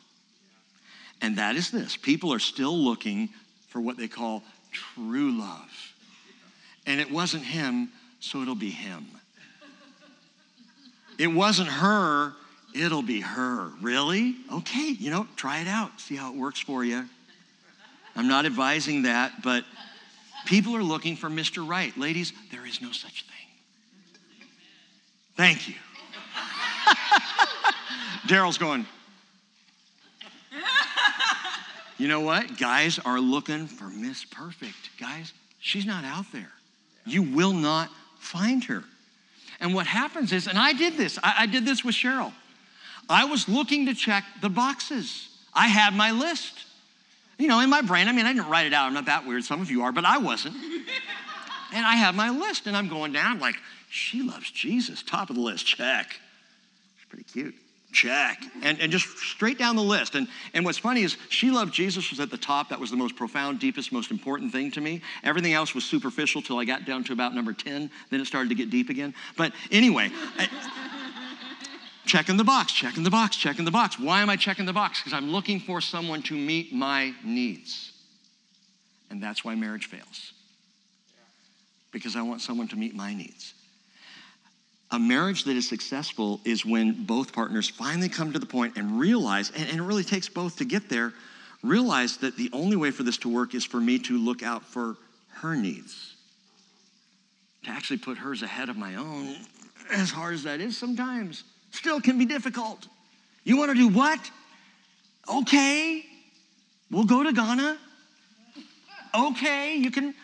And 1.20 1.36
that 1.36 1.56
is 1.56 1.70
this 1.70 1.94
people 1.94 2.32
are 2.32 2.38
still 2.38 2.76
looking 2.76 3.28
for 3.68 3.82
what 3.82 3.98
they 3.98 4.08
call 4.08 4.42
true 4.72 5.38
love. 5.38 5.70
And 6.86 7.02
it 7.02 7.10
wasn't 7.10 7.44
him, 7.44 7.90
so 8.20 8.40
it'll 8.40 8.54
be 8.54 8.70
him. 8.70 9.06
It 11.18 11.28
wasn't 11.28 11.68
her, 11.68 12.32
it'll 12.74 13.02
be 13.02 13.20
her. 13.20 13.70
Really? 13.80 14.36
Okay, 14.52 14.96
you 14.98 15.10
know, 15.10 15.26
try 15.36 15.60
it 15.60 15.68
out, 15.68 16.00
see 16.00 16.16
how 16.16 16.32
it 16.32 16.38
works 16.38 16.60
for 16.60 16.84
you. 16.84 17.04
I'm 18.14 18.28
not 18.28 18.44
advising 18.46 19.02
that, 19.02 19.42
but 19.42 19.64
people 20.46 20.76
are 20.76 20.82
looking 20.82 21.16
for 21.16 21.28
Mr. 21.28 21.66
Right. 21.66 21.96
Ladies, 21.96 22.32
there 22.50 22.66
is 22.66 22.80
no 22.82 22.92
such 22.92 23.24
thing. 23.24 23.32
Thank 25.36 25.68
you. 25.68 25.74
Daryl's 28.26 28.58
going, 28.58 28.86
you 31.98 32.08
know 32.08 32.20
what? 32.20 32.58
Guys 32.58 32.98
are 32.98 33.20
looking 33.20 33.66
for 33.66 33.84
Miss 33.84 34.24
Perfect. 34.24 34.90
Guys, 34.98 35.32
she's 35.60 35.86
not 35.86 36.04
out 36.04 36.26
there. 36.32 36.52
You 37.06 37.22
will 37.22 37.52
not 37.52 37.88
find 38.18 38.62
her. 38.64 38.84
And 39.62 39.72
what 39.74 39.86
happens 39.86 40.32
is, 40.32 40.48
and 40.48 40.58
I 40.58 40.72
did 40.72 40.96
this, 40.96 41.18
I, 41.22 41.34
I 41.38 41.46
did 41.46 41.64
this 41.64 41.84
with 41.84 41.94
Cheryl. 41.94 42.32
I 43.08 43.24
was 43.24 43.48
looking 43.48 43.86
to 43.86 43.94
check 43.94 44.24
the 44.40 44.50
boxes. 44.50 45.28
I 45.54 45.68
had 45.68 45.94
my 45.94 46.10
list. 46.10 46.64
You 47.38 47.46
know, 47.46 47.60
in 47.60 47.70
my 47.70 47.80
brain, 47.80 48.08
I 48.08 48.12
mean, 48.12 48.26
I 48.26 48.32
didn't 48.32 48.48
write 48.48 48.66
it 48.66 48.74
out. 48.74 48.86
I'm 48.86 48.94
not 48.94 49.06
that 49.06 49.24
weird. 49.24 49.44
Some 49.44 49.60
of 49.60 49.70
you 49.70 49.82
are, 49.84 49.92
but 49.92 50.04
I 50.04 50.18
wasn't. 50.18 50.56
and 51.72 51.86
I 51.86 51.94
have 51.94 52.16
my 52.16 52.30
list, 52.30 52.66
and 52.66 52.76
I'm 52.76 52.88
going 52.88 53.12
down 53.12 53.38
like, 53.38 53.54
she 53.88 54.22
loves 54.22 54.50
Jesus. 54.50 55.02
Top 55.02 55.30
of 55.30 55.36
the 55.36 55.42
list, 55.42 55.64
check. 55.64 56.10
She's 56.10 57.08
pretty 57.08 57.24
cute. 57.24 57.54
Check. 57.92 58.42
And, 58.62 58.80
and 58.80 58.90
just 58.90 59.06
straight 59.18 59.58
down 59.58 59.76
the 59.76 59.82
list. 59.82 60.14
And, 60.14 60.26
and 60.54 60.64
what's 60.64 60.78
funny 60.78 61.02
is 61.02 61.16
she 61.28 61.50
loved 61.50 61.74
Jesus 61.74 62.10
was 62.10 62.20
at 62.20 62.30
the 62.30 62.38
top. 62.38 62.70
That 62.70 62.80
was 62.80 62.90
the 62.90 62.96
most 62.96 63.16
profound, 63.16 63.60
deepest, 63.60 63.92
most 63.92 64.10
important 64.10 64.50
thing 64.50 64.70
to 64.72 64.80
me. 64.80 65.02
Everything 65.22 65.52
else 65.52 65.74
was 65.74 65.84
superficial 65.84 66.40
till 66.40 66.58
I 66.58 66.64
got 66.64 66.86
down 66.86 67.04
to 67.04 67.12
about 67.12 67.34
number 67.34 67.52
10. 67.52 67.90
Then 68.10 68.20
it 68.20 68.26
started 68.26 68.48
to 68.48 68.54
get 68.54 68.70
deep 68.70 68.88
again. 68.88 69.14
But 69.36 69.52
anyway, 69.70 70.10
checking 72.06 72.38
the 72.38 72.44
box, 72.44 72.72
checking 72.72 73.02
the 73.04 73.10
box, 73.10 73.36
checking 73.36 73.66
the 73.66 73.70
box. 73.70 73.98
Why 73.98 74.22
am 74.22 74.30
I 74.30 74.36
checking 74.36 74.64
the 74.64 74.72
box? 74.72 75.00
Because 75.00 75.12
I'm 75.12 75.30
looking 75.30 75.60
for 75.60 75.82
someone 75.82 76.22
to 76.22 76.34
meet 76.34 76.72
my 76.72 77.12
needs. 77.22 77.92
And 79.10 79.22
that's 79.22 79.44
why 79.44 79.54
marriage 79.54 79.86
fails. 79.86 80.32
Because 81.90 82.16
I 82.16 82.22
want 82.22 82.40
someone 82.40 82.68
to 82.68 82.76
meet 82.76 82.94
my 82.94 83.12
needs. 83.12 83.52
A 84.92 84.98
marriage 84.98 85.44
that 85.44 85.56
is 85.56 85.66
successful 85.66 86.40
is 86.44 86.66
when 86.66 87.04
both 87.04 87.32
partners 87.32 87.66
finally 87.66 88.10
come 88.10 88.32
to 88.34 88.38
the 88.38 88.46
point 88.46 88.76
and 88.76 89.00
realize, 89.00 89.50
and, 89.50 89.66
and 89.70 89.78
it 89.78 89.82
really 89.82 90.04
takes 90.04 90.28
both 90.28 90.56
to 90.58 90.66
get 90.66 90.90
there, 90.90 91.14
realize 91.62 92.18
that 92.18 92.36
the 92.36 92.50
only 92.52 92.76
way 92.76 92.90
for 92.90 93.02
this 93.02 93.16
to 93.18 93.28
work 93.30 93.54
is 93.54 93.64
for 93.64 93.80
me 93.80 93.98
to 94.00 94.18
look 94.18 94.42
out 94.42 94.62
for 94.64 94.96
her 95.36 95.56
needs. 95.56 96.14
To 97.64 97.70
actually 97.70 97.98
put 97.98 98.18
hers 98.18 98.42
ahead 98.42 98.68
of 98.68 98.76
my 98.76 98.96
own, 98.96 99.36
as 99.90 100.10
hard 100.10 100.34
as 100.34 100.42
that 100.42 100.60
is 100.60 100.76
sometimes, 100.76 101.44
still 101.70 102.00
can 102.00 102.18
be 102.18 102.26
difficult. 102.26 102.86
You 103.44 103.56
want 103.56 103.70
to 103.70 103.74
do 103.74 103.88
what? 103.88 104.20
Okay, 105.26 106.04
we'll 106.90 107.04
go 107.04 107.22
to 107.22 107.32
Ghana. 107.32 107.78
Okay, 109.14 109.76
you 109.76 109.90
can 109.90 110.14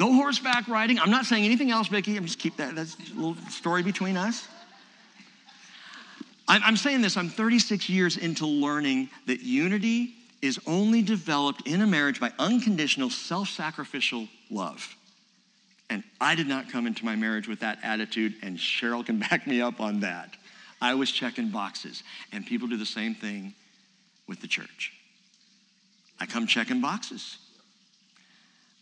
Go 0.00 0.14
horseback 0.14 0.66
riding. 0.66 0.98
I'm 0.98 1.10
not 1.10 1.26
saying 1.26 1.44
anything 1.44 1.70
else, 1.70 1.88
Vicki. 1.88 2.16
I'm 2.16 2.24
just 2.24 2.38
keep 2.38 2.56
that. 2.56 2.74
That's 2.74 2.96
a 3.10 3.14
little 3.14 3.36
story 3.50 3.82
between 3.82 4.16
us. 4.16 4.48
I'm 6.48 6.78
saying 6.78 7.02
this, 7.02 7.18
I'm 7.18 7.28
36 7.28 7.90
years 7.90 8.16
into 8.16 8.46
learning 8.46 9.10
that 9.26 9.40
unity 9.40 10.14
is 10.40 10.58
only 10.66 11.02
developed 11.02 11.68
in 11.68 11.82
a 11.82 11.86
marriage 11.86 12.18
by 12.18 12.32
unconditional, 12.38 13.10
self 13.10 13.50
sacrificial 13.50 14.26
love. 14.50 14.96
And 15.90 16.02
I 16.18 16.34
did 16.34 16.46
not 16.46 16.70
come 16.70 16.86
into 16.86 17.04
my 17.04 17.14
marriage 17.14 17.46
with 17.46 17.60
that 17.60 17.78
attitude, 17.82 18.36
and 18.42 18.56
Cheryl 18.56 19.04
can 19.04 19.18
back 19.30 19.46
me 19.46 19.60
up 19.60 19.82
on 19.82 20.00
that. 20.00 20.34
I 20.80 20.94
was 20.94 21.12
checking 21.12 21.50
boxes, 21.50 22.02
and 22.32 22.46
people 22.46 22.68
do 22.68 22.78
the 22.78 22.86
same 22.86 23.14
thing 23.14 23.54
with 24.26 24.40
the 24.40 24.48
church. 24.48 24.94
I 26.18 26.24
come 26.24 26.46
checking 26.46 26.80
boxes. 26.80 27.36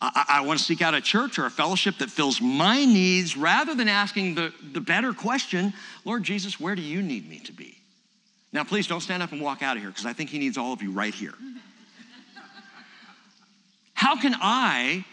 I, 0.01 0.25
I 0.29 0.41
want 0.43 0.59
to 0.59 0.65
seek 0.65 0.81
out 0.81 0.95
a 0.95 1.01
church 1.01 1.39
or 1.39 1.47
a 1.47 1.51
fellowship 1.51 1.99
that 1.99 2.11
fills 2.11 2.41
my 2.41 2.85
needs 2.85 3.37
rather 3.37 3.75
than 3.75 3.89
asking 3.89 4.35
the, 4.37 4.53
the 4.73 4.81
better 4.81 5.13
question 5.13 5.73
Lord 6.05 6.23
Jesus, 6.23 6.61
where 6.61 6.75
do 6.75 6.83
you 6.83 7.03
need 7.03 7.29
me 7.29 7.41
to 7.41 7.53
be? 7.53 7.79
Now, 8.53 8.65
please 8.65 8.87
don't 8.87 9.01
stand 9.01 9.23
up 9.23 9.33
and 9.33 9.41
walk 9.41 9.63
out 9.63 9.77
of 9.77 9.83
here 9.83 9.91
because 9.91 10.07
I 10.07 10.13
think 10.13 10.31
He 10.31 10.39
needs 10.39 10.57
all 10.57 10.73
of 10.73 10.83
you 10.83 10.93
right 10.93 11.15
here. 11.15 11.35
How 13.95 14.17
can 14.17 14.35
I 14.41 15.05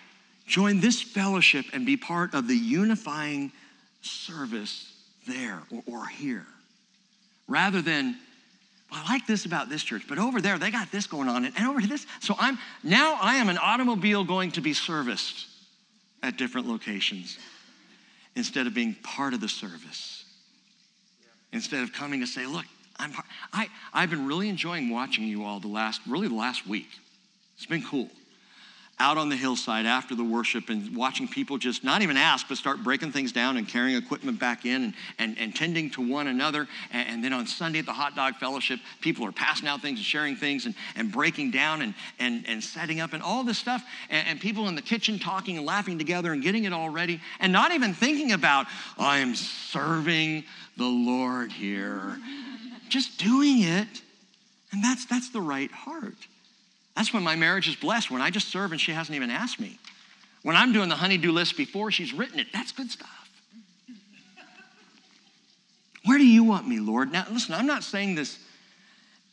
join 0.48 0.80
this 0.80 1.02
fellowship 1.02 1.66
and 1.74 1.86
be 1.86 1.98
part 1.98 2.34
of 2.34 2.48
the 2.48 2.56
unifying 2.56 3.52
service 4.02 4.94
there 5.28 5.64
or, 5.72 5.84
or 5.88 6.06
here? 6.08 6.46
Rather 7.48 7.82
than, 7.82 8.16
I 8.96 9.04
like 9.12 9.28
this 9.28 9.46
about 9.46 9.70
this 9.70 9.84
church, 9.84 10.04
but 10.08 10.18
over 10.18 10.40
there 10.40 10.58
they 10.58 10.72
got 10.72 10.90
this 10.90 11.06
going 11.06 11.28
on, 11.28 11.44
and 11.44 11.68
over 11.68 11.82
this. 11.82 12.06
So 12.22 12.34
I'm 12.40 12.58
now 12.82 13.18
I 13.22 13.36
am 13.36 13.50
an 13.50 13.58
automobile 13.58 14.24
going 14.24 14.52
to 14.52 14.62
be 14.62 14.74
serviced 14.74 15.48
at 16.24 16.38
different 16.38 16.68
locations 16.68 17.38
instead 18.36 18.68
of 18.68 18.74
being 18.74 18.96
part 19.04 19.34
of 19.34 19.42
the 19.42 19.50
service. 19.50 20.24
Instead 21.52 21.84
of 21.84 21.92
coming 21.92 22.22
to 22.22 22.28
say, 22.28 22.46
look, 22.46 22.66
I'm 22.98 23.12
I, 23.52 23.68
I've 23.94 24.10
been 24.10 24.26
really 24.26 24.48
enjoying 24.48 24.90
watching 24.90 25.26
you 25.26 25.44
all 25.44 25.60
the 25.60 25.68
last, 25.68 26.00
really 26.08 26.30
the 26.30 26.36
last 26.36 26.66
week. 26.66 26.88
It's 27.58 27.66
been 27.66 27.84
cool 27.84 28.10
out 28.98 29.18
on 29.18 29.28
the 29.28 29.36
hillside 29.36 29.86
after 29.86 30.16
the 30.16 30.24
worship 30.24 30.70
and 30.70 30.96
watching 30.96 31.28
people 31.28 31.58
just 31.58 31.84
not 31.84 32.02
even 32.02 32.16
ask, 32.16 32.48
but 32.48 32.58
start 32.58 32.82
breaking 32.82 33.12
things 33.12 33.34
down 33.34 33.58
and 33.58 33.68
carrying 33.68 33.98
equipment 33.98 34.40
back 34.40 34.66
in 34.66 34.86
and, 34.86 34.94
and, 35.20 35.38
and 35.38 35.54
tending 35.54 35.90
to 35.90 36.08
one 36.08 36.28
another. 36.28 36.66
And, 36.92 37.10
and, 37.10 37.24
then 37.24 37.34
on 37.34 37.46
Sunday 37.46 37.80
at 37.80 37.86
the 37.86 37.94
Hot 37.94 38.16
Dog 38.16 38.36
Fellowship, 38.36 38.80
people 39.02 39.26
are 39.26 39.34
passing 39.34 39.68
out 39.68 39.82
things 39.82 40.00
and 40.00 40.06
sharing 40.06 40.38
things 40.38 40.66
and, 40.66 40.76
and 40.96 41.12
breaking 41.12 41.52
down 41.52 41.82
and, 41.82 41.94
and, 42.20 42.46
and 42.48 42.64
setting 42.64 43.02
up 43.02 43.12
and 43.12 43.22
all 43.22 43.44
this 43.44 43.58
stuff. 43.58 43.84
And, 44.10 44.28
and 44.30 44.40
people 44.40 44.70
in 44.70 44.76
the 44.76 44.82
kitchen 44.82 45.20
talking 45.20 45.58
and 45.58 45.66
laughing 45.66 45.98
together 45.98 46.32
and 46.32 46.42
getting 46.42 46.64
it 46.64 46.72
all 46.72 46.90
ready 46.90 47.20
and 47.42 47.52
not 47.52 47.74
even 47.74 47.94
thinking 47.94 48.32
about, 48.32 48.66
I'm 48.98 49.36
serving 49.36 50.46
the 50.78 50.86
Lord 50.86 51.52
here. 51.52 52.18
Just 52.88 53.20
doing 53.20 53.64
it. 53.64 53.88
And 54.72 54.84
that's, 54.84 55.06
that's 55.06 55.30
the 55.30 55.42
right 55.42 55.72
heart. 55.72 56.16
That's 56.96 57.14
when 57.14 57.24
my 57.24 57.36
marriage 57.36 57.68
is 57.68 57.76
blessed, 57.76 58.10
when 58.10 58.22
I 58.22 58.30
just 58.30 58.50
serve 58.50 58.72
and 58.72 58.80
she 58.80 58.92
hasn't 58.92 59.16
even 59.16 59.30
asked 59.30 59.60
me. 59.60 59.78
When 60.44 60.56
I'm 60.56 60.72
doing 60.72 60.90
the 60.90 60.96
honeydew 60.96 61.32
list 61.32 61.58
before 61.58 61.92
she's 61.92 62.14
written 62.14 62.40
it, 62.40 62.48
that's 62.54 62.72
good 62.72 62.92
stuff. 62.92 63.30
Where 66.06 66.18
do 66.18 66.26
you 66.26 66.44
want 66.44 66.68
me, 66.68 66.80
Lord? 66.80 67.12
Now, 67.12 67.26
listen, 67.32 67.56
I'm 67.56 67.66
not 67.66 67.84
saying 67.84 68.16
this 68.16 68.38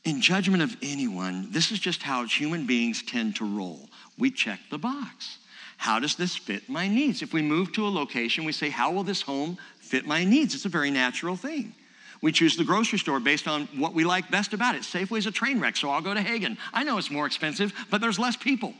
in 0.05 0.21
judgment 0.21 0.63
of 0.63 0.77
anyone. 0.83 1.49
This 1.51 1.71
is 1.71 1.79
just 1.79 2.03
how 2.03 2.25
human 2.25 2.67
beings 2.67 3.03
tend 3.03 3.37
to 3.37 3.45
roll. 3.45 3.89
We 4.19 4.31
check 4.31 4.59
the 4.71 4.79
box. 4.79 5.39
How 5.77 5.99
does 5.99 6.17
this 6.17 6.35
fit 6.35 6.69
my 6.69 6.89
needs? 6.89 7.23
If 7.23 7.33
we 7.33 7.43
move 7.43 7.73
to 7.73 7.87
a 7.87 7.91
location, 7.91 8.45
we 8.45 8.53
say, 8.53 8.71
How 8.71 8.91
will 8.91 9.05
this 9.05 9.21
home 9.21 9.59
fit 9.81 10.07
my 10.07 10.25
needs? 10.25 10.55
It's 10.55 10.65
a 10.65 10.71
very 10.71 10.91
natural 10.91 11.37
thing. 11.37 11.75
We 12.23 12.33
choose 12.33 12.57
the 12.57 12.64
grocery 12.64 12.99
store 13.01 13.20
based 13.20 13.49
on 13.49 13.66
what 13.77 13.95
we 13.95 14.05
like 14.05 14.31
best 14.31 14.55
about 14.55 14.77
it. 14.77 14.83
Safeway's 14.83 15.27
a 15.27 15.33
train 15.33 15.61
wreck, 15.61 15.77
so 15.77 15.91
I'll 15.91 16.01
go 16.01 16.14
to 16.14 16.20
Haggen. 16.20 16.57
I 16.73 16.85
know 16.85 16.97
it's 16.97 17.11
more 17.11 17.27
expensive, 17.27 17.75
but 17.91 18.01
there's 18.01 18.18
less 18.18 18.37
people. 18.37 18.73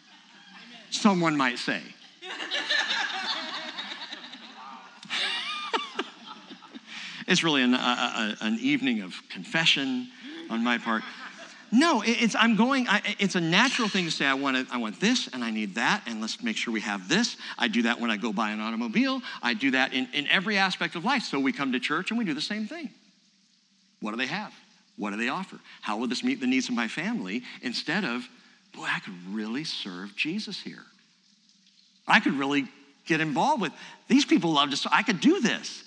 Someone 0.90 1.34
might 1.34 1.58
say. 1.58 1.80
it's 7.26 7.42
really 7.42 7.62
an, 7.62 7.72
a, 7.72 7.78
a, 7.78 8.36
an 8.42 8.58
evening 8.60 9.00
of 9.00 9.14
confession 9.30 10.08
on 10.50 10.62
my 10.62 10.76
part. 10.76 11.02
No, 11.72 12.02
it's 12.06 12.34
I'm 12.34 12.56
going. 12.56 12.88
I, 12.88 13.16
it's 13.18 13.34
a 13.34 13.40
natural 13.40 13.88
thing 13.88 14.04
to 14.04 14.10
say. 14.10 14.24
I 14.24 14.34
want 14.34 14.56
to, 14.56 14.72
I 14.72 14.78
want 14.78 15.00
this, 15.00 15.28
and 15.32 15.42
I 15.42 15.50
need 15.50 15.74
that, 15.74 16.02
and 16.06 16.20
let's 16.20 16.42
make 16.42 16.56
sure 16.56 16.72
we 16.72 16.80
have 16.80 17.08
this. 17.08 17.36
I 17.58 17.68
do 17.68 17.82
that 17.82 18.00
when 18.00 18.10
I 18.10 18.16
go 18.16 18.32
buy 18.32 18.50
an 18.50 18.60
automobile. 18.60 19.20
I 19.42 19.54
do 19.54 19.72
that 19.72 19.92
in, 19.92 20.08
in 20.12 20.28
every 20.28 20.58
aspect 20.58 20.94
of 20.94 21.04
life. 21.04 21.24
So 21.24 21.40
we 21.40 21.52
come 21.52 21.72
to 21.72 21.80
church 21.80 22.10
and 22.10 22.18
we 22.18 22.24
do 22.24 22.34
the 22.34 22.40
same 22.40 22.66
thing. 22.66 22.90
What 24.00 24.12
do 24.12 24.16
they 24.16 24.26
have? 24.26 24.54
What 24.96 25.10
do 25.10 25.16
they 25.16 25.28
offer? 25.28 25.58
How 25.82 25.98
will 25.98 26.06
this 26.06 26.22
meet 26.24 26.40
the 26.40 26.46
needs 26.46 26.68
of 26.68 26.74
my 26.74 26.88
family? 26.88 27.42
Instead 27.62 28.04
of, 28.04 28.26
boy, 28.74 28.86
I 28.88 29.00
could 29.00 29.14
really 29.30 29.64
serve 29.64 30.14
Jesus 30.16 30.60
here. 30.60 30.84
I 32.06 32.20
could 32.20 32.34
really 32.34 32.68
get 33.04 33.20
involved 33.20 33.60
with 33.60 33.72
these 34.08 34.24
people 34.24 34.52
love 34.52 34.70
to. 34.70 34.76
So 34.76 34.88
I 34.92 35.02
could 35.02 35.20
do 35.20 35.40
this 35.40 35.84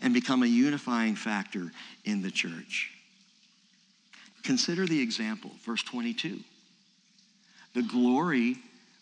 and 0.00 0.12
become 0.12 0.42
a 0.42 0.46
unifying 0.46 1.16
factor 1.16 1.72
in 2.04 2.22
the 2.22 2.30
church. 2.30 2.91
Consider 4.42 4.86
the 4.86 5.00
example, 5.00 5.50
verse 5.64 5.82
22. 5.82 6.40
The 7.74 7.82
glory 7.82 8.56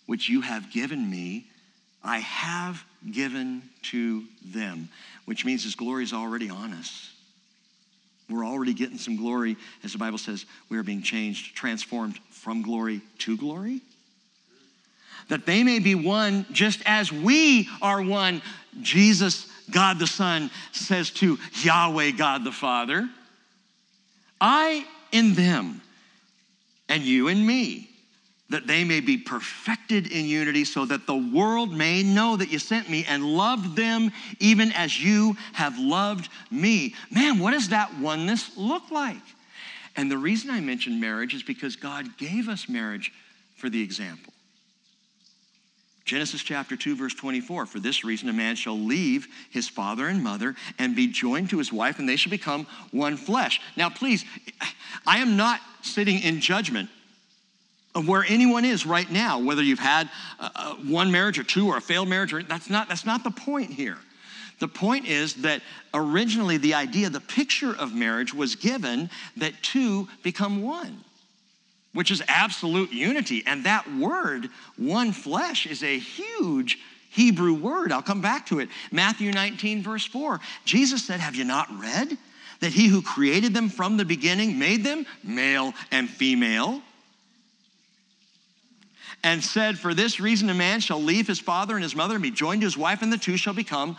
which 0.07 0.29
you 0.29 0.41
have 0.43 0.71
given 0.71 1.09
me, 1.09 1.47
I 2.03 2.19
have 2.19 2.85
given 3.11 3.63
to 3.85 4.25
them, 4.45 4.89
which 5.25 5.45
means 5.45 5.65
His 5.65 5.75
glory 5.75 6.05
is 6.05 6.13
already 6.13 6.51
on 6.51 6.73
us. 6.73 7.13
We're 8.29 8.47
already 8.47 8.75
getting 8.75 8.99
some 8.99 9.17
glory. 9.17 9.57
As 9.83 9.93
the 9.93 9.99
Bible 9.99 10.19
says, 10.19 10.47
we 10.69 10.79
are 10.79 10.83
being 10.83 11.03
changed, 11.03 11.57
transformed 11.57 12.19
from 12.31 12.63
glory 12.63 13.01
to 13.19 13.37
glory. 13.37 13.81
That 15.29 15.47
they 15.47 15.63
may 15.63 15.79
be 15.79 15.95
one 15.95 16.47
just 16.53 16.81
as 16.87 17.13
we 17.13 17.69
are 17.83 18.03
one. 18.03 18.43
Jesus, 18.83 19.51
God 19.71 19.99
the 19.99 20.07
Son, 20.07 20.51
says 20.73 21.11
to 21.13 21.39
Yahweh, 21.63 22.13
God 22.13 22.45
the 22.45 22.53
Father, 22.53 23.09
I 24.41 24.87
in 25.13 25.35
them 25.35 25.81
and 26.89 27.03
you 27.03 27.29
in 27.29 27.47
me, 27.47 27.89
that 28.51 28.67
they 28.67 28.83
may 28.83 29.01
be 29.01 29.17
perfected 29.17 30.11
in 30.11 30.27
unity, 30.27 30.65
so 30.65 30.85
that 30.85 31.07
the 31.07 31.17
world 31.17 31.73
may 31.73 32.03
know 32.03 32.37
that 32.37 32.51
you 32.51 32.59
sent 32.59 32.91
me 32.91 33.05
and 33.09 33.25
loved 33.25 33.77
them 33.77 34.11
even 34.41 34.73
as 34.73 35.03
you 35.03 35.37
have 35.53 35.79
loved 35.79 36.29
me. 36.51 36.95
Man, 37.13 37.39
what 37.39 37.53
does 37.53 37.69
that 37.69 37.97
oneness 37.99 38.51
look 38.57 38.91
like? 38.91 39.23
And 39.97 40.11
the 40.11 40.19
reason 40.19 40.51
I 40.51 40.61
mention 40.61 41.01
marriage 41.01 41.35
is 41.35 41.43
because 41.43 41.77
God 41.77 42.17
gave 42.19 42.49
us 42.49 42.69
marriage 42.69 43.13
for 43.57 43.69
the 43.69 43.83
example. 43.83 44.30
Genesis 46.11 46.43
chapter 46.43 46.77
2, 46.77 46.97
verse 46.97 47.15
24. 47.15 47.67
For 47.67 47.79
this 47.79 48.03
reason, 48.03 48.29
a 48.29 48.33
man 48.33 48.57
shall 48.57 48.77
leave 48.77 49.29
his 49.49 49.69
father 49.69 50.09
and 50.09 50.25
mother 50.25 50.57
and 50.77 50.97
be 50.97 51.07
joined 51.07 51.51
to 51.51 51.59
his 51.59 51.73
wife, 51.73 52.01
and 52.01 52.09
they 52.09 52.17
shall 52.17 52.31
become 52.31 52.67
one 52.91 53.17
flesh. 53.17 53.61
Now, 53.77 53.91
please, 53.91 54.25
I 55.07 55.19
am 55.19 55.37
not 55.37 55.61
sitting 55.83 56.21
in 56.21 56.41
judgment 56.41 56.91
of 57.95 58.09
where 58.09 58.25
anyone 58.27 58.65
is 58.65 58.85
right 58.85 59.09
now, 59.09 59.39
whether 59.39 59.63
you've 59.63 59.79
had 59.79 60.11
uh, 60.41 60.75
one 60.85 61.13
marriage 61.13 61.39
or 61.39 61.45
two 61.45 61.69
or 61.69 61.77
a 61.77 61.81
failed 61.81 62.09
marriage. 62.09 62.33
Or, 62.33 62.43
that's, 62.43 62.69
not, 62.69 62.89
that's 62.89 63.07
not 63.07 63.23
the 63.23 63.31
point 63.31 63.71
here. 63.71 63.99
The 64.59 64.67
point 64.67 65.07
is 65.07 65.35
that 65.43 65.63
originally 65.95 66.57
the 66.57 66.75
idea, 66.75 67.09
the 67.09 67.21
picture 67.21 67.73
of 67.73 67.95
marriage 67.95 68.35
was 68.35 68.57
given 68.57 69.11
that 69.37 69.63
two 69.63 70.09
become 70.25 70.61
one 70.61 71.05
which 71.93 72.11
is 72.11 72.23
absolute 72.29 72.93
unity. 72.93 73.43
And 73.47 73.65
that 73.65 73.93
word, 73.95 74.49
one 74.77 75.13
flesh, 75.13 75.67
is 75.67 75.83
a 75.83 75.99
huge 75.99 76.79
Hebrew 77.11 77.55
word. 77.55 77.91
I'll 77.91 78.03
come 78.03 78.21
back 78.21 78.47
to 78.47 78.61
it. 78.61 78.69
Matthew 78.93 79.33
19, 79.33 79.83
verse 79.83 80.07
4. 80.07 80.41
Jesus 80.65 81.05
said, 81.05 81.21
Have 81.21 81.35
you 81.35 81.45
not 81.45 81.69
read 81.79 82.17
that 82.61 82.73
he 82.73 82.87
who 82.87 83.03
created 83.03 83.53
them 83.53 83.69
from 83.69 83.97
the 83.97 84.05
beginning 84.05 84.59
made 84.59 84.85
them 84.85 85.05
male 85.25 85.75
and 85.91 86.09
female? 86.09 86.81
And 89.23 89.43
said, 89.43 89.79
For 89.79 89.93
this 89.93 90.21
reason, 90.21 90.49
a 90.49 90.55
man 90.55 90.81
shall 90.81 91.03
leave 91.03 91.27
his 91.27 91.41
father 91.41 91.75
and 91.75 91.83
his 91.83 91.97
mother 91.97 92.15
and 92.15 92.23
be 92.23 92.31
joined 92.31 92.63
to 92.63 92.67
his 92.67 92.79
wife, 92.79 93.03
and 93.03 93.13
the 93.13 93.19
two 93.19 93.37
shall 93.37 93.53
become 93.53 93.97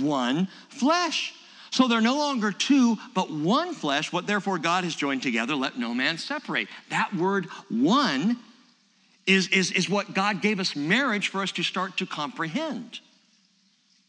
one 0.00 0.48
flesh. 0.68 1.34
So 1.72 1.88
they're 1.88 2.02
no 2.02 2.18
longer 2.18 2.52
two, 2.52 2.98
but 3.14 3.30
one 3.30 3.72
flesh. 3.72 4.12
What 4.12 4.26
therefore 4.26 4.58
God 4.58 4.84
has 4.84 4.94
joined 4.94 5.22
together, 5.22 5.56
let 5.56 5.78
no 5.78 5.94
man 5.94 6.18
separate. 6.18 6.68
That 6.90 7.14
word 7.16 7.46
one 7.70 8.36
is, 9.26 9.48
is, 9.48 9.72
is 9.72 9.88
what 9.88 10.12
God 10.12 10.42
gave 10.42 10.60
us 10.60 10.76
marriage 10.76 11.28
for 11.28 11.42
us 11.42 11.50
to 11.52 11.62
start 11.62 11.96
to 11.96 12.06
comprehend. 12.06 13.00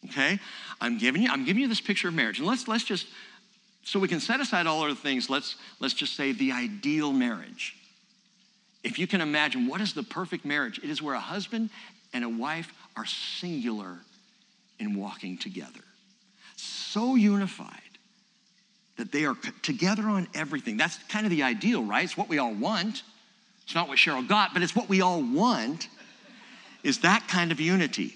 Okay? 0.10 0.40
I'm 0.82 0.98
giving 0.98 1.22
you, 1.22 1.30
I'm 1.32 1.46
giving 1.46 1.62
you 1.62 1.70
this 1.70 1.80
picture 1.80 2.10
of 2.10 2.14
marriage. 2.14 2.38
And 2.38 2.46
let's 2.46 2.68
let's 2.68 2.84
just 2.84 3.08
so 3.86 3.98
we 3.98 4.10
can 4.10 4.20
set 4.20 4.42
aside 4.42 4.68
all 4.68 4.84
other 4.84 4.94
things, 4.94 5.30
let's 5.30 5.56
let's 5.80 5.94
just 5.94 6.18
say 6.18 6.34
the 6.34 6.52
ideal 6.52 7.14
marriage. 7.14 7.78
If 8.84 9.00
you 9.00 9.08
can 9.08 9.22
imagine 9.22 9.68
what 9.68 9.80
is 9.80 9.94
the 9.94 10.04
perfect 10.04 10.44
marriage, 10.44 10.80
it 10.80 10.90
is 10.90 11.02
where 11.02 11.16
a 11.16 11.20
husband 11.22 11.70
and 12.14 12.26
a 12.26 12.30
wife 12.30 12.74
are 12.98 13.06
singular 13.06 14.00
in 14.80 14.96
walking 15.00 15.38
together 15.38 15.80
so 16.94 17.16
unified 17.16 17.80
that 18.98 19.12
they 19.12 19.26
are 19.26 19.36
together 19.64 20.04
on 20.04 20.28
everything. 20.36 20.78
That's 20.78 20.98
kind 21.10 21.26
of 21.26 21.32
the 21.32 21.44
ideal, 21.44 21.84
right? 21.84 22.04
It's 22.04 22.16
what 22.16 22.30
we 22.30 22.38
all 22.38 22.54
want. 22.54 23.02
It's 23.64 23.74
not 23.74 23.88
what 23.88 23.98
Cheryl 23.98 24.28
got, 24.28 24.54
but 24.54 24.62
it's 24.62 24.76
what 24.76 24.88
we 24.88 25.02
all 25.02 25.24
want 25.24 25.88
is 26.84 27.00
that 27.00 27.28
kind 27.28 27.52
of 27.52 27.60
unity. 27.60 28.14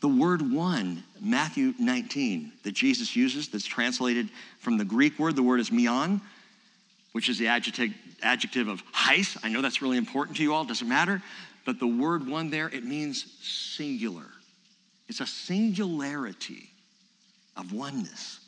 The 0.00 0.08
word 0.08 0.52
one, 0.52 1.02
Matthew 1.20 1.74
19, 1.80 2.52
that 2.62 2.74
Jesus 2.74 3.16
uses, 3.16 3.48
that's 3.48 3.64
translated 3.64 4.28
from 4.60 4.76
the 4.76 4.84
Greek 4.84 5.18
word, 5.18 5.34
the 5.34 5.42
word 5.42 5.58
is 5.58 5.72
mian, 5.72 6.20
which 7.12 7.28
is 7.28 7.38
the 7.38 7.48
adjective, 7.48 7.92
adjective 8.22 8.68
of 8.68 8.84
heis. 8.92 9.36
I 9.42 9.48
know 9.48 9.62
that's 9.62 9.82
really 9.82 9.96
important 9.96 10.36
to 10.36 10.42
you 10.42 10.54
all, 10.54 10.64
doesn't 10.64 10.88
matter. 10.88 11.22
But 11.64 11.80
the 11.80 11.86
word 11.86 12.28
one 12.28 12.50
there, 12.50 12.68
it 12.68 12.84
means 12.84 13.24
singular. 13.40 14.26
It's 15.08 15.20
a 15.20 15.26
singularity 15.26 16.70
of 17.56 17.72
oneness. 17.72 18.40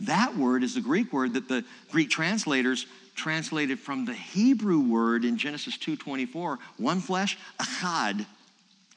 That 0.00 0.36
word 0.36 0.64
is 0.64 0.74
the 0.74 0.80
Greek 0.80 1.12
word 1.12 1.34
that 1.34 1.48
the 1.48 1.64
Greek 1.90 2.10
translators 2.10 2.86
translated 3.14 3.78
from 3.78 4.04
the 4.04 4.14
Hebrew 4.14 4.80
word 4.80 5.24
in 5.24 5.38
Genesis 5.38 5.76
2:24, 5.76 6.58
one 6.76 7.00
flesh, 7.00 7.38
echad. 7.60 8.26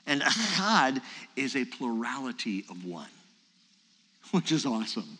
And 0.05 0.21
echad 0.21 1.01
is 1.35 1.55
a 1.55 1.65
plurality 1.65 2.65
of 2.69 2.85
one, 2.85 3.09
which 4.31 4.51
is 4.51 4.65
awesome. 4.65 5.17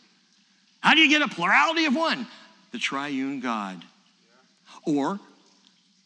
How 0.79 0.93
do 0.93 1.01
you 1.01 1.09
get 1.09 1.21
a 1.21 1.27
plurality 1.27 1.85
of 1.85 1.95
one? 1.95 2.27
The 2.71 2.79
triune 2.79 3.39
God. 3.39 3.83
Or 4.85 5.19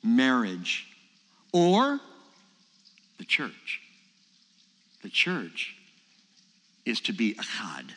marriage. 0.03 0.87
Or 1.53 1.99
the 3.17 3.25
church. 3.25 3.81
The 5.03 5.09
church 5.09 5.75
is 6.85 6.99
to 7.01 7.13
be 7.13 7.35
echad, 7.35 7.91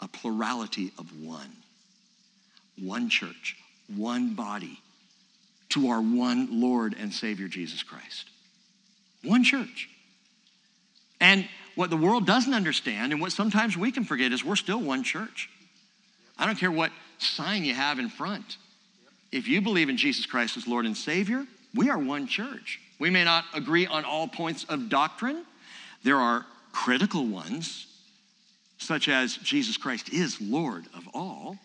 a 0.00 0.08
plurality 0.08 0.92
of 0.98 1.06
one. 1.22 1.52
One 2.80 3.08
church, 3.08 3.56
one 3.94 4.34
body 4.34 4.80
to 5.70 5.88
our 5.88 6.00
one 6.00 6.60
Lord 6.60 6.94
and 6.98 7.12
Savior 7.12 7.48
Jesus 7.48 7.82
Christ. 7.82 8.30
One 9.22 9.42
church. 9.42 9.88
And 11.20 11.48
what 11.74 11.90
the 11.90 11.96
world 11.96 12.26
doesn't 12.26 12.54
understand 12.54 13.12
and 13.12 13.20
what 13.20 13.32
sometimes 13.32 13.76
we 13.76 13.90
can 13.90 14.04
forget 14.04 14.32
is 14.32 14.44
we're 14.44 14.56
still 14.56 14.80
one 14.80 15.02
church. 15.02 15.48
I 16.38 16.46
don't 16.46 16.58
care 16.58 16.70
what 16.70 16.92
sign 17.18 17.64
you 17.64 17.74
have 17.74 17.98
in 17.98 18.08
front. 18.08 18.56
If 19.32 19.48
you 19.48 19.60
believe 19.60 19.88
in 19.88 19.96
Jesus 19.96 20.26
Christ 20.26 20.56
as 20.56 20.66
Lord 20.66 20.86
and 20.86 20.96
Savior, 20.96 21.46
we 21.74 21.90
are 21.90 21.98
one 21.98 22.26
church. 22.26 22.80
We 22.98 23.10
may 23.10 23.24
not 23.24 23.44
agree 23.54 23.86
on 23.86 24.04
all 24.04 24.28
points 24.28 24.64
of 24.64 24.88
doctrine. 24.88 25.44
There 26.02 26.16
are 26.16 26.46
critical 26.72 27.26
ones, 27.26 27.86
such 28.78 29.08
as 29.08 29.36
Jesus 29.36 29.76
Christ 29.76 30.12
is 30.12 30.40
Lord 30.40 30.84
of 30.94 31.08
all. 31.14 31.58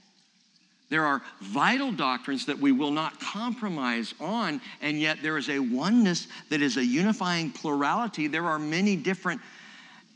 There 0.90 1.06
are 1.06 1.22
vital 1.40 1.94
doctrines 1.94 2.46
that 2.48 2.60
we 2.60 2.74
will 2.74 2.92
not 2.92 3.20
compromise 3.22 4.14
on, 4.20 4.60
and 4.82 5.00
yet 5.00 5.20
there 5.22 5.38
is 5.38 5.50
a 5.50 5.58
oneness 5.58 6.28
that 6.50 6.62
is 6.62 6.76
a 6.76 6.86
unifying 6.86 7.50
plurality. 7.50 8.28
There 8.28 8.46
are 8.46 8.60
many 8.60 8.98
different 8.98 9.40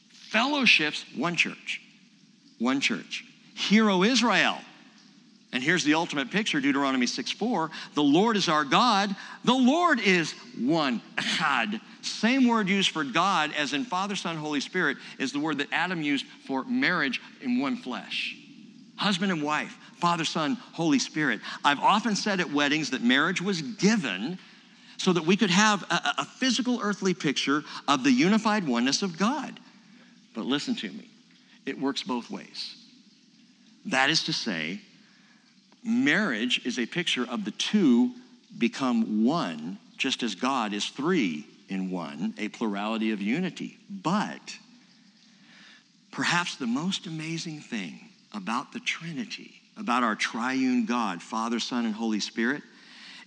fellowships, 0.09 1.05
one 1.15 1.37
church, 1.37 1.81
one 2.59 2.81
church. 2.81 3.23
Hear, 3.55 3.89
O 3.89 4.03
Israel. 4.03 4.57
And 5.53 5.63
here's 5.63 5.85
the 5.85 5.93
ultimate 5.93 6.29
picture 6.29 6.59
Deuteronomy 6.59 7.07
6 7.07 7.31
4. 7.31 7.71
The 7.93 8.03
Lord 8.03 8.35
is 8.35 8.49
our 8.49 8.65
God. 8.65 9.15
The 9.45 9.53
Lord 9.53 10.01
is 10.01 10.33
one, 10.59 11.01
echad. 11.15 11.79
Same 12.05 12.47
word 12.47 12.69
used 12.69 12.91
for 12.91 13.03
God 13.03 13.51
as 13.57 13.73
in 13.73 13.83
Father, 13.83 14.15
Son, 14.15 14.37
Holy 14.37 14.59
Spirit 14.59 14.97
is 15.17 15.31
the 15.31 15.39
word 15.39 15.57
that 15.57 15.67
Adam 15.71 16.03
used 16.03 16.25
for 16.45 16.63
marriage 16.65 17.19
in 17.41 17.59
one 17.59 17.77
flesh. 17.77 18.37
Husband 18.95 19.31
and 19.31 19.41
wife, 19.41 19.75
Father, 19.99 20.23
Son, 20.23 20.57
Holy 20.73 20.99
Spirit. 20.99 21.41
I've 21.63 21.79
often 21.79 22.15
said 22.15 22.39
at 22.39 22.51
weddings 22.51 22.91
that 22.91 23.01
marriage 23.01 23.41
was 23.41 23.61
given 23.61 24.37
so 24.97 25.13
that 25.13 25.25
we 25.25 25.35
could 25.35 25.49
have 25.49 25.83
a, 25.83 26.13
a 26.19 26.25
physical 26.25 26.79
earthly 26.81 27.13
picture 27.13 27.63
of 27.87 28.03
the 28.03 28.11
unified 28.11 28.67
oneness 28.67 29.01
of 29.01 29.17
God. 29.17 29.59
But 30.33 30.45
listen 30.45 30.75
to 30.75 30.89
me, 30.89 31.09
it 31.65 31.79
works 31.79 32.03
both 32.03 32.29
ways. 32.29 32.75
That 33.87 34.09
is 34.09 34.23
to 34.25 34.33
say, 34.33 34.79
marriage 35.83 36.65
is 36.65 36.77
a 36.77 36.85
picture 36.85 37.25
of 37.27 37.45
the 37.45 37.51
two 37.51 38.11
become 38.57 39.25
one, 39.25 39.79
just 39.97 40.23
as 40.23 40.35
God 40.35 40.71
is 40.71 40.85
three 40.85 41.45
in 41.69 41.89
one, 41.89 42.33
a 42.37 42.49
plurality 42.49 43.11
of 43.11 43.21
unity. 43.21 43.77
But 43.89 44.57
perhaps 46.11 46.55
the 46.55 46.67
most 46.67 47.07
amazing 47.07 47.59
thing 47.59 47.99
about 48.33 48.71
the 48.73 48.79
Trinity, 48.79 49.61
about 49.77 50.03
our 50.03 50.15
triune 50.15 50.85
God, 50.85 51.21
Father, 51.21 51.59
Son, 51.59 51.85
and 51.85 51.93
Holy 51.93 52.19
Spirit, 52.19 52.61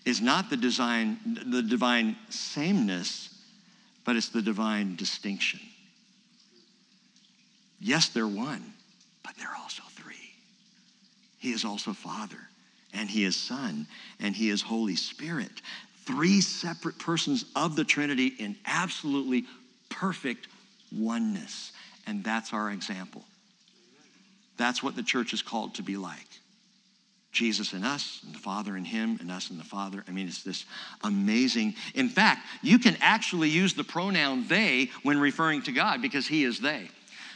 is 0.05 0.21
not 0.21 0.49
the, 0.51 0.57
design, 0.57 1.19
the 1.47 1.63
divine 1.63 2.17
sameness, 2.31 3.35
but 4.05 4.17
it's 4.17 4.31
the 4.31 4.43
divine 4.43 4.97
distinction. 4.97 5.61
Yes, 7.81 8.09
they're 8.09 8.27
one, 8.27 8.73
but 9.23 9.35
they're 9.37 9.55
also 9.61 9.83
three. 9.91 10.33
He 11.39 11.53
is 11.53 11.65
also 11.65 11.93
Father, 11.93 12.49
and 12.93 13.09
He 13.09 13.25
is 13.25 13.37
Son, 13.37 13.87
and 14.19 14.35
He 14.35 14.51
is 14.51 14.63
Holy 14.63 14.97
Spirit. 14.97 15.63
Three 16.09 16.41
separate 16.41 16.99
persons 16.99 17.45
of 17.55 17.77
the 17.77 17.85
Trinity 17.85 18.29
in 18.39 18.57
absolutely 18.65 19.45
perfect 19.91 20.49
oneness. 20.91 21.73
And 22.07 22.25
that's 22.25 22.55
our 22.55 22.71
example. 22.71 23.23
That's 24.57 24.83
what 24.83 24.97
the 24.97 25.03
church 25.03 25.35
is 25.35 25.43
called 25.43 25.75
to 25.75 25.83
be 25.83 25.99
like. 25.99 26.27
Jesus 27.31 27.75
and 27.75 27.85
us, 27.85 28.23
and 28.25 28.35
the 28.35 28.39
Father 28.39 28.75
and 28.75 28.87
Him, 28.87 29.19
and 29.21 29.31
us 29.31 29.51
and 29.51 29.61
the 29.61 29.65
Father. 29.65 30.03
I 30.09 30.13
mean, 30.13 30.27
it's 30.29 30.43
this 30.43 30.65
amazing. 31.05 31.75
In 31.95 32.09
fact, 32.09 32.41
you 32.63 32.79
can 32.79 32.97
actually 33.03 33.51
use 33.51 33.75
the 33.75 33.85
pronoun 33.85 34.49
they 34.49 34.91
when 35.03 35.21
referring 35.21 35.61
to 35.65 35.73
God 35.73 36.01
because 36.01 36.27
He 36.27 36.43
is 36.43 36.59
they. 36.59 36.89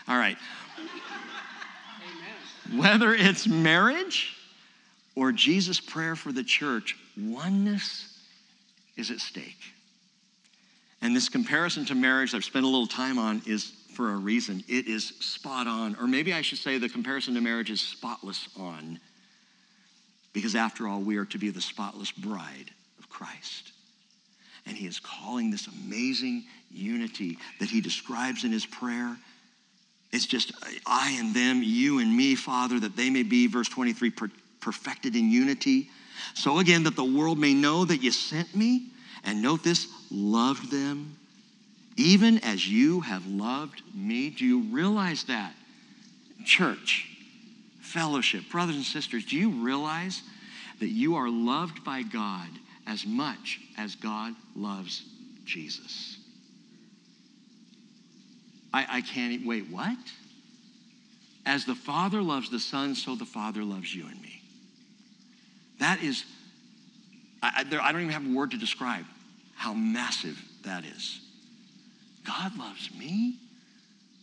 All 0.09 0.17
right. 0.17 0.39
Amen. 2.71 2.81
Whether 2.81 3.13
it's 3.13 3.47
marriage 3.47 4.35
or 5.15 5.31
Jesus' 5.31 5.79
prayer 5.79 6.17
for 6.17 6.33
the 6.33 6.43
church, 6.43 6.97
oneness 7.19 8.12
is 8.97 9.11
at 9.11 9.21
stake. 9.21 9.61
And 11.01 11.17
this 11.17 11.29
comparison 11.29 11.85
to 11.87 11.95
marriage 11.95 12.35
I've 12.35 12.45
spent 12.45 12.65
a 12.65 12.69
little 12.69 12.87
time 12.87 13.19
on 13.19 13.43
is 13.47 13.73
for 13.95 14.13
a 14.13 14.17
reason. 14.17 14.63
It 14.69 14.87
is 14.87 15.09
spot 15.21 15.67
on. 15.67 15.97
Or 16.01 16.07
maybe 16.07 16.33
I 16.33 16.43
should 16.43 16.59
say 16.59 16.79
the 16.79 16.89
comparison 16.89 17.35
to 17.35 17.41
marriage 17.41 17.71
is 17.71 17.81
spotless 17.81 18.49
on. 18.59 18.99
Because 20.33 20.55
after 20.55 20.89
all, 20.89 21.01
we 21.01 21.17
are 21.17 21.27
to 21.27 21.39
be 21.39 21.51
the 21.51 21.61
spotless 21.61 22.11
bride 22.11 22.71
of 22.99 23.09
Christ. 23.11 23.73
And 24.65 24.77
he 24.77 24.87
is 24.87 25.01
calling 25.01 25.51
this 25.51 25.67
amazing 25.67 26.45
unity 26.71 27.37
that 27.61 27.69
he 27.69 27.81
describes 27.81 28.45
in 28.45 28.53
his 28.53 28.65
prayer. 28.65 29.17
It's 30.13 30.27
just 30.27 30.53
I 30.87 31.17
and 31.19 31.35
them, 31.35 31.63
you 31.63 31.99
and 31.99 32.17
me, 32.17 32.35
Father, 32.35 32.79
that 32.81 32.97
they 32.97 33.11
may 33.11 33.25
be, 33.25 33.47
verse 33.47 33.69
23, 33.69 34.11
per- 34.11 34.31
perfected 34.61 35.17
in 35.17 35.31
unity. 35.31 35.91
So 36.35 36.59
again, 36.59 36.85
that 36.85 36.97
the 36.97 37.05
world 37.05 37.39
may 37.39 37.55
know 37.55 37.85
that 37.85 38.03
you 38.03 38.13
sent 38.13 38.55
me, 38.55 38.89
and 39.25 39.43
note 39.43 39.63
this, 39.63 39.87
loved 40.11 40.71
them 40.71 41.17
even 41.97 42.39
as 42.39 42.69
you 42.69 43.01
have 43.01 43.27
loved 43.27 43.83
me. 43.95 44.31
Do 44.31 44.45
you 44.45 44.63
realize 44.63 45.25
that? 45.25 45.53
Church, 46.45 47.09
fellowship, 47.81 48.49
brothers 48.51 48.77
and 48.77 48.85
sisters, 48.85 49.25
do 49.27 49.37
you 49.37 49.51
realize 49.51 50.23
that 50.81 50.89
you 50.89 51.17
are 51.17 51.29
loved 51.29 51.85
by 51.85 52.03
God 52.03 52.49
as 52.87 53.07
much 53.07 53.61
as 53.77 53.95
God 53.95 54.35
loves 54.57 55.05
Jesus? 55.45 56.19
I, 58.75 58.87
I 58.89 59.01
can't, 59.03 59.47
wait, 59.47 59.69
what? 59.71 59.99
As 61.45 61.65
the 61.65 61.75
Father 61.75 62.23
loves 62.23 62.51
the 62.51 62.61
Son, 62.61 62.95
so 62.95 63.15
the 63.15 63.25
Father 63.25 63.63
loves 63.63 63.95
you 63.95 64.07
and 64.07 64.21
me. 64.23 64.32
That 65.83 66.01
is, 66.01 66.25
I, 67.43 67.65
there, 67.65 67.81
I 67.81 67.91
don't 67.91 68.03
even 68.03 68.13
have 68.13 68.25
a 68.25 68.33
word 68.39 68.53
to 68.53 68.57
describe 68.57 69.05
how 69.57 69.75
massive 69.75 70.41
that 70.63 70.85
is. 70.85 71.21
God 72.25 72.57
loves 72.57 72.89
me 72.97 73.35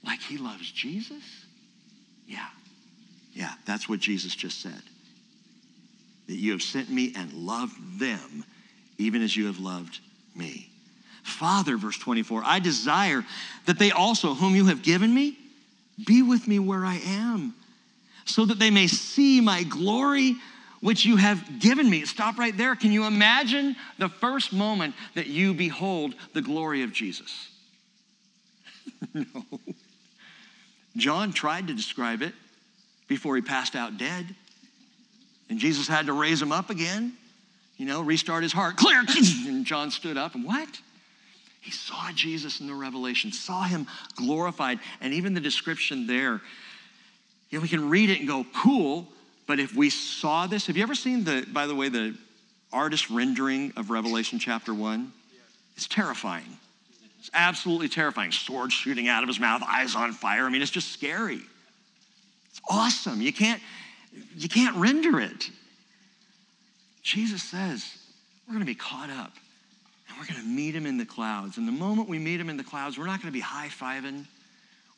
like 0.05 0.21
he 0.21 0.37
loves 0.37 0.71
Jesus? 0.71 1.21
Yeah. 2.25 2.47
Yeah, 3.33 3.51
that's 3.65 3.89
what 3.89 3.99
Jesus 3.99 4.35
just 4.35 4.61
said. 4.61 4.81
That 6.27 6.35
you 6.35 6.53
have 6.53 6.61
sent 6.61 6.89
me 6.89 7.11
and 7.13 7.33
loved 7.33 7.99
them 7.99 8.45
even 8.97 9.21
as 9.21 9.35
you 9.35 9.47
have 9.47 9.59
loved 9.59 9.99
me. 10.33 10.69
Father, 11.23 11.75
verse 11.75 11.97
24, 11.97 12.41
I 12.45 12.59
desire 12.59 13.25
that 13.65 13.77
they 13.77 13.91
also, 13.91 14.33
whom 14.33 14.55
you 14.55 14.67
have 14.67 14.81
given 14.81 15.13
me, 15.13 15.37
be 16.07 16.21
with 16.21 16.47
me 16.47 16.57
where 16.59 16.85
I 16.85 17.01
am, 17.05 17.53
so 18.23 18.45
that 18.45 18.59
they 18.59 18.69
may 18.69 18.87
see 18.87 19.41
my 19.41 19.63
glory 19.63 20.37
which 20.81 21.05
you 21.05 21.17
have 21.17 21.59
given 21.59 21.89
me. 21.89 22.05
Stop 22.05 22.37
right 22.37 22.55
there. 22.55 22.75
Can 22.75 22.91
you 22.91 23.05
imagine 23.05 23.75
the 23.97 24.09
first 24.09 24.53
moment 24.53 24.95
that 25.15 25.27
you 25.27 25.53
behold 25.53 26.15
the 26.33 26.41
glory 26.41 26.83
of 26.83 26.93
Jesus? 26.93 27.49
no. 29.13 29.25
John 30.97 31.31
tried 31.31 31.67
to 31.67 31.73
describe 31.73 32.21
it 32.21 32.33
before 33.07 33.35
he 33.35 33.41
passed 33.41 33.75
out 33.75 33.97
dead. 33.97 34.35
And 35.49 35.59
Jesus 35.59 35.87
had 35.87 36.05
to 36.05 36.13
raise 36.13 36.41
him 36.41 36.51
up 36.51 36.69
again, 36.69 37.13
you 37.77 37.85
know, 37.85 38.01
restart 38.01 38.43
his 38.43 38.53
heart. 38.53 38.77
Clear. 38.77 39.03
And 39.47 39.65
John 39.65 39.91
stood 39.91 40.17
up 40.17 40.35
and 40.35 40.45
what? 40.45 40.69
He 41.61 41.71
saw 41.71 42.11
Jesus 42.13 42.61
in 42.61 42.67
the 42.67 42.73
revelation, 42.73 43.31
saw 43.31 43.63
him 43.63 43.87
glorified. 44.15 44.79
And 45.01 45.13
even 45.13 45.33
the 45.33 45.41
description 45.41 46.07
there, 46.07 46.41
you 47.49 47.57
know, 47.57 47.61
we 47.61 47.67
can 47.67 47.89
read 47.89 48.09
it 48.09 48.19
and 48.19 48.27
go, 48.27 48.45
cool. 48.55 49.07
But 49.49 49.59
if 49.59 49.73
we 49.73 49.89
saw 49.89 50.45
this, 50.45 50.67
have 50.67 50.77
you 50.77 50.83
ever 50.83 50.93
seen 50.93 51.23
the, 51.23 51.43
by 51.51 51.65
the 51.65 51.73
way, 51.73 51.89
the 51.89 52.15
artist 52.71 53.09
rendering 53.09 53.73
of 53.75 53.89
Revelation 53.89 54.37
chapter 54.37 54.75
one? 54.75 55.11
It's 55.75 55.87
terrifying. 55.87 56.59
It's 57.17 57.31
absolutely 57.33 57.89
terrifying. 57.89 58.31
Sword 58.31 58.71
shooting 58.71 59.07
out 59.07 59.23
of 59.23 59.27
his 59.27 59.39
mouth, 59.39 59.63
eyes 59.67 59.95
on 59.95 60.13
fire. 60.13 60.45
I 60.45 60.49
mean, 60.49 60.61
it's 60.61 60.69
just 60.69 60.91
scary. 60.91 61.41
It's 62.51 62.61
awesome. 62.69 63.23
You 63.23 63.33
can't, 63.33 63.59
you 64.37 64.49
can't 64.49 64.75
render 64.75 65.19
it. 65.19 65.49
Jesus 67.01 67.41
says 67.41 67.97
we're 68.47 68.53
going 68.53 68.59
to 68.59 68.71
be 68.71 68.75
caught 68.75 69.09
up 69.09 69.33
and 70.07 70.17
we're 70.19 70.31
going 70.31 70.41
to 70.41 70.47
meet 70.47 70.75
him 70.75 70.85
in 70.85 70.99
the 70.99 71.05
clouds. 71.05 71.57
And 71.57 71.67
the 71.67 71.71
moment 71.71 72.07
we 72.07 72.19
meet 72.19 72.39
him 72.39 72.51
in 72.51 72.57
the 72.57 72.63
clouds, 72.63 72.99
we're 72.99 73.07
not 73.07 73.19
going 73.19 73.33
to 73.33 73.35
be 73.35 73.39
high 73.39 73.69
fiving. 73.69 74.25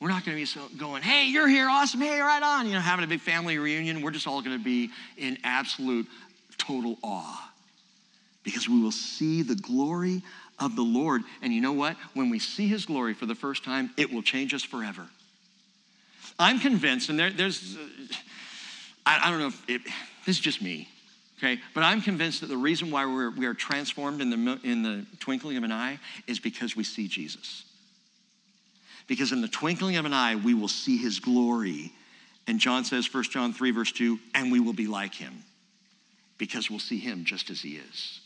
We're 0.01 0.09
not 0.09 0.25
going 0.25 0.35
to 0.35 0.41
be 0.41 0.45
so 0.45 0.61
going, 0.77 1.03
hey, 1.03 1.27
you're 1.27 1.47
here, 1.47 1.69
awesome, 1.69 2.01
hey, 2.01 2.19
right 2.19 2.41
on, 2.41 2.65
you 2.65 2.73
know, 2.73 2.79
having 2.79 3.05
a 3.05 3.07
big 3.07 3.21
family 3.21 3.59
reunion. 3.59 4.01
We're 4.01 4.09
just 4.09 4.25
all 4.25 4.41
going 4.41 4.57
to 4.57 4.63
be 4.63 4.89
in 5.15 5.37
absolute, 5.43 6.07
total 6.57 6.97
awe 7.03 7.51
because 8.43 8.67
we 8.67 8.81
will 8.81 8.91
see 8.91 9.43
the 9.43 9.53
glory 9.53 10.23
of 10.57 10.75
the 10.75 10.81
Lord. 10.81 11.21
And 11.43 11.53
you 11.53 11.61
know 11.61 11.73
what? 11.73 11.97
When 12.15 12.31
we 12.31 12.39
see 12.39 12.67
his 12.67 12.85
glory 12.85 13.13
for 13.13 13.27
the 13.27 13.35
first 13.35 13.63
time, 13.63 13.91
it 13.95 14.11
will 14.11 14.23
change 14.23 14.55
us 14.55 14.63
forever. 14.63 15.07
I'm 16.39 16.59
convinced, 16.59 17.09
and 17.09 17.19
there, 17.19 17.29
there's, 17.29 17.77
uh, 17.77 18.15
I, 19.05 19.27
I, 19.27 19.29
don't 19.29 19.39
know 19.39 19.47
if 19.47 19.69
it, 19.69 19.81
this 20.25 20.37
is 20.37 20.39
just 20.39 20.63
me, 20.63 20.89
okay? 21.37 21.61
But 21.75 21.83
I'm 21.83 22.01
convinced 22.01 22.41
that 22.41 22.47
the 22.47 22.57
reason 22.57 22.89
why 22.89 23.05
we're, 23.05 23.29
we 23.29 23.45
are 23.45 23.53
transformed 23.53 24.21
in 24.21 24.31
the, 24.31 24.59
in 24.63 24.81
the 24.81 25.05
twinkling 25.19 25.57
of 25.57 25.63
an 25.63 25.71
eye 25.71 25.99
is 26.25 26.39
because 26.39 26.75
we 26.75 26.83
see 26.83 27.07
Jesus. 27.07 27.65
Because 29.11 29.33
in 29.33 29.41
the 29.41 29.49
twinkling 29.49 29.97
of 29.97 30.05
an 30.05 30.13
eye, 30.13 30.37
we 30.37 30.53
will 30.53 30.69
see 30.69 30.95
his 30.95 31.19
glory. 31.19 31.91
And 32.47 32.61
John 32.61 32.85
says, 32.85 33.13
1 33.13 33.25
John 33.25 33.51
3, 33.51 33.71
verse 33.71 33.91
2, 33.91 34.17
and 34.33 34.49
we 34.53 34.61
will 34.61 34.71
be 34.71 34.87
like 34.87 35.13
him 35.13 35.43
because 36.37 36.69
we'll 36.69 36.79
see 36.79 36.97
him 36.97 37.25
just 37.25 37.49
as 37.49 37.59
he 37.59 37.71
is 37.71 38.21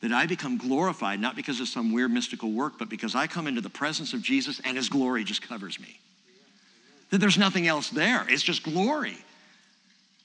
that 0.00 0.10
I 0.10 0.24
become 0.24 0.56
glorified, 0.56 1.20
not 1.20 1.36
because 1.36 1.60
of 1.60 1.68
some 1.68 1.92
weird 1.92 2.10
mystical 2.10 2.50
work, 2.50 2.78
but 2.78 2.88
because 2.88 3.14
I 3.14 3.26
come 3.26 3.46
into 3.46 3.60
the 3.60 3.68
presence 3.68 4.14
of 4.14 4.22
Jesus 4.22 4.58
and 4.64 4.78
his 4.78 4.88
glory 4.88 5.22
just 5.22 5.46
covers 5.46 5.78
me. 5.78 6.00
That 7.10 7.18
there's 7.18 7.36
nothing 7.36 7.66
else 7.66 7.90
there, 7.90 8.24
it's 8.26 8.42
just 8.42 8.62
glory. 8.62 9.18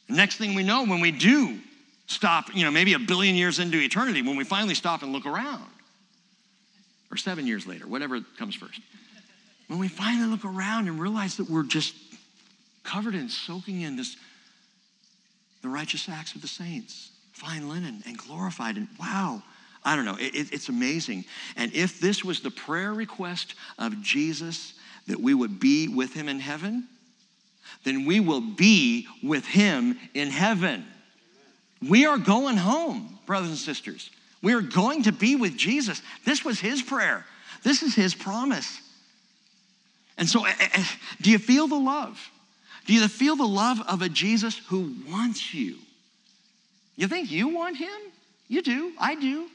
next 0.07 0.38
thing 0.38 0.55
we 0.55 0.64
know, 0.64 0.86
when 0.86 1.01
we 1.01 1.12
do 1.12 1.60
stop, 2.07 2.55
you 2.55 2.64
know, 2.64 2.72
maybe 2.72 2.93
a 2.93 2.99
billion 2.99 3.36
years 3.36 3.60
into 3.60 3.78
eternity, 3.78 4.22
when 4.22 4.38
we 4.38 4.45
finally 4.45 4.74
stop 4.74 5.03
and 5.03 5.12
look 5.12 5.26
around, 5.26 5.68
or 7.12 7.18
seven 7.18 7.45
years 7.45 7.68
later, 7.68 7.86
whatever 7.88 8.22
comes 8.38 8.55
first, 8.55 8.80
when 9.70 9.78
we 9.78 9.88
finally 9.88 10.28
look 10.28 10.43
around 10.43 10.88
and 10.88 10.99
realize 10.99 11.38
that 11.38 11.47
we're 11.47 11.63
just 11.63 11.93
covered 12.84 13.13
in, 13.13 13.30
soaking 13.30 13.82
in 13.82 13.95
this, 13.95 14.17
the 15.61 15.70
righteous 15.70 16.09
acts 16.09 16.34
of 16.34 16.41
the 16.41 16.47
saints, 16.47 17.11
fine 17.34 17.70
linen, 17.70 18.03
and 18.07 18.17
glorified, 18.17 18.78
and 18.78 18.88
wow, 18.99 19.43
I 19.86 19.95
don't 19.95 20.05
know. 20.05 20.17
It, 20.20 20.51
it's 20.51 20.70
amazing. 20.70 21.24
And 21.55 21.72
if 21.72 21.99
this 21.99 22.26
was 22.26 22.41
the 22.41 22.49
prayer 22.49 22.91
request 22.93 23.53
of 23.78 24.01
Jesus 24.01 24.74
that 25.05 25.20
we 25.20 25.36
would 25.36 25.59
be 25.59 25.88
with 25.88 26.15
him 26.15 26.28
in 26.28 26.39
heaven, 26.39 26.88
then 27.84 28.05
we 28.05 28.20
will 28.20 28.41
be 28.41 29.07
with 29.22 29.45
him 29.45 29.99
in 30.15 30.30
heaven. 30.30 30.84
We 31.88 32.07
are 32.07 32.17
going 32.17 32.57
home, 32.57 33.20
brothers 33.28 33.49
and 33.49 33.57
sisters. 33.57 34.09
We 34.41 34.53
are 34.53 34.61
going 34.61 35.03
to 35.03 35.11
be 35.11 35.36
with 35.36 35.55
Jesus. 35.55 36.01
This 36.26 36.43
was 36.43 36.59
his 36.59 36.82
prayer, 36.82 37.24
this 37.61 37.84
is 37.84 37.93
his 37.93 38.15
promise. 38.15 38.82
And 40.20 40.28
so, 40.30 40.43
eh, 40.43 40.53
eh, 40.59 40.67
eh, 40.74 40.84
do 41.22 41.32
you 41.32 41.39
feel 41.39 41.67
the 41.67 41.80
love? 41.80 42.20
Do 42.86 42.93
you 42.93 43.07
feel 43.07 43.38
the 43.38 43.47
love 43.47 43.82
of 43.88 44.01
a 44.01 44.09
Jesus 44.09 44.57
who 44.67 44.93
wants 45.09 45.53
you? 45.53 45.78
You 46.97 47.07
think 47.07 47.32
you 47.32 47.47
want 47.47 47.78
him? 47.78 47.89
You 48.49 48.61
do. 48.61 48.91
I 48.99 49.15
do. 49.15 49.47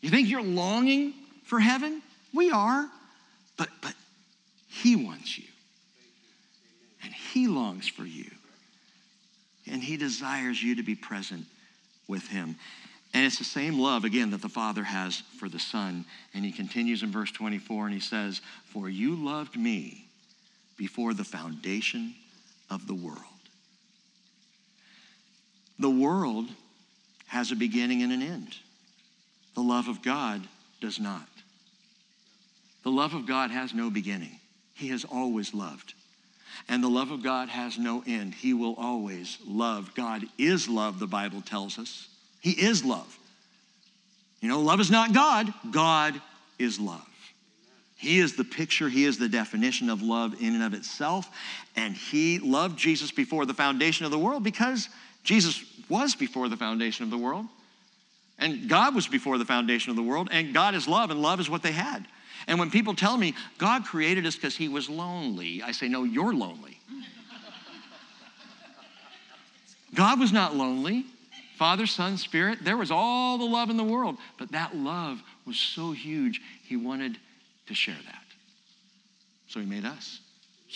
You 0.00 0.10
think 0.10 0.28
you're 0.28 0.42
longing 0.42 1.12
for 1.44 1.58
heaven? 1.58 2.02
We 2.32 2.52
are. 2.52 2.88
But, 3.56 3.68
but 3.82 3.94
He 4.68 4.94
wants 4.94 5.36
you. 5.36 5.44
And 7.02 7.12
He 7.12 7.48
longs 7.48 7.88
for 7.88 8.04
you. 8.04 8.30
And 9.66 9.82
He 9.82 9.96
desires 9.96 10.62
you 10.62 10.76
to 10.76 10.84
be 10.84 10.94
present 10.94 11.46
with 12.06 12.28
Him. 12.28 12.54
And 13.16 13.24
it's 13.24 13.38
the 13.38 13.44
same 13.44 13.78
love, 13.78 14.04
again, 14.04 14.28
that 14.32 14.42
the 14.42 14.48
Father 14.50 14.84
has 14.84 15.22
for 15.38 15.48
the 15.48 15.58
Son. 15.58 16.04
And 16.34 16.44
He 16.44 16.52
continues 16.52 17.02
in 17.02 17.10
verse 17.10 17.32
24 17.32 17.86
and 17.86 17.94
He 17.94 18.00
says, 18.00 18.42
For 18.66 18.90
you 18.90 19.14
loved 19.14 19.56
me 19.56 20.04
before 20.76 21.14
the 21.14 21.24
foundation 21.24 22.14
of 22.68 22.86
the 22.86 22.92
world. 22.94 23.16
The 25.78 25.88
world 25.88 26.46
has 27.28 27.50
a 27.50 27.56
beginning 27.56 28.02
and 28.02 28.12
an 28.12 28.20
end. 28.20 28.54
The 29.54 29.62
love 29.62 29.88
of 29.88 30.02
God 30.02 30.46
does 30.82 31.00
not. 31.00 31.26
The 32.82 32.90
love 32.90 33.14
of 33.14 33.24
God 33.24 33.50
has 33.50 33.72
no 33.72 33.88
beginning. 33.88 34.40
He 34.74 34.88
has 34.88 35.06
always 35.06 35.54
loved. 35.54 35.94
And 36.68 36.84
the 36.84 36.90
love 36.90 37.10
of 37.10 37.22
God 37.22 37.48
has 37.48 37.78
no 37.78 38.04
end. 38.06 38.34
He 38.34 38.52
will 38.52 38.74
always 38.74 39.38
love. 39.46 39.94
God 39.94 40.24
is 40.36 40.68
love, 40.68 40.98
the 40.98 41.06
Bible 41.06 41.40
tells 41.40 41.78
us. 41.78 42.08
He 42.40 42.50
is 42.52 42.84
love. 42.84 43.18
You 44.40 44.48
know, 44.48 44.60
love 44.60 44.80
is 44.80 44.90
not 44.90 45.12
God, 45.12 45.52
God 45.70 46.20
is 46.58 46.78
love. 46.78 47.06
He 47.96 48.18
is 48.18 48.36
the 48.36 48.44
picture, 48.44 48.88
He 48.88 49.04
is 49.04 49.18
the 49.18 49.28
definition 49.28 49.88
of 49.88 50.02
love 50.02 50.40
in 50.40 50.54
and 50.54 50.62
of 50.62 50.74
itself. 50.74 51.28
And 51.76 51.94
He 51.94 52.38
loved 52.38 52.78
Jesus 52.78 53.10
before 53.10 53.46
the 53.46 53.54
foundation 53.54 54.04
of 54.04 54.12
the 54.12 54.18
world 54.18 54.44
because 54.44 54.88
Jesus 55.24 55.64
was 55.88 56.14
before 56.14 56.48
the 56.48 56.56
foundation 56.56 57.04
of 57.04 57.10
the 57.10 57.18
world. 57.18 57.46
And 58.38 58.68
God 58.68 58.94
was 58.94 59.06
before 59.08 59.38
the 59.38 59.46
foundation 59.46 59.90
of 59.90 59.96
the 59.96 60.02
world, 60.02 60.28
and 60.30 60.52
God 60.52 60.74
is 60.74 60.86
love, 60.86 61.10
and 61.10 61.22
love 61.22 61.40
is 61.40 61.48
what 61.48 61.62
they 61.62 61.72
had. 61.72 62.06
And 62.46 62.58
when 62.58 62.70
people 62.70 62.94
tell 62.94 63.16
me 63.16 63.34
God 63.58 63.84
created 63.84 64.26
us 64.26 64.36
because 64.36 64.56
he 64.56 64.68
was 64.68 64.88
lonely, 64.90 65.62
I 65.62 65.72
say, 65.72 65.88
no, 65.88 66.04
you're 66.04 66.34
lonely. 66.34 66.78
God 69.94 70.20
was 70.20 70.32
not 70.32 70.54
lonely. 70.54 71.06
Father, 71.56 71.86
Son, 71.86 72.18
Spirit, 72.18 72.58
there 72.62 72.76
was 72.76 72.90
all 72.90 73.38
the 73.38 73.44
love 73.44 73.70
in 73.70 73.76
the 73.76 73.84
world, 73.84 74.16
but 74.38 74.52
that 74.52 74.76
love 74.76 75.22
was 75.46 75.56
so 75.56 75.92
huge, 75.92 76.42
he 76.62 76.76
wanted 76.76 77.18
to 77.66 77.74
share 77.74 77.96
that. 78.04 78.22
So 79.48 79.60
he 79.60 79.66
made 79.66 79.84
us 79.84 80.20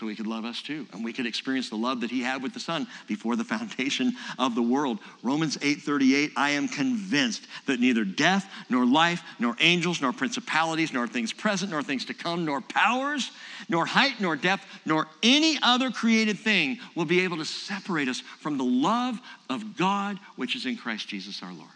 so 0.01 0.09
he 0.09 0.17
could 0.17 0.27
love 0.27 0.47
us 0.47 0.63
too. 0.63 0.87
And 0.93 1.05
we 1.05 1.13
could 1.13 1.27
experience 1.27 1.69
the 1.69 1.77
love 1.77 2.01
that 2.01 2.11
he 2.11 2.23
had 2.23 2.43
with 2.43 2.55
the 2.55 2.61
son 2.61 2.87
before 3.07 3.37
the 3.37 3.45
foundation 3.51 4.15
of 4.39 4.55
the 4.55 4.63
world. 4.63 4.99
Romans 5.23 5.59
8.38 5.59 6.33
i 6.37 6.51
am 6.51 6.67
convinced 6.69 7.47
that 7.67 7.79
neither 7.79 8.05
death 8.05 8.51
nor 8.71 8.87
life 8.87 9.23
nor 9.39 9.55
angels 9.61 10.01
nor 10.01 10.13
principalities 10.13 10.93
nor 10.93 11.07
things 11.07 11.35
present 11.35 11.71
nor 11.71 11.83
things 11.83 12.07
to 12.07 12.15
come 12.15 12.47
nor 12.47 12.63
powers 12.63 13.31
nor 13.69 13.85
height 13.85 14.15
nor 14.21 14.37
depth 14.37 14.65
nor 14.87 15.07
any 15.23 15.59
other 15.63 15.91
created 15.91 16.39
thing 16.39 16.79
will 16.95 17.05
be 17.05 17.21
able 17.21 17.37
to 17.37 17.45
separate 17.45 18.09
us 18.09 18.21
from 18.21 18.57
the 18.57 18.65
love 18.65 19.21
of 19.51 19.77
god 19.77 20.19
which 20.37 20.57
is 20.57 20.65
in 20.65 20.77
christ 20.77 21.09
jesus 21.09 21.43
our 21.43 21.53
lord. 21.53 21.69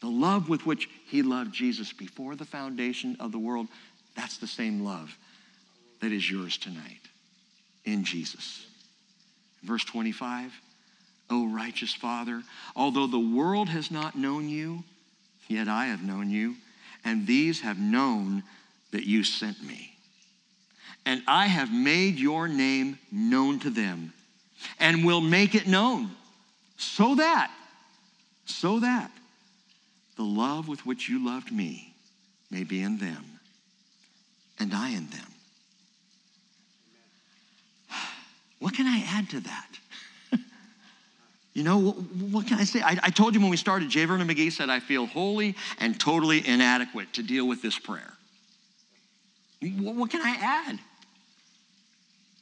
The 0.00 0.08
love 0.08 0.48
with 0.48 0.66
which 0.66 0.88
he 1.06 1.22
loved 1.22 1.52
jesus 1.52 1.92
before 1.92 2.34
the 2.34 2.44
foundation 2.44 3.16
of 3.20 3.30
the 3.30 3.38
world 3.38 3.68
that's 4.16 4.38
the 4.38 4.48
same 4.48 4.84
love 4.84 5.16
that 6.00 6.12
is 6.12 6.30
yours 6.30 6.56
tonight 6.56 7.00
in 7.84 8.04
Jesus. 8.04 8.66
Verse 9.62 9.84
25, 9.84 10.52
O 11.30 11.48
righteous 11.48 11.94
Father, 11.94 12.42
although 12.74 13.06
the 13.06 13.18
world 13.18 13.68
has 13.68 13.90
not 13.90 14.16
known 14.16 14.48
you, 14.48 14.82
yet 15.48 15.68
I 15.68 15.86
have 15.86 16.02
known 16.02 16.30
you, 16.30 16.56
and 17.04 17.26
these 17.26 17.60
have 17.60 17.78
known 17.78 18.42
that 18.90 19.04
you 19.04 19.24
sent 19.24 19.62
me. 19.62 19.94
And 21.06 21.22
I 21.26 21.46
have 21.46 21.72
made 21.72 22.18
your 22.18 22.48
name 22.48 22.98
known 23.10 23.58
to 23.60 23.70
them 23.70 24.12
and 24.78 25.04
will 25.04 25.20
make 25.20 25.54
it 25.54 25.66
known 25.66 26.10
so 26.76 27.14
that, 27.14 27.50
so 28.44 28.80
that 28.80 29.10
the 30.16 30.22
love 30.22 30.68
with 30.68 30.84
which 30.84 31.08
you 31.08 31.24
loved 31.24 31.50
me 31.50 31.94
may 32.50 32.64
be 32.64 32.82
in 32.82 32.98
them 32.98 33.24
and 34.58 34.74
I 34.74 34.90
in 34.90 35.08
them 35.08 35.29
What 38.60 38.74
can 38.74 38.86
I 38.86 39.02
add 39.06 39.28
to 39.30 39.40
that? 39.40 39.68
you 41.54 41.64
know, 41.64 41.78
what, 41.78 41.96
what, 41.96 42.46
can 42.46 42.58
I 42.58 42.64
say? 42.64 42.80
I, 42.82 42.98
I, 43.02 43.10
told 43.10 43.34
you 43.34 43.40
when 43.40 43.50
we 43.50 43.56
started, 43.56 43.88
J. 43.88 44.04
Vernon 44.04 44.28
McGee 44.28 44.52
said, 44.52 44.70
I 44.70 44.80
feel 44.80 45.06
wholly 45.06 45.56
and 45.78 45.98
totally 45.98 46.46
inadequate 46.46 47.14
to 47.14 47.22
deal 47.22 47.48
with 47.48 47.62
this 47.62 47.78
prayer. 47.78 48.12
What, 49.60 49.96
what 49.96 50.10
can 50.10 50.20
I 50.22 50.36
add? 50.40 50.78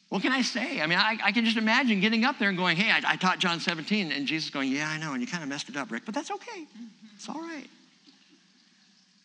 What 0.08 0.22
can 0.22 0.32
I 0.32 0.42
say? 0.42 0.80
I 0.80 0.86
mean, 0.86 0.98
I, 0.98 1.18
I, 1.22 1.32
can 1.32 1.44
just 1.44 1.56
imagine 1.56 2.00
getting 2.00 2.24
up 2.24 2.38
there 2.38 2.48
and 2.48 2.56
going, 2.56 2.76
hey, 2.76 2.90
I, 2.90 3.12
I 3.12 3.16
taught 3.16 3.38
John 3.38 3.60
17, 3.60 4.10
and 4.10 4.26
Jesus 4.26 4.50
going, 4.50 4.72
yeah, 4.72 4.88
I 4.88 4.98
know, 4.98 5.12
and 5.12 5.20
you 5.20 5.26
kind 5.26 5.42
of 5.42 5.48
messed 5.48 5.68
it 5.68 5.76
up, 5.76 5.90
Rick, 5.90 6.04
but 6.06 6.14
that's 6.14 6.30
okay. 6.30 6.66
It's 7.14 7.28
all 7.28 7.40
right. 7.40 7.68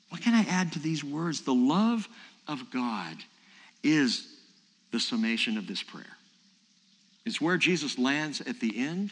What 0.09 0.21
can 0.21 0.33
I 0.33 0.41
add 0.49 0.73
to 0.73 0.79
these 0.79 1.03
words? 1.03 1.41
The 1.41 1.53
love 1.53 2.07
of 2.47 2.69
God 2.69 3.15
is 3.81 4.27
the 4.91 4.99
summation 4.99 5.57
of 5.57 5.67
this 5.67 5.81
prayer. 5.81 6.17
It's 7.25 7.39
where 7.39 7.57
Jesus 7.57 7.97
lands 7.97 8.41
at 8.41 8.59
the 8.59 8.77
end. 8.77 9.11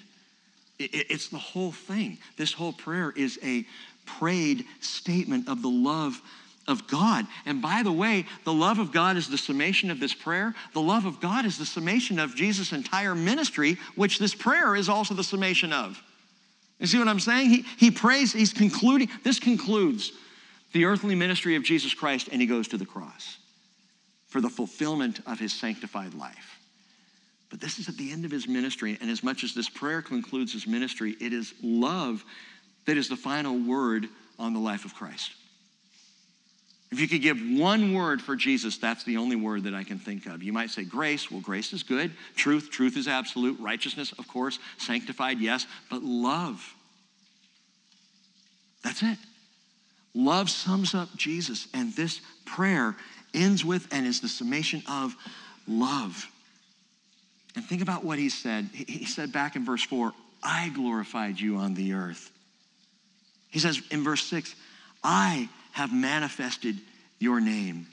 It's 0.79 1.29
the 1.29 1.37
whole 1.37 1.71
thing. 1.71 2.17
This 2.37 2.53
whole 2.53 2.73
prayer 2.73 3.13
is 3.15 3.39
a 3.43 3.65
prayed 4.05 4.65
statement 4.79 5.47
of 5.47 5.61
the 5.61 5.69
love 5.69 6.19
of 6.67 6.87
God. 6.87 7.25
And 7.45 7.61
by 7.61 7.83
the 7.83 7.91
way, 7.91 8.25
the 8.43 8.53
love 8.53 8.79
of 8.79 8.91
God 8.91 9.17
is 9.17 9.27
the 9.27 9.37
summation 9.37 9.91
of 9.91 9.99
this 9.99 10.13
prayer. 10.13 10.53
The 10.73 10.81
love 10.81 11.05
of 11.05 11.19
God 11.19 11.45
is 11.45 11.57
the 11.57 11.65
summation 11.65 12.19
of 12.19 12.35
Jesus' 12.35 12.71
entire 12.71 13.15
ministry, 13.15 13.77
which 13.95 14.19
this 14.19 14.35
prayer 14.35 14.75
is 14.75 14.89
also 14.89 15.13
the 15.13 15.23
summation 15.23 15.71
of. 15.73 16.01
You 16.79 16.87
see 16.87 16.97
what 16.97 17.07
I'm 17.07 17.19
saying? 17.19 17.49
He, 17.49 17.65
he 17.77 17.91
prays, 17.91 18.33
he's 18.33 18.53
concluding, 18.53 19.09
this 19.23 19.39
concludes 19.39 20.11
the 20.73 20.85
earthly 20.85 21.15
ministry 21.15 21.55
of 21.55 21.63
Jesus 21.63 21.93
Christ, 21.93 22.29
and 22.31 22.41
he 22.41 22.47
goes 22.47 22.67
to 22.69 22.77
the 22.77 22.85
cross 22.85 23.37
for 24.27 24.41
the 24.41 24.49
fulfillment 24.49 25.19
of 25.27 25.39
his 25.39 25.53
sanctified 25.53 26.13
life. 26.13 26.60
But 27.51 27.59
this 27.59 27.77
is 27.77 27.89
at 27.89 27.97
the 27.97 28.11
end 28.11 28.25
of 28.25 28.31
his 28.31 28.47
ministry, 28.47 28.97
and 29.01 29.11
as 29.11 29.23
much 29.23 29.43
as 29.43 29.53
this 29.53 29.69
prayer 29.69 30.01
concludes 30.01 30.53
his 30.53 30.65
ministry, 30.65 31.15
it 31.19 31.33
is 31.33 31.53
love 31.61 32.23
that 32.85 32.97
is 32.97 33.09
the 33.09 33.15
final 33.15 33.59
word 33.59 34.07
on 34.39 34.53
the 34.53 34.59
life 34.59 34.85
of 34.85 34.95
Christ. 34.95 35.33
If 36.91 36.99
you 36.99 37.07
could 37.07 37.21
give 37.21 37.39
one 37.39 37.93
word 37.93 38.21
for 38.21 38.35
Jesus, 38.35 38.77
that's 38.77 39.03
the 39.03 39.17
only 39.17 39.35
word 39.35 39.63
that 39.63 39.73
I 39.73 39.83
can 39.83 39.99
think 39.99 40.25
of. 40.25 40.41
You 40.43 40.51
might 40.51 40.71
say 40.71 40.83
grace. 40.83 41.29
Well, 41.29 41.39
grace 41.39 41.71
is 41.71 41.83
good. 41.83 42.11
Truth, 42.35 42.69
truth 42.71 42.97
is 42.97 43.07
absolute. 43.07 43.59
Righteousness, 43.59 44.13
of 44.17 44.27
course. 44.27 44.59
Sanctified, 44.77 45.39
yes. 45.39 45.67
But 45.89 46.03
love, 46.03 46.73
that's 48.83 49.03
it. 49.03 49.17
Love 50.13 50.49
sums 50.49 50.93
up 50.93 51.15
Jesus, 51.15 51.67
and 51.73 51.93
this 51.93 52.21
prayer 52.45 52.95
ends 53.33 53.63
with 53.63 53.87
and 53.93 54.05
is 54.05 54.19
the 54.19 54.27
summation 54.27 54.83
of 54.89 55.15
love. 55.67 56.27
And 57.55 57.65
think 57.65 57.81
about 57.81 58.03
what 58.03 58.17
he 58.17 58.29
said. 58.29 58.69
He 58.73 59.05
said 59.05 59.31
back 59.31 59.55
in 59.55 59.65
verse 59.65 59.83
4, 59.83 60.13
I 60.43 60.69
glorified 60.69 61.39
you 61.39 61.57
on 61.57 61.73
the 61.73 61.93
earth. 61.93 62.31
He 63.49 63.59
says 63.59 63.81
in 63.91 64.03
verse 64.03 64.23
6, 64.23 64.55
I 65.03 65.49
have 65.73 65.93
manifested 65.93 66.77
your 67.19 67.41
name. 67.41 67.87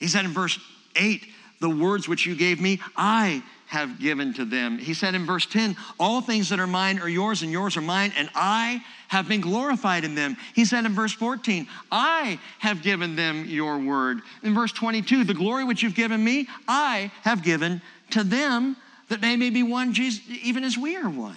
He 0.00 0.08
said 0.08 0.24
in 0.24 0.32
verse 0.32 0.58
8, 0.96 1.24
the 1.60 1.70
words 1.70 2.08
which 2.08 2.26
you 2.26 2.34
gave 2.34 2.60
me, 2.60 2.80
I 2.96 3.42
have 3.66 3.98
given 3.98 4.34
to 4.34 4.44
them. 4.44 4.78
He 4.78 4.94
said 4.94 5.14
in 5.14 5.24
verse 5.24 5.46
10, 5.46 5.76
All 5.98 6.20
things 6.20 6.50
that 6.50 6.60
are 6.60 6.66
mine 6.66 6.98
are 6.98 7.08
yours, 7.08 7.42
and 7.42 7.50
yours 7.50 7.76
are 7.76 7.82
mine, 7.82 8.12
and 8.16 8.28
I 8.34 8.82
have 9.08 9.28
been 9.28 9.40
glorified 9.40 10.04
in 10.04 10.14
them. 10.14 10.36
He 10.54 10.64
said 10.64 10.84
in 10.84 10.92
verse 10.92 11.12
14, 11.12 11.66
I 11.90 12.38
have 12.58 12.82
given 12.82 13.16
them 13.16 13.46
your 13.46 13.78
word. 13.78 14.20
In 14.42 14.54
verse 14.54 14.72
22, 14.72 15.24
The 15.24 15.34
glory 15.34 15.64
which 15.64 15.82
you've 15.82 15.94
given 15.94 16.22
me, 16.22 16.48
I 16.68 17.10
have 17.22 17.42
given 17.42 17.80
to 18.10 18.24
them, 18.24 18.76
that 19.08 19.20
they 19.20 19.36
may 19.36 19.50
be 19.50 19.62
one, 19.62 19.92
Jesus, 19.92 20.22
even 20.42 20.64
as 20.64 20.78
we 20.78 20.96
are 20.96 21.08
one. 21.08 21.36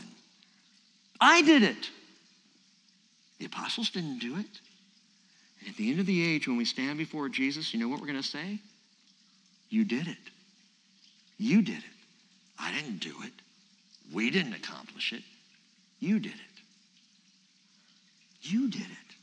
I 1.19 1.41
did 1.41 1.63
it. 1.63 1.89
The 3.39 3.45
apostles 3.45 3.89
didn't 3.89 4.19
do 4.19 4.37
it. 4.37 4.61
And 5.59 5.69
at 5.69 5.75
the 5.75 5.89
end 5.89 5.99
of 5.99 6.05
the 6.05 6.25
age, 6.25 6.47
when 6.47 6.57
we 6.57 6.65
stand 6.65 6.97
before 6.97 7.29
Jesus, 7.29 7.73
you 7.73 7.79
know 7.79 7.87
what 7.87 7.99
we're 7.99 8.07
going 8.07 8.21
to 8.21 8.27
say? 8.27 8.59
You 9.69 9.83
did 9.83 10.07
it. 10.07 10.17
You 11.37 11.61
did 11.61 11.77
it. 11.77 11.83
I 12.57 12.71
didn't 12.71 12.99
do 12.99 13.13
it. 13.23 13.33
We 14.13 14.29
didn't 14.29 14.53
accomplish 14.53 15.13
it. 15.13 15.23
You 15.99 16.19
did 16.19 16.33
it. 16.33 16.61
You 18.41 18.69
did 18.69 18.81
it. 18.81 19.15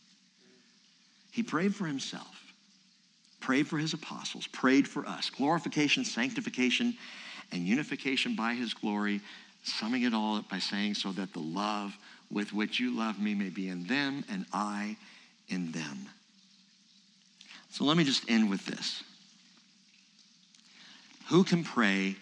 He 1.30 1.42
prayed 1.42 1.74
for 1.74 1.86
himself, 1.86 2.52
prayed 3.40 3.66
for 3.66 3.78
his 3.78 3.92
apostles, 3.92 4.46
prayed 4.46 4.86
for 4.86 5.06
us. 5.06 5.30
Glorification, 5.30 6.04
sanctification, 6.04 6.94
and 7.54 7.66
unification 7.66 8.34
by 8.34 8.54
his 8.54 8.74
glory, 8.74 9.20
summing 9.62 10.02
it 10.02 10.12
all 10.12 10.36
up 10.36 10.50
by 10.50 10.58
saying, 10.58 10.94
so 10.94 11.12
that 11.12 11.32
the 11.32 11.40
love 11.40 11.96
with 12.30 12.52
which 12.52 12.80
you 12.80 12.94
love 12.94 13.18
me 13.18 13.34
may 13.34 13.48
be 13.48 13.68
in 13.68 13.86
them 13.86 14.24
and 14.28 14.44
I 14.52 14.96
in 15.48 15.72
them. 15.72 16.08
So 17.70 17.84
let 17.84 17.96
me 17.96 18.04
just 18.04 18.28
end 18.28 18.50
with 18.50 18.66
this. 18.66 19.02
Who 21.28 21.44
can 21.44 21.64
pray 21.64 22.16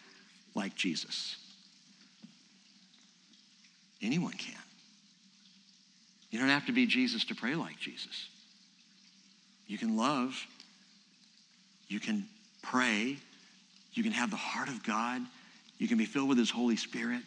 like 0.55 0.74
Jesus? 0.74 1.37
Anyone 4.01 4.35
can. 4.35 4.55
You 6.30 6.39
don't 6.39 6.49
have 6.49 6.66
to 6.66 6.72
be 6.72 6.87
Jesus 6.87 7.24
to 7.26 7.35
pray 7.35 7.55
like 7.55 7.78
Jesus. 7.78 8.28
You 9.66 9.78
can 9.78 9.97
love, 9.97 10.35
you 11.89 12.01
can 12.01 12.26
pray, 12.62 13.18
you 13.93 14.03
can 14.03 14.12
have 14.12 14.30
the 14.30 14.36
heart 14.36 14.68
of 14.68 14.82
God, 14.82 15.22
you 15.78 15.88
can 15.88 15.99
be 15.99 16.07
filled 16.07 16.28
with 16.28 16.38
His 16.38 16.51
Holy 16.51 16.76
Spirit. 16.76 17.22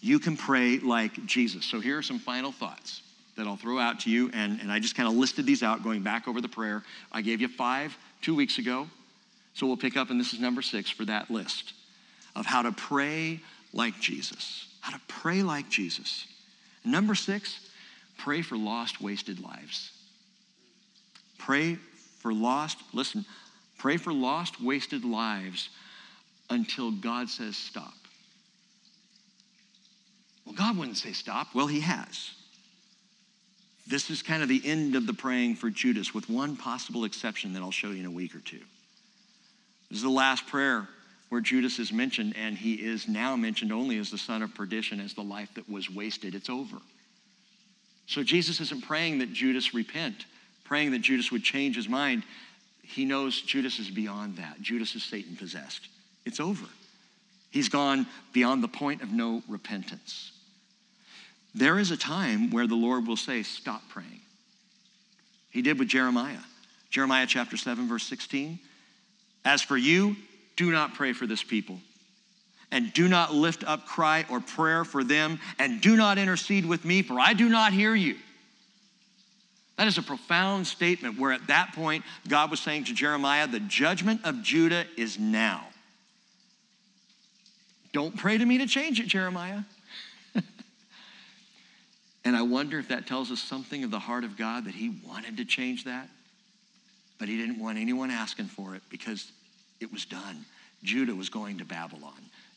You 0.00 0.18
can 0.18 0.36
pray 0.36 0.78
like 0.78 1.26
Jesus. 1.26 1.64
So 1.64 1.80
here 1.80 1.98
are 1.98 2.02
some 2.02 2.18
final 2.18 2.52
thoughts 2.52 3.02
that 3.36 3.46
I'll 3.46 3.56
throw 3.56 3.78
out 3.78 4.00
to 4.00 4.10
you. 4.10 4.30
And, 4.32 4.60
and 4.60 4.70
I 4.70 4.78
just 4.78 4.94
kind 4.94 5.08
of 5.08 5.14
listed 5.14 5.46
these 5.46 5.62
out 5.62 5.82
going 5.82 6.02
back 6.02 6.28
over 6.28 6.40
the 6.40 6.48
prayer. 6.48 6.82
I 7.12 7.22
gave 7.22 7.40
you 7.40 7.48
five 7.48 7.96
two 8.22 8.34
weeks 8.34 8.58
ago. 8.58 8.88
So 9.54 9.66
we'll 9.66 9.78
pick 9.78 9.96
up, 9.96 10.10
and 10.10 10.20
this 10.20 10.34
is 10.34 10.40
number 10.40 10.60
six 10.60 10.90
for 10.90 11.06
that 11.06 11.30
list 11.30 11.72
of 12.34 12.44
how 12.44 12.62
to 12.62 12.72
pray 12.72 13.40
like 13.72 13.98
Jesus. 13.98 14.66
How 14.80 14.92
to 14.92 15.00
pray 15.08 15.42
like 15.42 15.70
Jesus. 15.70 16.26
Number 16.84 17.14
six, 17.14 17.58
pray 18.18 18.42
for 18.42 18.56
lost, 18.56 19.00
wasted 19.00 19.40
lives. 19.40 19.92
Pray 21.38 21.76
for 22.20 22.34
lost, 22.34 22.78
listen, 22.92 23.24
pray 23.78 23.96
for 23.96 24.12
lost, 24.12 24.60
wasted 24.60 25.04
lives 25.04 25.68
until 26.50 26.90
God 26.90 27.28
says 27.28 27.56
stop. 27.56 27.94
Well, 30.44 30.54
God 30.54 30.78
wouldn't 30.78 30.96
say 30.96 31.12
stop. 31.12 31.54
Well, 31.54 31.66
He 31.66 31.80
has. 31.80 32.30
This 33.86 34.10
is 34.10 34.22
kind 34.22 34.42
of 34.42 34.48
the 34.48 34.62
end 34.64 34.96
of 34.96 35.06
the 35.06 35.14
praying 35.14 35.56
for 35.56 35.70
Judas, 35.70 36.12
with 36.12 36.28
one 36.28 36.56
possible 36.56 37.04
exception 37.04 37.52
that 37.52 37.62
I'll 37.62 37.70
show 37.70 37.90
you 37.90 38.00
in 38.00 38.06
a 38.06 38.10
week 38.10 38.34
or 38.34 38.40
two. 38.40 38.60
This 39.90 39.98
is 39.98 40.02
the 40.02 40.08
last 40.08 40.46
prayer 40.46 40.88
where 41.28 41.40
Judas 41.40 41.78
is 41.78 41.92
mentioned, 41.92 42.34
and 42.36 42.56
he 42.56 42.74
is 42.74 43.08
now 43.08 43.36
mentioned 43.36 43.72
only 43.72 43.98
as 43.98 44.10
the 44.10 44.18
son 44.18 44.42
of 44.42 44.54
perdition, 44.54 45.00
as 45.00 45.14
the 45.14 45.22
life 45.22 45.50
that 45.54 45.68
was 45.68 45.90
wasted. 45.90 46.34
It's 46.34 46.50
over. 46.50 46.76
So 48.06 48.22
Jesus 48.22 48.60
isn't 48.60 48.84
praying 48.84 49.18
that 49.18 49.32
Judas 49.32 49.74
repent, 49.74 50.26
praying 50.64 50.92
that 50.92 51.00
Judas 51.00 51.32
would 51.32 51.42
change 51.42 51.76
his 51.76 51.88
mind. 51.88 52.22
He 52.86 53.04
knows 53.04 53.40
Judas 53.42 53.78
is 53.78 53.90
beyond 53.90 54.36
that. 54.36 54.60
Judas 54.60 54.94
is 54.94 55.02
Satan 55.02 55.36
possessed. 55.36 55.88
It's 56.24 56.40
over. 56.40 56.66
He's 57.50 57.68
gone 57.68 58.06
beyond 58.32 58.62
the 58.62 58.68
point 58.68 59.02
of 59.02 59.10
no 59.12 59.42
repentance. 59.48 60.32
There 61.54 61.78
is 61.78 61.90
a 61.90 61.96
time 61.96 62.50
where 62.50 62.66
the 62.66 62.74
Lord 62.74 63.06
will 63.06 63.16
say, 63.16 63.42
Stop 63.42 63.82
praying. 63.88 64.20
He 65.50 65.62
did 65.62 65.78
with 65.78 65.88
Jeremiah. 65.88 66.38
Jeremiah 66.90 67.26
chapter 67.26 67.56
7, 67.56 67.88
verse 67.88 68.04
16. 68.04 68.58
As 69.44 69.62
for 69.62 69.76
you, 69.76 70.16
do 70.56 70.70
not 70.70 70.94
pray 70.94 71.12
for 71.12 71.26
this 71.26 71.42
people, 71.42 71.78
and 72.70 72.92
do 72.92 73.08
not 73.08 73.34
lift 73.34 73.64
up 73.64 73.86
cry 73.86 74.24
or 74.28 74.40
prayer 74.40 74.84
for 74.84 75.04
them, 75.04 75.38
and 75.58 75.80
do 75.80 75.96
not 75.96 76.18
intercede 76.18 76.66
with 76.66 76.84
me, 76.84 77.02
for 77.02 77.18
I 77.18 77.32
do 77.32 77.48
not 77.48 77.72
hear 77.72 77.94
you. 77.94 78.16
That 79.76 79.86
is 79.86 79.98
a 79.98 80.02
profound 80.02 80.66
statement 80.66 81.18
where 81.18 81.32
at 81.32 81.46
that 81.48 81.72
point, 81.74 82.04
God 82.28 82.50
was 82.50 82.60
saying 82.60 82.84
to 82.84 82.94
Jeremiah, 82.94 83.46
The 83.46 83.60
judgment 83.60 84.22
of 84.24 84.42
Judah 84.42 84.86
is 84.96 85.18
now. 85.18 85.66
Don't 87.92 88.16
pray 88.16 88.38
to 88.38 88.44
me 88.44 88.58
to 88.58 88.66
change 88.66 89.00
it, 89.00 89.06
Jeremiah. 89.06 89.60
and 92.24 92.36
I 92.36 92.42
wonder 92.42 92.78
if 92.78 92.88
that 92.88 93.06
tells 93.06 93.30
us 93.30 93.40
something 93.40 93.84
of 93.84 93.90
the 93.90 93.98
heart 93.98 94.24
of 94.24 94.36
God 94.36 94.64
that 94.64 94.74
He 94.74 95.00
wanted 95.06 95.36
to 95.38 95.44
change 95.44 95.84
that, 95.84 96.08
but 97.18 97.28
He 97.28 97.36
didn't 97.36 97.58
want 97.58 97.78
anyone 97.78 98.10
asking 98.10 98.46
for 98.46 98.74
it 98.74 98.82
because 98.88 99.30
it 99.80 99.92
was 99.92 100.06
done. 100.06 100.44
Judah 100.82 101.14
was 101.14 101.28
going 101.28 101.58
to 101.58 101.64
Babylon, 101.64 102.12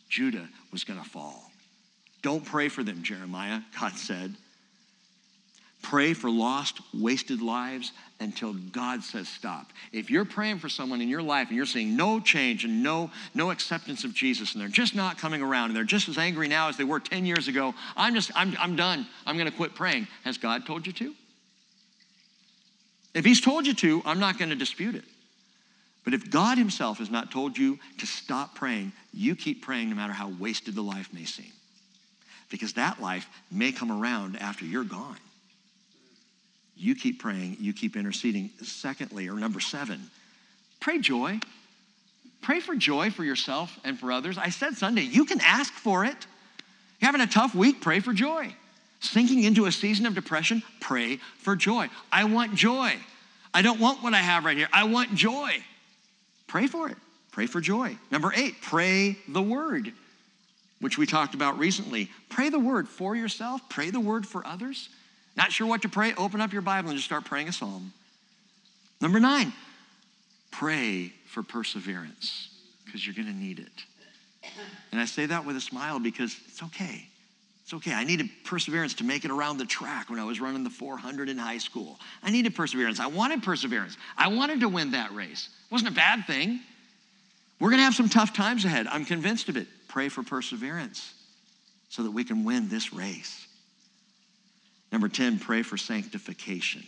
Judah 0.07 0.47
was 0.71 0.85
going 0.85 0.99
to 0.99 1.09
fall. 1.09 1.51
Don't 2.21 2.43
pray 2.43 2.67
for 2.67 2.83
them, 2.83 3.03
Jeremiah, 3.03 3.61
God 3.79 3.93
said. 3.93 4.35
Pray 5.81 6.13
for 6.13 6.29
lost, 6.29 6.81
wasted 6.93 7.41
lives 7.41 7.93
until 8.19 8.53
God 8.53 9.01
says 9.01 9.29
stop. 9.29 9.71
If 9.93 10.11
you're 10.11 10.25
praying 10.25 10.59
for 10.59 10.67
someone 10.67 10.99
in 10.99 11.07
your 11.07 11.21
life 11.21 11.47
and 11.47 11.55
you're 11.55 11.65
seeing 11.65 11.95
no 11.95 12.19
change 12.19 12.65
and 12.65 12.83
no, 12.83 13.11
no 13.33 13.49
acceptance 13.49 14.03
of 14.03 14.13
Jesus 14.13 14.53
and 14.53 14.61
they're 14.61 14.67
just 14.67 14.93
not 14.93 15.17
coming 15.17 15.41
around 15.41 15.67
and 15.67 15.75
they're 15.75 15.85
just 15.85 16.09
as 16.09 16.17
angry 16.17 16.49
now 16.49 16.67
as 16.67 16.75
they 16.75 16.83
were 16.83 16.99
10 16.99 17.25
years 17.25 17.47
ago, 17.47 17.73
I'm 17.95 18.13
just, 18.13 18.29
I'm, 18.35 18.55
I'm 18.59 18.75
done. 18.75 19.07
I'm 19.25 19.37
going 19.37 19.49
to 19.49 19.55
quit 19.55 19.73
praying. 19.73 20.07
Has 20.25 20.37
God 20.37 20.65
told 20.65 20.85
you 20.85 20.93
to? 20.93 21.13
If 23.13 23.23
He's 23.23 23.41
told 23.41 23.65
you 23.65 23.73
to, 23.75 24.01
I'm 24.05 24.19
not 24.19 24.37
going 24.37 24.49
to 24.49 24.55
dispute 24.55 24.95
it. 24.95 25.05
But 26.03 26.13
if 26.13 26.29
God 26.29 26.57
Himself 26.57 26.97
has 26.97 27.09
not 27.09 27.31
told 27.31 27.57
you 27.57 27.79
to 27.99 28.05
stop 28.05 28.53
praying, 28.53 28.91
you 29.13 29.35
keep 29.35 29.61
praying 29.61 29.89
no 29.89 29.95
matter 29.95 30.13
how 30.13 30.29
wasted 30.39 30.75
the 30.75 30.81
life 30.81 31.13
may 31.13 31.23
seem. 31.23 31.51
Because 32.49 32.73
that 32.73 33.01
life 33.01 33.27
may 33.49 33.71
come 33.71 33.91
around 33.91 34.35
after 34.37 34.65
you're 34.65 34.83
gone. 34.83 35.17
You 36.79 36.95
keep 36.95 37.19
praying, 37.21 37.57
you 37.59 37.73
keep 37.73 37.97
interceding. 37.97 38.51
Secondly, 38.63 39.27
or 39.27 39.33
number 39.33 39.59
seven, 39.59 40.09
pray 40.79 40.97
joy. 40.99 41.39
Pray 42.41 42.61
for 42.61 42.73
joy 42.73 43.11
for 43.11 43.25
yourself 43.25 43.77
and 43.83 43.99
for 43.99 44.13
others. 44.13 44.37
I 44.37 44.49
said 44.49 44.75
Sunday, 44.75 45.01
you 45.01 45.25
can 45.25 45.41
ask 45.41 45.73
for 45.73 46.05
it. 46.05 46.25
You're 46.99 47.07
having 47.11 47.19
a 47.19 47.27
tough 47.27 47.53
week, 47.53 47.81
pray 47.81 47.99
for 47.99 48.13
joy. 48.13 48.55
Sinking 49.01 49.43
into 49.43 49.65
a 49.65 49.71
season 49.73 50.05
of 50.05 50.15
depression, 50.15 50.63
pray 50.79 51.17
for 51.37 51.57
joy. 51.57 51.89
I 52.11 52.23
want 52.23 52.55
joy. 52.55 52.95
I 53.53 53.61
don't 53.61 53.79
want 53.81 54.01
what 54.01 54.13
I 54.13 54.19
have 54.19 54.45
right 54.45 54.55
here. 54.55 54.69
I 54.71 54.85
want 54.85 55.13
joy. 55.15 55.57
Pray 56.47 56.67
for 56.67 56.89
it. 56.89 56.97
Pray 57.31 57.45
for 57.45 57.59
joy. 57.59 57.97
Number 58.09 58.31
eight, 58.35 58.55
pray 58.61 59.17
the 59.27 59.41
word. 59.41 59.91
which 60.79 60.97
we 60.97 61.05
talked 61.05 61.33
about 61.33 61.59
recently. 61.59 62.09
Pray 62.29 62.49
the 62.49 62.59
word 62.59 62.87
for 62.87 63.15
yourself, 63.15 63.61
pray 63.69 63.89
the 63.89 63.99
word 63.99 64.25
for 64.25 64.45
others. 64.47 64.89
Not 65.39 65.53
sure 65.53 65.67
what 65.67 65.83
to 65.83 65.89
pray? 65.89 66.13
Open 66.17 66.41
up 66.41 66.51
your 66.51 66.61
Bible 66.61 66.89
and 66.89 66.97
just 66.97 67.07
start 67.07 67.23
praying 67.23 67.47
a 67.47 67.53
psalm. 67.53 67.93
Number 68.99 69.21
nine, 69.21 69.53
pray 70.51 71.13
for 71.27 71.43
perseverance 71.43 72.49
because 72.83 73.07
you're 73.07 73.15
going 73.15 73.29
to 73.29 73.33
need 73.33 73.59
it. 73.59 74.51
And 74.91 74.99
I 74.99 75.05
say 75.05 75.27
that 75.27 75.45
with 75.45 75.55
a 75.55 75.61
smile 75.61 75.97
because 75.97 76.35
it's 76.49 76.61
okay. 76.63 77.07
It's 77.63 77.73
okay. 77.73 77.93
I 77.93 78.03
needed 78.03 78.29
perseverance 78.43 78.95
to 78.95 79.05
make 79.05 79.23
it 79.23 79.31
around 79.31 79.59
the 79.59 79.65
track 79.65 80.09
when 80.09 80.19
I 80.19 80.25
was 80.25 80.41
running 80.41 80.65
the 80.65 80.69
400 80.69 81.29
in 81.29 81.37
high 81.37 81.59
school. 81.59 81.97
I 82.21 82.31
needed 82.31 82.53
perseverance. 82.53 82.99
I 82.99 83.07
wanted 83.07 83.41
perseverance. 83.41 83.95
I 84.17 84.27
wanted 84.27 84.59
to 84.59 84.67
win 84.67 84.91
that 84.91 85.15
race. 85.15 85.47
It 85.67 85.71
wasn't 85.71 85.91
a 85.91 85.95
bad 85.95 86.27
thing. 86.27 86.59
We're 87.61 87.69
going 87.69 87.79
to 87.79 87.85
have 87.85 87.95
some 87.95 88.09
tough 88.09 88.33
times 88.33 88.65
ahead. 88.65 88.87
I'm 88.87 89.05
convinced 89.05 89.47
of 89.47 89.55
it. 89.55 89.67
Pray 89.87 90.09
for 90.09 90.21
perseverance 90.21 91.13
so 91.87 92.03
that 92.03 92.11
we 92.11 92.25
can 92.25 92.43
win 92.43 92.67
this 92.67 92.91
race. 92.91 93.45
Number 94.91 95.07
10, 95.07 95.39
pray 95.39 95.61
for 95.61 95.77
sanctification. 95.77 96.83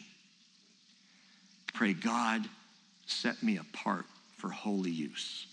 Pray, 1.74 1.94
God, 1.94 2.44
set 3.06 3.42
me 3.44 3.58
apart 3.58 4.06
for 4.38 4.50
holy 4.50 4.92
use, 4.92 5.46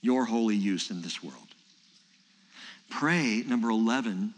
your 0.00 0.24
holy 0.24 0.56
use 0.56 0.90
in 0.90 1.02
this 1.02 1.22
world. 1.22 1.36
Pray, 2.90 3.42
number 3.46 3.70
11, 3.70 4.34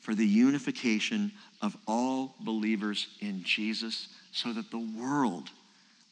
for 0.00 0.14
the 0.14 0.26
unification 0.26 1.32
of 1.60 1.76
all 1.86 2.34
believers 2.40 3.08
in 3.20 3.42
Jesus 3.42 4.08
so 4.32 4.52
that 4.52 4.70
the 4.70 4.78
world 4.78 5.50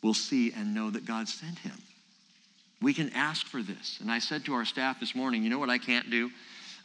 will 0.03 0.15
see 0.15 0.53
and 0.53 0.75
know 0.75 0.91
that 0.91 1.07
God 1.07 1.29
sent 1.29 1.59
him. 1.61 1.81
We 2.83 2.93
can 2.93 3.11
ask 3.15 3.47
for 3.47 3.63
this. 3.63 3.99
And 4.01 4.11
I 4.11 4.19
said 4.19 4.45
to 4.45 4.55
our 4.55 4.65
staff 4.65 5.01
this 5.01 5.15
morning, 5.15 5.43
you 5.43 5.51
know 5.51 5.59
what 5.59 5.71
I 5.71 5.79
can't 5.79 6.11
do? 6.11 6.31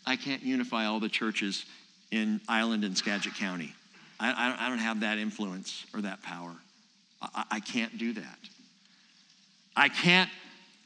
I 0.05 0.15
can't 0.15 0.41
unify 0.41 0.85
all 0.85 0.99
the 0.99 1.09
churches 1.09 1.65
in 2.11 2.41
Island 2.47 2.83
and 2.83 2.97
Skagit 2.97 3.33
County. 3.35 3.73
I, 4.19 4.55
I, 4.59 4.69
don't 4.69 4.77
have 4.77 4.99
that 4.99 5.17
influence 5.17 5.85
or 5.95 6.01
that 6.01 6.21
power. 6.21 6.53
I, 7.21 7.43
I 7.51 7.59
can't 7.59 7.97
do 7.97 8.13
that. 8.13 8.37
I 9.75 9.89
can't 9.89 10.29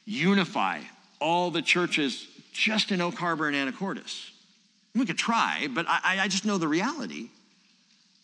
unify 0.05 0.81
all 1.19 1.51
the 1.51 1.61
churches 1.61 2.27
just 2.53 2.91
in 2.91 3.01
Oak 3.01 3.15
Harbor 3.15 3.47
and 3.47 3.55
Anacortes. 3.55 4.29
We 4.93 5.05
could 5.05 5.17
try, 5.17 5.67
but 5.73 5.85
I, 5.89 6.19
I 6.21 6.27
just 6.29 6.45
know 6.45 6.57
the 6.57 6.67
reality. 6.67 7.29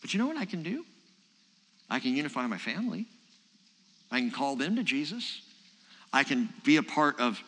But 0.00 0.14
you 0.14 0.18
know 0.18 0.26
what 0.26 0.38
I 0.38 0.46
can 0.46 0.62
do? 0.62 0.86
I 1.90 2.00
can 2.00 2.16
unify 2.16 2.46
my 2.46 2.56
family. 2.56 3.06
I 4.10 4.20
can 4.20 4.30
call 4.30 4.56
them 4.56 4.76
to 4.76 4.82
Jesus. 4.82 5.42
I 6.12 6.24
can 6.24 6.48
be 6.64 6.76
a 6.78 6.82
part 6.82 7.20
of 7.20 7.42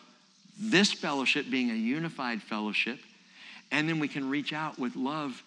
this 0.59 0.91
fellowship 0.91 1.49
being 1.49 1.71
a 1.71 1.75
unified 1.75 2.41
fellowship. 2.41 2.99
And 3.71 3.89
then 3.89 3.99
we 3.99 4.07
can 4.07 4.29
reach 4.29 4.53
out 4.53 4.77
with 4.79 4.95
love 4.95 5.41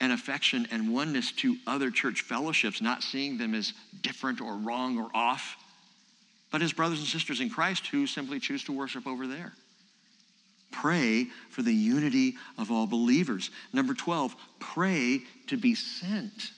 and 0.00 0.12
affection 0.12 0.66
and 0.70 0.92
oneness 0.92 1.30
to 1.32 1.56
other 1.66 1.90
church 1.90 2.22
fellowships, 2.22 2.80
not 2.80 3.02
seeing 3.02 3.36
them 3.36 3.54
as 3.54 3.74
different 4.02 4.40
or 4.40 4.56
wrong 4.56 4.98
or 4.98 5.10
off, 5.14 5.56
but 6.50 6.62
as 6.62 6.72
brothers 6.72 6.98
and 6.98 7.06
sisters 7.06 7.40
in 7.40 7.50
Christ 7.50 7.86
who 7.88 8.06
simply 8.06 8.40
choose 8.40 8.64
to 8.64 8.72
worship 8.72 9.06
over 9.06 9.26
there. 9.26 9.52
Pray 10.72 11.26
for 11.50 11.62
the 11.62 11.74
unity 11.74 12.36
of 12.56 12.70
all 12.70 12.86
believers. 12.86 13.50
Number 13.72 13.92
12, 13.92 14.34
pray 14.58 15.22
to 15.48 15.56
be 15.56 15.74
sent. 15.74 16.52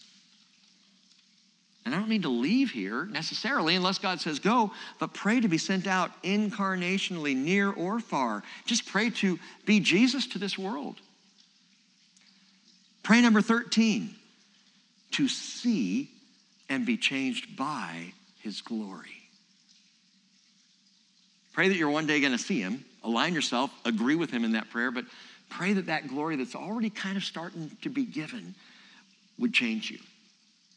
And 1.85 1.95
I 1.95 1.99
don't 1.99 2.09
mean 2.09 2.23
to 2.23 2.29
leave 2.29 2.71
here 2.71 3.07
necessarily 3.07 3.75
unless 3.75 3.99
God 3.99 4.21
says 4.21 4.39
go, 4.39 4.71
but 5.01 5.13
pray 5.13 5.41
to 5.41 5.49
be 5.49 5.59
sent 5.59 5.87
out 5.87 6.11
incarnationally, 6.23 7.35
near 7.35 7.73
or 7.73 7.99
far. 7.99 8.43
Just 8.67 8.87
pray 8.87 9.11
to 9.11 9.39
be 9.67 9.81
Jesus 9.81 10.27
to 10.29 10.39
this 10.39 10.57
world. 10.57 10.97
Pray 13.03 13.21
number 13.21 13.41
13, 13.41 14.15
to 15.13 15.27
see 15.27 16.09
and 16.69 16.87
be 16.87 16.97
changed 16.97 17.57
by 17.57 18.13
his 18.39 18.61
glory. 18.61 19.11
Pray 21.53 21.69
that 21.69 21.77
you're 21.77 21.91
one 21.91 22.07
day 22.07 22.21
going 22.21 22.33
to 22.33 22.39
see 22.39 22.61
him, 22.61 22.85
align 23.03 23.35
yourself, 23.35 23.71
agree 23.85 24.15
with 24.15 24.31
him 24.31 24.45
in 24.45 24.53
that 24.53 24.71
prayer, 24.71 24.91
but 24.93 25.05
pray 25.51 25.73
that 25.73 25.87
that 25.87 26.09
glory 26.09 26.37
that's 26.37 26.55
already 26.55 26.91
kind 26.91 27.17
of 27.17 27.25
starting 27.25 27.77
to 27.83 27.91
be 27.91 28.05
given 28.05 28.55
would 29.39 29.53
change 29.53 29.91
you. 29.91 29.99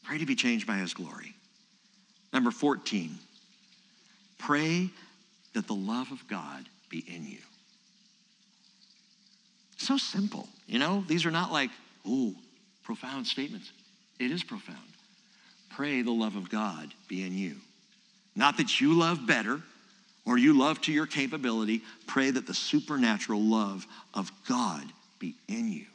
Pray 0.05 0.19
to 0.19 0.25
be 0.25 0.35
changed 0.35 0.67
by 0.67 0.75
his 0.75 0.93
glory. 0.93 1.35
Number 2.31 2.51
14, 2.51 3.17
pray 4.37 4.89
that 5.53 5.67
the 5.67 5.73
love 5.73 6.11
of 6.11 6.27
God 6.27 6.67
be 6.89 7.03
in 7.07 7.25
you. 7.25 7.39
So 9.77 9.97
simple, 9.97 10.47
you 10.67 10.79
know? 10.79 11.03
These 11.07 11.25
are 11.25 11.31
not 11.31 11.51
like, 11.51 11.69
ooh, 12.07 12.35
profound 12.83 13.25
statements. 13.25 13.71
It 14.19 14.31
is 14.31 14.43
profound. 14.43 14.79
Pray 15.69 16.01
the 16.01 16.11
love 16.11 16.35
of 16.35 16.49
God 16.49 16.93
be 17.07 17.25
in 17.25 17.37
you. 17.37 17.55
Not 18.35 18.57
that 18.57 18.79
you 18.79 18.93
love 18.93 19.25
better 19.25 19.61
or 20.25 20.37
you 20.37 20.57
love 20.57 20.81
to 20.81 20.91
your 20.91 21.05
capability. 21.05 21.81
Pray 22.07 22.31
that 22.31 22.47
the 22.47 22.53
supernatural 22.53 23.41
love 23.41 23.85
of 24.13 24.31
God 24.47 24.85
be 25.19 25.35
in 25.47 25.71
you. 25.71 25.85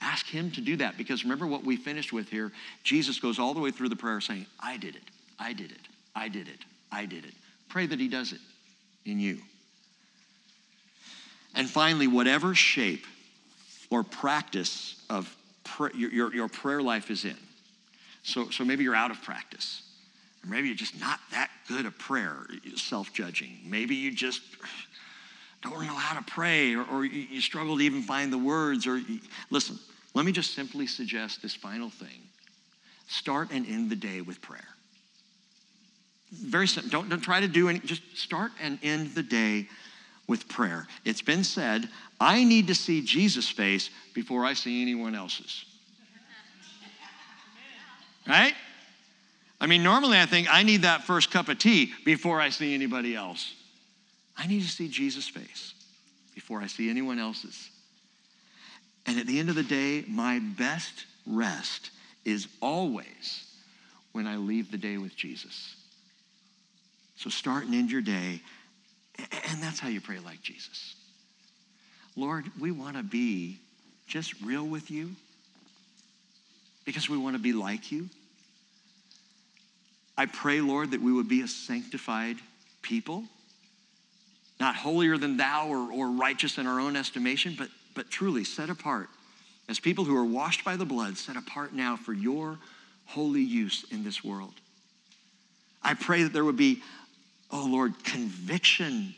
Ask 0.00 0.26
Him 0.26 0.50
to 0.52 0.60
do 0.60 0.76
that 0.76 0.96
because 0.96 1.24
remember 1.24 1.46
what 1.46 1.64
we 1.64 1.76
finished 1.76 2.12
with 2.12 2.28
here? 2.28 2.52
Jesus 2.82 3.18
goes 3.18 3.38
all 3.38 3.54
the 3.54 3.60
way 3.60 3.70
through 3.70 3.90
the 3.90 3.96
prayer 3.96 4.20
saying, 4.20 4.46
I 4.58 4.76
did 4.76 4.96
it, 4.96 5.02
I 5.38 5.52
did 5.52 5.70
it, 5.70 5.88
I 6.14 6.28
did 6.28 6.48
it, 6.48 6.60
I 6.90 7.06
did 7.06 7.24
it. 7.24 7.34
Pray 7.68 7.86
that 7.86 8.00
He 8.00 8.08
does 8.08 8.32
it 8.32 8.40
in 9.04 9.20
you. 9.20 9.38
And 11.54 11.68
finally, 11.68 12.06
whatever 12.06 12.54
shape 12.54 13.06
or 13.90 14.04
practice 14.04 15.02
of 15.10 15.34
pr- 15.64 15.94
your, 15.94 16.10
your, 16.10 16.34
your 16.34 16.48
prayer 16.48 16.80
life 16.80 17.10
is 17.10 17.24
in. 17.24 17.36
So, 18.22 18.50
so 18.50 18.64
maybe 18.64 18.84
you're 18.84 18.94
out 18.94 19.10
of 19.10 19.20
practice. 19.22 19.82
Or 20.44 20.48
maybe 20.50 20.68
you're 20.68 20.76
just 20.76 20.98
not 21.00 21.18
that 21.32 21.50
good 21.68 21.86
at 21.86 21.98
prayer, 21.98 22.46
self 22.76 23.12
judging. 23.12 23.58
Maybe 23.64 23.94
you 23.94 24.14
just 24.14 24.42
don't 25.62 25.86
know 25.86 25.94
how 25.94 26.18
to 26.18 26.24
pray, 26.24 26.74
or, 26.74 26.84
or 26.84 27.04
you 27.04 27.40
struggle 27.40 27.76
to 27.76 27.82
even 27.82 28.02
find 28.02 28.32
the 28.32 28.38
words. 28.38 28.86
Or 28.86 28.98
you, 28.98 29.20
listen, 29.50 29.78
let 30.14 30.24
me 30.24 30.32
just 30.32 30.54
simply 30.54 30.86
suggest 30.86 31.42
this 31.42 31.54
final 31.54 31.90
thing 31.90 32.22
start 33.08 33.48
and 33.50 33.66
end 33.66 33.90
the 33.90 33.96
day 33.96 34.20
with 34.20 34.40
prayer. 34.40 34.68
Very 36.32 36.68
simple. 36.68 36.90
Don't, 36.90 37.08
don't 37.08 37.20
try 37.20 37.40
to 37.40 37.48
do 37.48 37.68
any, 37.68 37.80
just 37.80 38.02
start 38.16 38.52
and 38.62 38.78
end 38.82 39.14
the 39.14 39.22
day 39.22 39.66
with 40.28 40.48
prayer. 40.48 40.86
It's 41.04 41.22
been 41.22 41.42
said, 41.42 41.88
I 42.20 42.44
need 42.44 42.68
to 42.68 42.74
see 42.74 43.02
Jesus' 43.02 43.48
face 43.48 43.90
before 44.14 44.44
I 44.44 44.54
see 44.54 44.80
anyone 44.80 45.16
else's. 45.16 45.64
Right? 48.28 48.54
I 49.60 49.66
mean, 49.66 49.82
normally 49.82 50.18
I 50.18 50.26
think 50.26 50.46
I 50.48 50.62
need 50.62 50.82
that 50.82 51.02
first 51.02 51.32
cup 51.32 51.48
of 51.48 51.58
tea 51.58 51.92
before 52.04 52.40
I 52.40 52.50
see 52.50 52.74
anybody 52.74 53.16
else. 53.16 53.54
I 54.38 54.46
need 54.46 54.62
to 54.62 54.68
see 54.68 54.88
Jesus' 54.88 55.28
face 55.28 55.74
before 56.34 56.62
I 56.62 56.68
see 56.68 56.88
anyone 56.88 57.18
else's. 57.18 57.70
And 59.06 59.18
at 59.18 59.26
the 59.26 59.38
end 59.38 59.48
of 59.48 59.54
the 59.54 59.62
day, 59.62 60.04
my 60.06 60.38
best 60.38 61.06
rest 61.26 61.90
is 62.24 62.46
always 62.60 63.44
when 64.12 64.26
I 64.26 64.36
leave 64.36 64.70
the 64.70 64.78
day 64.78 64.98
with 64.98 65.16
Jesus. 65.16 65.76
So 67.16 67.30
start 67.30 67.64
and 67.64 67.74
end 67.74 67.90
your 67.90 68.02
day, 68.02 68.40
and 69.18 69.62
that's 69.62 69.78
how 69.78 69.88
you 69.88 70.00
pray 70.00 70.18
like 70.18 70.42
Jesus. 70.42 70.94
Lord, 72.16 72.50
we 72.58 72.70
want 72.70 72.96
to 72.96 73.02
be 73.02 73.58
just 74.06 74.40
real 74.42 74.64
with 74.66 74.90
you 74.90 75.10
because 76.84 77.08
we 77.08 77.16
want 77.16 77.36
to 77.36 77.42
be 77.42 77.52
like 77.52 77.92
you. 77.92 78.08
I 80.16 80.26
pray, 80.26 80.60
Lord, 80.60 80.90
that 80.90 81.00
we 81.00 81.12
would 81.12 81.28
be 81.28 81.42
a 81.42 81.48
sanctified 81.48 82.36
people, 82.82 83.24
not 84.58 84.74
holier 84.74 85.16
than 85.16 85.36
thou 85.36 85.68
or, 85.68 85.92
or 85.92 86.10
righteous 86.10 86.58
in 86.58 86.66
our 86.66 86.80
own 86.80 86.96
estimation, 86.96 87.54
but, 87.56 87.68
but 88.00 88.08
truly 88.08 88.44
set 88.44 88.70
apart 88.70 89.10
as 89.68 89.78
people 89.78 90.06
who 90.06 90.16
are 90.16 90.24
washed 90.24 90.64
by 90.64 90.74
the 90.74 90.86
blood, 90.86 91.18
set 91.18 91.36
apart 91.36 91.74
now 91.74 91.96
for 91.96 92.14
your 92.14 92.58
holy 93.04 93.42
use 93.42 93.84
in 93.90 94.02
this 94.02 94.24
world. 94.24 94.54
I 95.82 95.92
pray 95.92 96.22
that 96.22 96.32
there 96.32 96.46
would 96.46 96.56
be, 96.56 96.80
oh 97.50 97.66
Lord, 97.68 97.92
conviction 98.02 99.14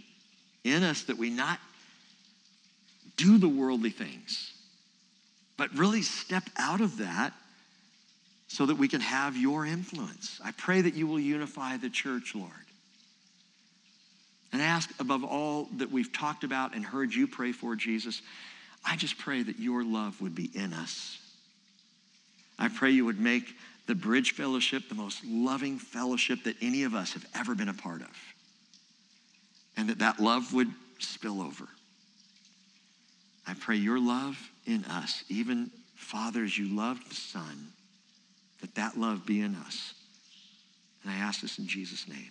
in 0.65 0.83
us 0.83 1.05
that 1.05 1.17
we 1.17 1.31
not 1.31 1.61
do 3.17 3.39
the 3.39 3.49
worldly 3.49 3.91
things, 3.91 4.53
but 5.57 5.73
really 5.79 6.03
step 6.03 6.51
out 6.57 6.81
of 6.81 6.99
that 6.99 7.33
so 8.49 8.67
that 8.67 8.79
we 8.79 8.89
can 8.89 9.01
have 9.01 9.37
your 9.37 9.65
influence. 9.65 10.41
I 10.45 10.51
pray 10.51 10.81
that 10.81 10.95
you 10.95 11.07
will 11.07 11.21
unify 11.21 11.77
the 11.77 11.89
church, 11.89 12.35
Lord. 12.35 12.51
And 14.53 14.61
ask 14.61 14.91
above 14.99 15.23
all 15.23 15.69
that 15.77 15.93
we've 15.93 16.13
talked 16.13 16.43
about 16.43 16.75
and 16.75 16.85
heard 16.85 17.15
you 17.15 17.29
pray 17.29 17.53
for, 17.53 17.77
Jesus, 17.77 18.23
I 18.85 18.97
just 18.97 19.19
pray 19.19 19.43
that 19.43 19.59
your 19.59 19.85
love 19.85 20.21
would 20.21 20.35
be 20.35 20.51
in 20.55 20.73
us. 20.73 21.19
I 22.59 22.69
pray 22.69 22.91
you 22.91 23.05
would 23.05 23.21
make 23.21 23.55
the 23.87 23.95
Bridge 23.95 24.33
Fellowship 24.33 24.89
the 24.89 24.95
most 24.95 25.25
loving 25.25 25.79
fellowship 25.79 26.45
that 26.45 26.57
any 26.61 26.85
of 26.85 26.95
us 26.95 27.13
have 27.15 27.27
ever 27.35 27.55
been 27.55 27.69
a 27.69 27.75
part 27.75 28.03
of. 28.03 28.17
And 29.77 29.89
that 29.89 29.99
that 30.01 30.21
love 30.21 30.53
would 30.53 30.69
spill 30.99 31.41
over. 31.41 31.69
I 33.47 33.55
pray 33.55 33.77
your 33.77 33.99
love 33.99 34.39
in 34.67 34.85
us, 34.85 35.25
even 35.29 35.71
fathers, 35.97 36.57
you 36.57 36.75
loved 36.75 37.11
the 37.11 37.15
Son, 37.15 37.69
that 38.61 38.75
that 38.77 38.99
love 38.99 39.27
be 39.27 39.41
in 39.41 39.55
us. 39.57 39.95
And 41.03 41.13
I 41.13 41.17
ask 41.17 41.41
this 41.41 41.59
in 41.59 41.67
Jesus' 41.67 42.07
name. 42.09 42.31